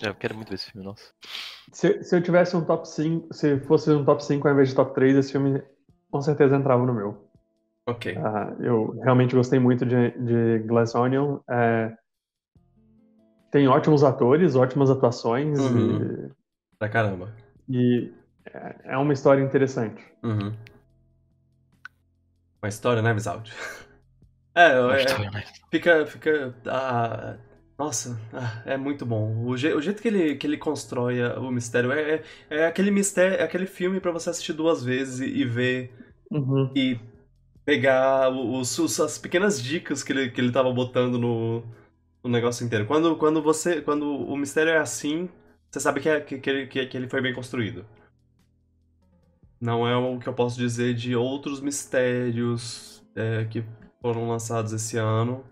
[0.00, 1.12] Eu quero muito ver esse filme, nossa.
[1.72, 4.74] se, se eu tivesse um top 5, se fosse um top 5 ao invés de
[4.74, 5.62] top 3, esse filme
[6.10, 7.28] com certeza entrava no meu.
[7.86, 8.16] Ok.
[8.16, 11.40] Ah, eu realmente gostei muito de, de Glass Onion.
[11.50, 11.92] É,
[13.50, 16.30] tem ótimos atores, ótimas atuações Uhum.
[16.78, 17.34] Pra caramba.
[17.68, 18.12] e, e
[18.46, 20.02] é- é uma história interessante.
[20.22, 20.52] Uhum.
[22.62, 23.52] Uma história, Knives Out.
[24.54, 25.44] É, Uma é, história, né?
[25.70, 26.06] fica.
[26.06, 27.36] fica ah,
[27.78, 29.44] nossa, ah, é muito bom.
[29.44, 32.90] O, je- o jeito que ele, que ele constrói o mistério é, é, é aquele
[32.92, 35.92] mistério, é aquele filme pra você assistir duas vezes e, e ver
[36.30, 36.70] Uhum.
[36.76, 36.98] e
[37.64, 41.62] pegar os, os- as pequenas dicas que ele, que ele tava botando no,
[42.22, 42.86] no negócio inteiro.
[42.86, 43.80] Quando, quando você.
[43.82, 45.28] Quando o mistério é assim,
[45.70, 47.84] você sabe que, é, que, que, ele, que, que ele foi bem construído.
[49.60, 53.64] Não é o que eu posso dizer de outros mistérios é, que
[54.00, 55.44] foram lançados esse ano.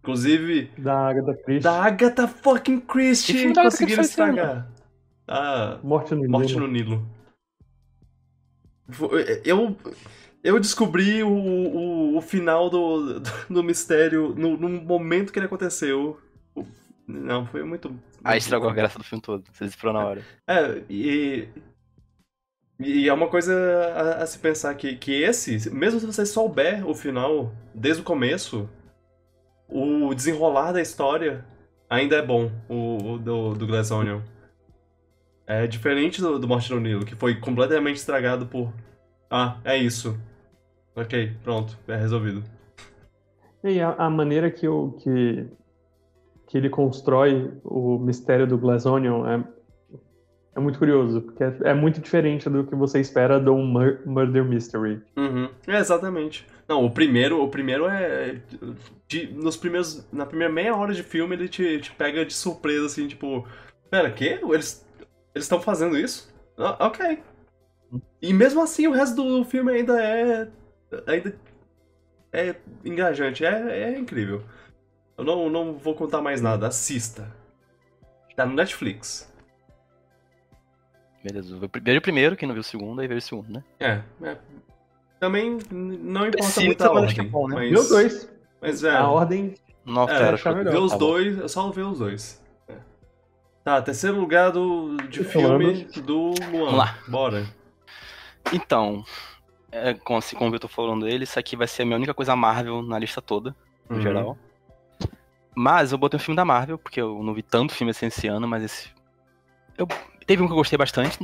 [0.00, 4.68] Inclusive, Da Agatha Christie, da Agatha fucking Christie conseguiram estragar.
[5.26, 6.66] Ah, Morte no Morte Nilo.
[6.66, 7.08] no Nilo.
[9.44, 9.76] Eu,
[10.42, 16.18] eu descobri o, o, o final do, do mistério no, no momento que ele aconteceu.
[17.06, 17.94] Não, foi muito.
[18.24, 19.44] Aí estragou a graça do filme todo.
[19.52, 20.22] Você esperou na hora.
[20.46, 21.48] É, e.
[22.80, 23.54] E é uma coisa
[23.94, 28.04] a, a se pensar que, que esse, mesmo se você souber o final desde o
[28.04, 28.68] começo,
[29.68, 31.44] o desenrolar da história
[31.88, 34.20] ainda é bom, o, o do, do Glass Onion.
[35.46, 38.72] É diferente do, do Morte no Nilo, que foi completamente estragado por.
[39.30, 40.18] Ah, é isso.
[40.94, 42.42] Ok, pronto, é resolvido.
[43.64, 45.46] E a, a maneira que, o, que,
[46.46, 49.44] que ele constrói o mistério do Glass Onion é,
[50.56, 54.00] é muito curioso, porque é, é muito diferente do que você espera de um mur-
[54.04, 55.00] murder mystery.
[55.16, 55.48] Uhum.
[55.66, 56.46] É, exatamente.
[56.68, 58.40] Não, o primeiro, o primeiro é.
[59.08, 60.06] de- nos primeiros.
[60.12, 63.46] Na primeira meia hora de filme ele te, te pega de surpresa, assim, tipo.
[63.90, 64.40] Pera, quê?
[64.42, 64.84] Eles.
[65.34, 66.32] Eles estão fazendo isso?
[66.58, 67.18] Ah, ok.
[68.20, 70.48] E mesmo assim o resto do filme ainda é.
[71.06, 71.34] Ainda
[72.32, 72.54] é
[72.84, 73.44] engajante.
[73.44, 74.42] É, é incrível.
[75.16, 76.66] Eu não, não vou contar mais nada.
[76.68, 77.30] Assista.
[78.34, 79.30] Tá no Netflix.
[81.22, 81.56] Beleza.
[81.56, 83.62] Veio primeiro o primeiro, quem não viu o segundo, aí veio o segundo, né?
[83.78, 84.00] É.
[84.22, 84.36] é.
[85.20, 87.20] Também não importa Precisa, muito a que ordem.
[87.20, 87.54] é bom, né?
[87.56, 88.32] mas, Viu os dois?
[88.60, 88.90] Mas é.
[88.96, 89.54] A ordem
[89.84, 90.72] Não É, que- melhor.
[90.72, 91.06] Ver os tá bom.
[91.06, 92.42] dois, eu só ver os dois.
[92.68, 92.74] É.
[93.62, 95.60] Tá, terceiro lugar do, de Falando.
[95.60, 96.16] filme do
[96.50, 96.64] Luan.
[96.64, 96.98] Vamos lá.
[97.06, 97.46] Bora.
[98.52, 99.04] Então,
[99.72, 102.14] é, como, assim, como eu tô falando dele, isso aqui vai ser a minha única
[102.14, 103.56] coisa Marvel na lista toda,
[103.88, 104.02] no Uhum.
[104.02, 104.38] geral.
[105.54, 108.26] Mas eu botei um filme da Marvel, porque eu não vi tanto filme assim esse
[108.28, 108.90] ano, mas esse.
[109.76, 109.86] Eu...
[110.26, 111.18] Teve um que eu gostei bastante,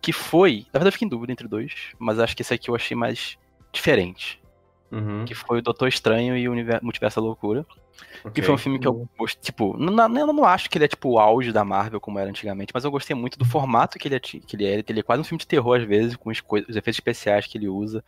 [0.00, 0.66] que foi.
[0.72, 2.96] Na verdade, eu fiquei em dúvida entre dois, mas acho que esse aqui eu achei
[2.96, 3.36] mais
[3.72, 4.40] diferente.
[4.90, 5.24] Uhum.
[5.24, 7.66] Que foi o Doutor Estranho e o Univer- Multiverso da Loucura.
[8.22, 8.44] Que ok.
[8.44, 9.42] foi um filme que eu gostei.
[9.42, 12.18] Tipo, não, não- eu não acho que ele é tipo o auge da Marvel como
[12.18, 14.20] era antigamente, mas eu gostei muito do formato que ele é.
[14.20, 14.84] Que ele, é.
[14.86, 17.46] ele é quase um filme de terror às vezes, com as coisas, os efeitos especiais
[17.46, 18.04] que ele usa.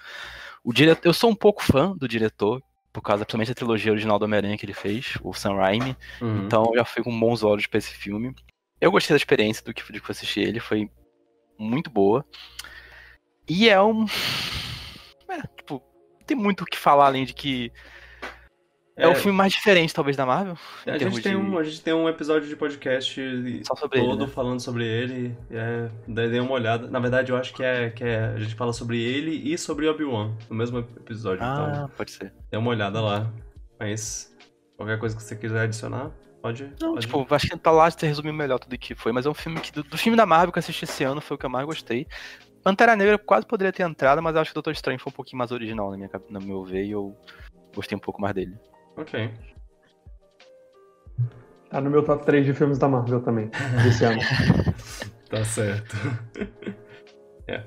[0.65, 4.19] O diretor, eu sou um pouco fã do diretor, por causa principalmente da trilogia original
[4.19, 5.97] do Homem-Aranha que ele fez, o Sam Raimi.
[6.21, 6.45] Uhum.
[6.45, 8.35] Então eu já fui com bons olhos pra esse filme.
[8.81, 10.91] Eu gostei da experiência do que, de que eu assisti ele, foi
[11.59, 12.25] muito boa.
[13.49, 14.07] E é um.
[15.29, 15.83] É, tipo,
[16.19, 17.73] não tem muito o que falar além de que.
[18.95, 20.57] É, o filme mais diferente, talvez, da Marvel.
[20.87, 23.15] A gente, tem de- um, a gente tem um episódio de podcast
[23.65, 24.07] sobre ele.
[24.09, 24.33] todo né?
[24.33, 25.35] falando sobre ele.
[25.51, 26.89] É, daí dei uma olhada.
[26.89, 28.27] Na verdade, eu acho que é, que é.
[28.27, 31.43] A gente fala sobre ele e sobre Obi-Wan no mesmo episódio.
[31.43, 32.35] Ah, Então, pode ser.
[32.51, 33.33] dê uma olhada lá.
[33.81, 34.37] Mas
[34.77, 36.11] qualquer coisa que você quiser adicionar,
[36.43, 36.65] pode.
[36.81, 37.07] Não, pode.
[37.07, 39.59] tipo, acho que tá lá você resumiu melhor tudo que foi, mas é um filme
[39.59, 39.73] que.
[39.73, 41.65] Do, do filme da Marvel que eu assisti esse ano foi o que eu mais
[41.65, 42.07] gostei.
[42.63, 45.15] Pantera Negra quase poderia ter entrado, mas eu acho que o Doutor Estranho foi um
[45.15, 47.17] pouquinho mais original na minha, no meu ver e eu
[47.75, 48.55] gostei um pouco mais dele.
[48.97, 49.31] Ok.
[51.71, 53.51] Tá no meu top 3 de filmes da Marvel também,
[53.83, 54.21] desse ano.
[55.33, 55.97] Tá certo.
[57.47, 57.65] É,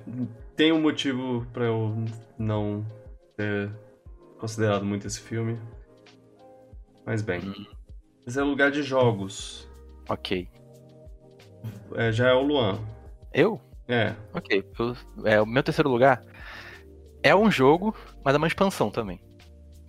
[0.55, 1.95] tem um motivo pra eu
[2.37, 2.85] não
[3.35, 3.71] ter
[4.37, 5.59] considerado muito esse filme.
[7.07, 7.39] Mas bem.
[7.39, 7.65] Hum.
[8.27, 9.67] Esse é lugar de jogos.
[10.07, 10.47] Ok.
[11.95, 12.77] É, já é o Luan.
[13.33, 13.59] Eu?
[13.87, 14.13] É.
[14.31, 14.63] Ok.
[14.77, 14.95] eu-
[15.25, 16.23] é, o meu terceiro lugar
[17.23, 19.19] é um jogo, mas é uma expansão também.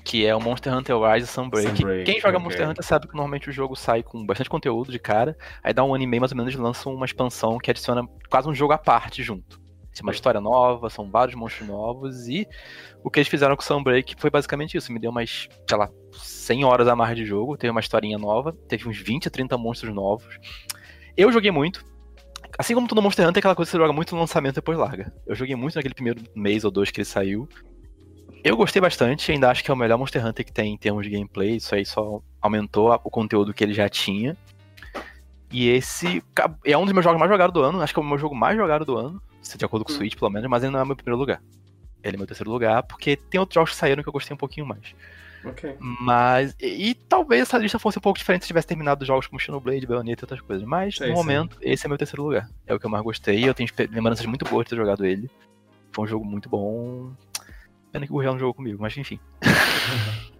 [0.07, 1.79] Que é o Monster Hunter Rise Sunbreak.
[1.79, 2.45] Sunbreak, Quem joga ok.
[2.45, 5.37] Monster Hunter sabe que normalmente o jogo sai com bastante conteúdo de cara.
[5.65, 8.07] Aí dá um ano e meio mais ou menos e lançam uma expansão que adiciona
[8.31, 9.61] quase um jogo à parte junto.
[9.93, 12.29] Tem uma história nova, são vários monstros novos.
[12.29, 12.47] E
[13.03, 14.93] o que eles fizeram com o Sunbreak foi basicamente isso.
[14.93, 17.57] Me deu umas, sei lá, 100 horas a mais de jogo.
[17.57, 18.53] Teve uma historinha nova.
[18.69, 20.39] Teve uns 20 a 30 monstros novos.
[21.17, 21.85] Eu joguei muito.
[22.57, 24.57] Assim como todo Monster Hunter, é aquela coisa que você joga muito no lançamento e
[24.57, 25.13] depois larga.
[25.27, 27.49] Eu joguei muito naquele primeiro mês ou dois que ele saiu.
[28.47, 31.05] Eu gostei bastante, ainda acho que é o melhor Monster Hunter que tem em termos
[31.05, 31.57] de gameplay.
[31.57, 34.37] Isso aí só aumentou o conteúdo que ele já tinha.
[35.51, 36.23] E esse
[36.65, 37.83] é um dos meus jogos mais jogados do ano.
[37.83, 39.21] Acho que é o meu jogo mais jogado do ano.
[39.43, 41.43] De acordo com o Switch, pelo menos, mas ele não é meu primeiro lugar.
[42.05, 44.39] Ele é meu terceiro lugar, porque tem outros jogos que saíram que eu gostei um
[44.39, 44.95] pouquinho mais.
[45.45, 45.75] Ok.
[45.81, 46.55] Mas.
[46.61, 49.41] E, e talvez essa lista fosse um pouco diferente se tivesse terminado os jogos como
[49.41, 50.65] Xenoblade, Bayonetta e outras coisas.
[50.65, 51.21] Mas, Sei, no sei.
[51.21, 52.49] momento, esse é meu terceiro lugar.
[52.65, 53.49] É o que eu mais gostei.
[53.49, 55.29] Eu tenho lembranças muito boas de ter jogado ele.
[55.91, 57.11] Foi um jogo muito bom.
[57.97, 59.19] Pena que o Gurgel não jogou comigo, mas enfim.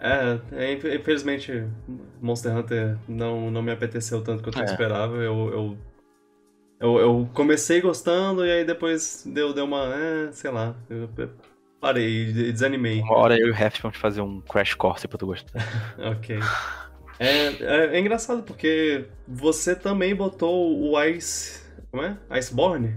[0.00, 1.52] É, é, inf- infelizmente
[2.20, 4.64] Monster Hunter não, não me apeteceu tanto quanto eu É.
[4.64, 5.14] esperava.
[5.16, 5.78] Eu, eu,
[6.80, 9.94] eu, eu comecei gostando e aí depois deu, deu uma.
[9.94, 10.74] É, sei lá.
[10.90, 11.30] Eu eu
[11.80, 13.00] parei e desanimei.
[13.02, 15.60] Uma hora eu e o Heft vamos fazer um crash course pra tu gostar.
[15.98, 16.38] Ok.
[17.20, 21.62] É, é, é engraçado porque você também botou o Ice.
[21.90, 22.16] Como é?
[22.30, 22.96] Iceborne?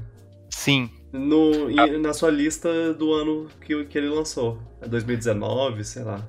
[0.49, 0.89] Sim,
[1.19, 4.59] No, em- na sua lista do ano que, que ele lançou.
[4.81, 6.23] É 2019, sei lá.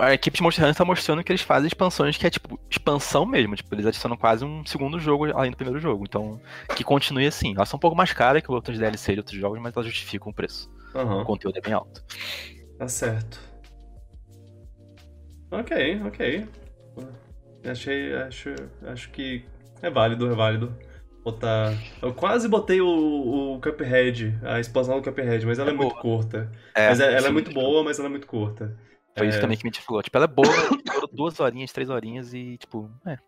[0.00, 3.26] a equipe de Monster Hunter tá mostrando que eles fazem expansões que é tipo expansão
[3.26, 3.56] mesmo.
[3.56, 6.04] Tipo, eles adicionam quase um segundo jogo além do primeiro jogo.
[6.04, 6.40] Então,
[6.74, 7.54] que continue assim.
[7.54, 10.30] Elas são um pouco mais caras que outras DLC de outros jogos, mas elas justificam
[10.30, 10.70] o preço.
[10.94, 12.02] O Aham, conteúdo é bem alto.
[12.78, 13.38] tá certo.
[15.50, 15.70] Ok,
[16.06, 16.46] ok.
[17.64, 18.50] Achei, acho,
[18.86, 19.44] acho que
[19.82, 20.72] é válido, é válido.
[21.26, 21.72] Botar.
[22.00, 22.86] Eu quase botei o,
[23.56, 26.52] o Cuphead, a expansão do Cuphead, mas ela é, É muito curta.
[26.72, 28.78] mas é- ela é muito boa, mas ela é muito curta.
[29.18, 30.00] Foi isso É, também que me te falou.
[30.04, 30.46] Tipo, ela é boa,
[30.84, 33.18] durou duas horinhas, três horinhas e, tipo, é.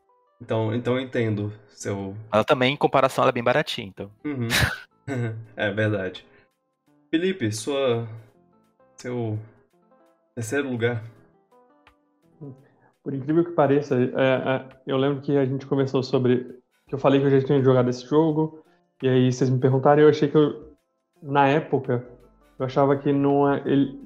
[0.41, 2.15] Então, então eu entendo seu.
[2.33, 4.13] Ela também, em comparação, ela é bem baratinha, então.
[4.25, 4.47] Uhum.
[5.57, 6.25] é verdade.
[7.11, 8.07] Felipe, sua.
[8.97, 9.37] Seu.
[10.37, 11.03] Terceiro lugar.
[13.03, 16.58] Por incrível que pareça, é, é, eu lembro que a gente conversou sobre.
[16.89, 18.65] Que eu falei que eu já tinha jogado esse jogo,
[19.03, 20.69] e aí vocês me perguntaram, e eu achei que eu.
[21.23, 22.05] Na época,
[22.59, 23.63] eu achava que não é.
[23.67, 24.01] Ele,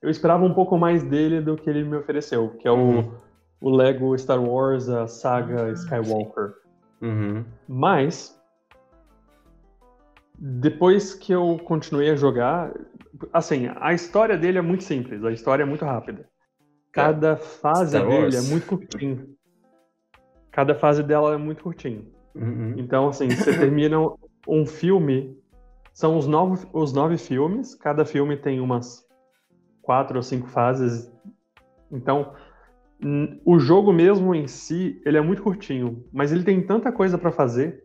[0.00, 3.14] eu esperava um pouco mais dele do que ele me ofereceu, que é o, Uhum.
[3.60, 6.54] o Lego Star Wars, a saga Skywalker.
[7.00, 7.44] Uhum.
[7.68, 8.40] Mas,
[10.38, 12.72] depois que eu continuei a jogar,
[13.32, 16.28] assim, a história dele é muito simples, a história é muito rápida.
[16.92, 19.34] Cada fase dele é muito curtinho.
[20.50, 22.11] Cada fase dela é muito curtinho.
[22.34, 22.74] Uhum.
[22.78, 23.98] Então, assim, você termina
[24.48, 25.36] um filme,
[25.92, 29.06] são os nove, os nove filmes, cada filme tem umas
[29.82, 31.12] quatro ou cinco fases.
[31.90, 32.34] Então,
[33.44, 37.32] o jogo mesmo em si, ele é muito curtinho, mas ele tem tanta coisa pra
[37.32, 37.82] fazer,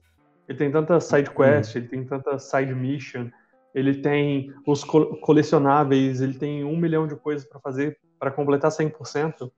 [0.48, 3.30] ele tem tanta side quest, ele tem tanta side mission,
[3.74, 8.72] ele tem os co colecionáveis, ele tem um milhão de coisas para fazer para completar
[8.72, 9.52] 100%.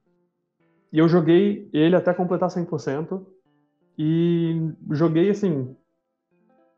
[0.92, 3.26] E eu joguei ele até completar 100%.
[4.02, 5.76] E joguei assim,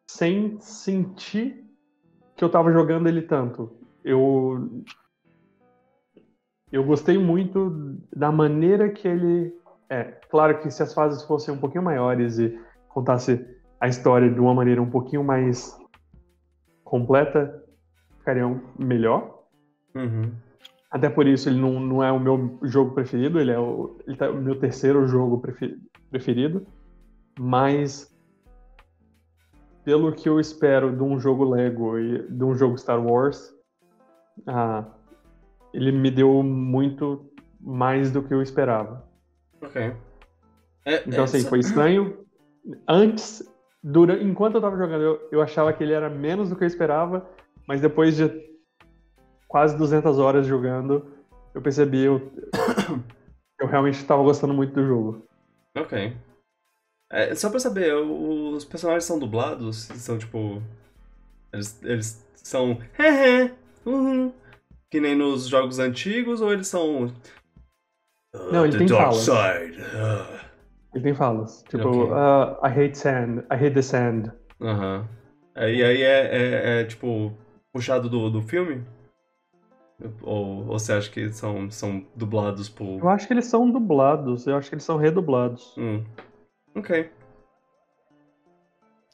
[0.07, 1.63] sem sentir
[2.35, 3.71] que eu tava jogando ele tanto.
[4.03, 4.83] Eu.
[6.71, 9.53] Eu gostei muito da maneira que ele.
[9.87, 12.57] É, claro que se as fases fossem um pouquinho maiores e
[12.89, 13.45] contasse
[13.79, 15.77] a história de uma maneira um pouquinho mais
[16.83, 17.63] completa,
[18.17, 19.43] ficariam melhor.
[19.93, 20.31] Uhum.
[20.89, 24.17] Até por isso ele não, não é o meu jogo preferido, ele é o, ele
[24.17, 25.39] tá, o meu terceiro jogo
[26.09, 26.65] preferido.
[27.39, 28.11] Mas
[29.83, 33.53] pelo que eu espero de um jogo Lego e de um jogo Star Wars,
[34.47, 34.85] ah,
[35.73, 39.05] ele me deu muito mais do que eu esperava.
[39.61, 39.93] Ok.
[40.85, 42.25] É, então, assim, foi estranho.
[42.87, 43.43] Antes,
[43.83, 46.67] dura, enquanto eu tava jogando, eu, eu achava que ele era menos do que eu
[46.67, 47.27] esperava,
[47.67, 48.29] mas depois de
[49.47, 51.11] quase 200 horas jogando,
[51.53, 52.31] eu percebi eu,
[53.59, 55.25] eu realmente estava gostando muito do jogo.
[55.75, 56.15] Ok.
[57.11, 59.83] É, só pra saber, os personagens são dublados?
[59.95, 60.61] São tipo.
[61.51, 62.77] Eles, eles são.
[63.85, 64.31] uhum,
[64.89, 67.13] que nem nos jogos antigos, ou eles são.
[68.51, 69.27] Não, ele tem falas.
[69.27, 70.41] Uh.
[70.93, 71.63] Ele tem falas.
[71.69, 72.13] Tipo, okay.
[72.13, 74.31] uh, I hate sand, I hate the sand.
[74.61, 75.01] Aham.
[75.03, 75.21] -huh.
[75.57, 77.33] E aí é, é, é, tipo
[77.73, 78.83] puxado do, do filme?
[80.21, 82.99] Ou, ou você acha que são, são dublados por.
[82.99, 85.75] Eu acho que eles são dublados, eu acho que eles são redublados.
[85.77, 86.03] Hum.
[86.75, 87.11] Ok.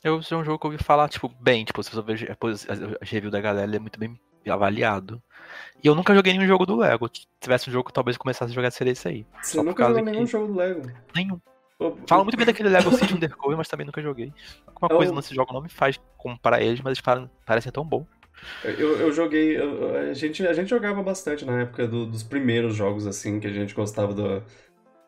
[0.03, 3.05] Eu é um jogo que eu ouvi falar, tipo, bem, tipo, se você ver a
[3.05, 4.17] review da galera, ele é muito bem
[4.47, 5.21] avaliado.
[5.84, 7.09] E eu nunca joguei nenhum jogo do Lego.
[7.13, 9.25] Se tivesse um jogo que talvez eu começasse a jogar, seria esse aí.
[9.41, 10.91] Você nunca jogou nenhum jogo do Lego?
[11.15, 11.41] Nenhum.
[12.07, 14.34] Fala muito bem daquele Lego City Undercover, mas também nunca joguei.
[14.65, 14.97] Alguma eu...
[14.97, 18.05] coisa nesse jogo não me faz comparar eles, mas eles parecem tão bom.
[18.63, 19.57] Eu, eu joguei.
[19.57, 23.47] Eu, a, gente, a gente jogava bastante na época do, dos primeiros jogos, assim, que
[23.47, 24.43] a gente gostava do,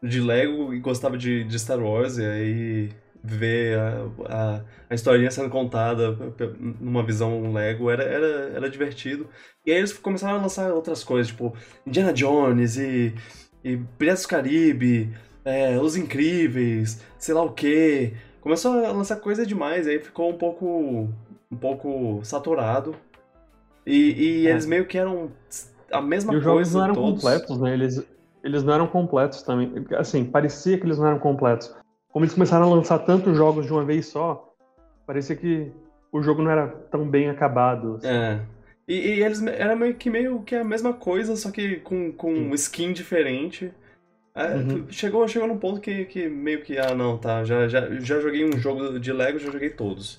[0.01, 2.89] de Lego e gostava de, de Star Wars, e aí
[3.23, 6.17] ver a, a, a historinha sendo contada
[6.79, 9.27] numa visão Lego era, era, era divertido.
[9.65, 11.53] E aí eles começaram a lançar outras coisas, tipo
[11.85, 13.13] Indiana Jones e,
[13.63, 15.13] e Piratas do Caribe,
[15.43, 18.13] é, Os Incríveis, sei lá o que.
[18.41, 21.09] Começou a lançar coisa demais, aí ficou um pouco
[21.51, 22.95] um pouco saturado.
[23.85, 24.51] E, e é.
[24.51, 25.31] eles meio que eram
[25.91, 26.61] a mesma e coisa.
[26.61, 27.21] Os jogos não eram todos.
[27.21, 27.73] completos, né?
[27.73, 28.05] Eles,
[28.43, 29.85] eles não eram completos também.
[29.97, 31.75] Assim, parecia que eles não eram completos.
[32.11, 34.53] Como eles começaram a lançar tantos jogos de uma vez só,
[35.05, 35.71] parecia que
[36.11, 37.95] o jogo não era tão bem acabado.
[37.95, 38.07] Assim.
[38.07, 38.41] É.
[38.87, 42.53] E, e, eles era meio que meio que a mesma coisa, só que com, com
[42.55, 43.71] skin diferente.
[44.33, 44.85] É, uhum.
[44.89, 48.45] chegou, chegou num ponto que, que meio que, ah não, tá, já, já, já joguei
[48.45, 50.17] um jogo de Lego, já joguei todos.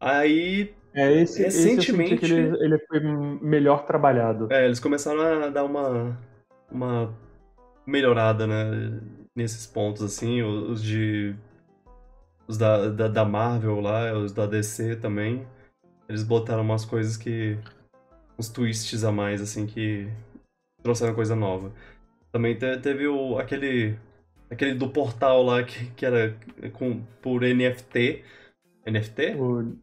[0.00, 4.48] Aí é, esse, recentemente esse ele, ele foi melhor trabalhado.
[4.50, 6.16] É, eles começaram a dar uma,
[6.70, 7.14] uma
[7.86, 9.00] melhorada, né?
[9.34, 11.34] Nesses pontos, assim, os de.
[12.46, 15.46] Os da, da, da, Marvel lá, os da DC também.
[16.08, 17.58] Eles botaram umas coisas que.
[18.38, 20.08] uns twists a mais, assim, que
[20.82, 21.72] trouxeram coisa nova.
[22.30, 23.96] Também te, teve o, aquele.
[24.50, 26.36] aquele do portal lá que, que era
[26.72, 28.22] com, por NFT.
[28.86, 29.34] NFT?
[29.36, 29.76] O...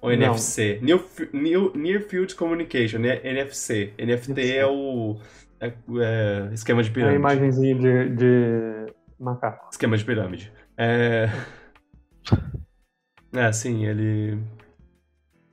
[0.00, 0.78] Ou NFC?
[0.80, 3.20] New, New, Near Field Communication, né?
[3.24, 3.92] NFC.
[3.98, 5.18] NFT é o
[5.60, 7.16] é, é, esquema de pirâmide.
[7.16, 9.68] É imagenzinha de, de macaco.
[9.70, 10.52] Esquema de pirâmide.
[10.76, 11.28] É.
[13.32, 14.38] É, sim, ele.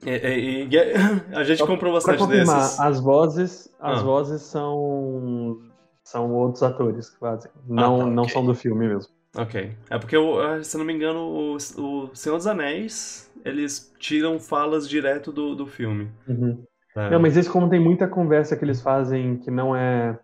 [0.06, 2.80] É, é, é, a gente comprou bastante desses.
[2.80, 4.04] As vozes, as ah.
[4.04, 5.60] vozes são
[6.04, 7.52] são outros atores que fazem.
[7.68, 8.34] Não, ah, tá, não okay.
[8.34, 9.12] são do filme mesmo.
[9.36, 9.76] Ok.
[9.90, 10.16] É porque,
[10.64, 15.68] se não me engano, o, o Senhor dos Anéis, eles tiram falas direto do, do
[15.68, 16.10] filme.
[16.28, 16.64] Uhum.
[16.96, 17.10] É.
[17.10, 20.18] Não, mas esse como tem muita conversa que eles fazem que não é.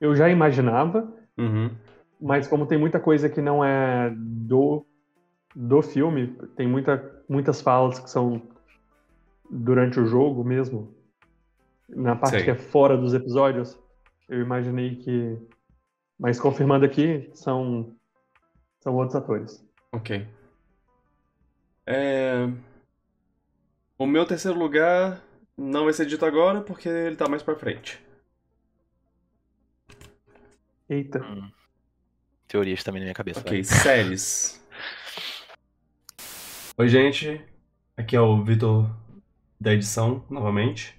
[0.00, 1.70] Eu já imaginava, uhum.
[2.20, 4.84] mas como tem muita coisa que não é do,
[5.54, 8.42] do filme, tem muita, muitas falas que são
[9.50, 10.94] durante o jogo mesmo,
[11.88, 12.44] na parte Sei.
[12.44, 13.78] que é fora dos episódios,
[14.28, 15.38] eu imaginei que.
[16.18, 17.94] Mas confirmando aqui, são,
[18.80, 19.64] são outros atores.
[19.92, 20.26] Ok.
[21.86, 22.48] É...
[23.98, 25.20] O meu terceiro lugar
[25.56, 28.00] não vai ser dito agora porque ele tá mais pra frente.
[30.88, 31.22] Eita.
[31.22, 31.50] Hum.
[32.46, 33.40] Teorias também na minha cabeça.
[33.40, 33.64] Ok, vai.
[33.80, 34.62] séries.
[36.76, 37.40] Oi, gente.
[37.96, 38.90] Aqui é o Vitor
[39.60, 40.94] da edição, novamente.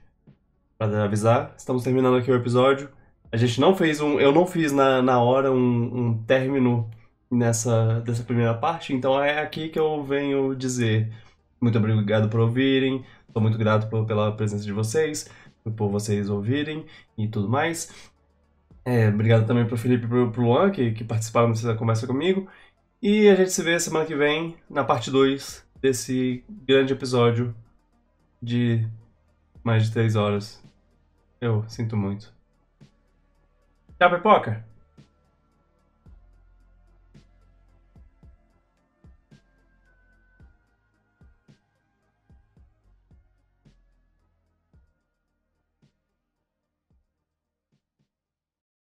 [0.77, 2.90] Pra avisar, estamos terminando aqui o episódio.
[3.32, 4.19] A gente não fez um.
[4.19, 6.90] Eu não fiz na, na hora um, um término
[7.30, 11.11] nessa dessa primeira parte, então é aqui que eu venho dizer
[11.66, 13.04] Muito obrigado por ouvirem.
[13.28, 15.28] Estou muito grato por- pela presença de vocês,
[15.76, 16.86] por vocês ouvirem
[17.18, 17.92] e tudo mais.
[18.86, 22.48] É, obrigado também pro Felipe e pro, pro Luan, que, que participaram dessa conversa comigo.
[23.02, 27.56] E a gente se vê semana que vem, na parte 2 desse grande episódio
[28.40, 28.88] de
[29.64, 30.64] mais de 3 horas.
[31.42, 32.32] Eu sinto muito.
[34.00, 34.64] Tchau, Pipoca!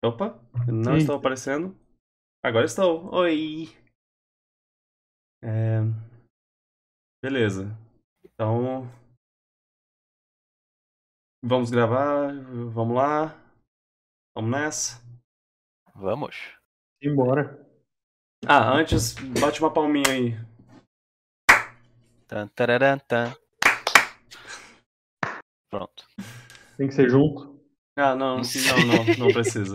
[0.05, 1.03] Opa, não Eita.
[1.03, 1.79] estou aparecendo.
[2.45, 3.09] Agora estou.
[3.15, 3.69] Oi!
[5.41, 5.79] É...
[7.23, 7.71] Beleza.
[8.25, 8.91] Então.
[11.45, 12.33] Vamos gravar.
[12.73, 13.29] Vamos lá.
[14.35, 15.01] Vamos nessa.
[15.95, 16.37] Vamos.
[17.01, 17.65] Embora.
[18.45, 20.35] Ah, antes, bate uma palminha aí.
[22.27, 23.33] Tan, tararam, tan.
[25.71, 26.09] Pronto.
[26.77, 27.53] Tem que ser junto.
[27.97, 29.71] Ah, não, não, não, não precisa.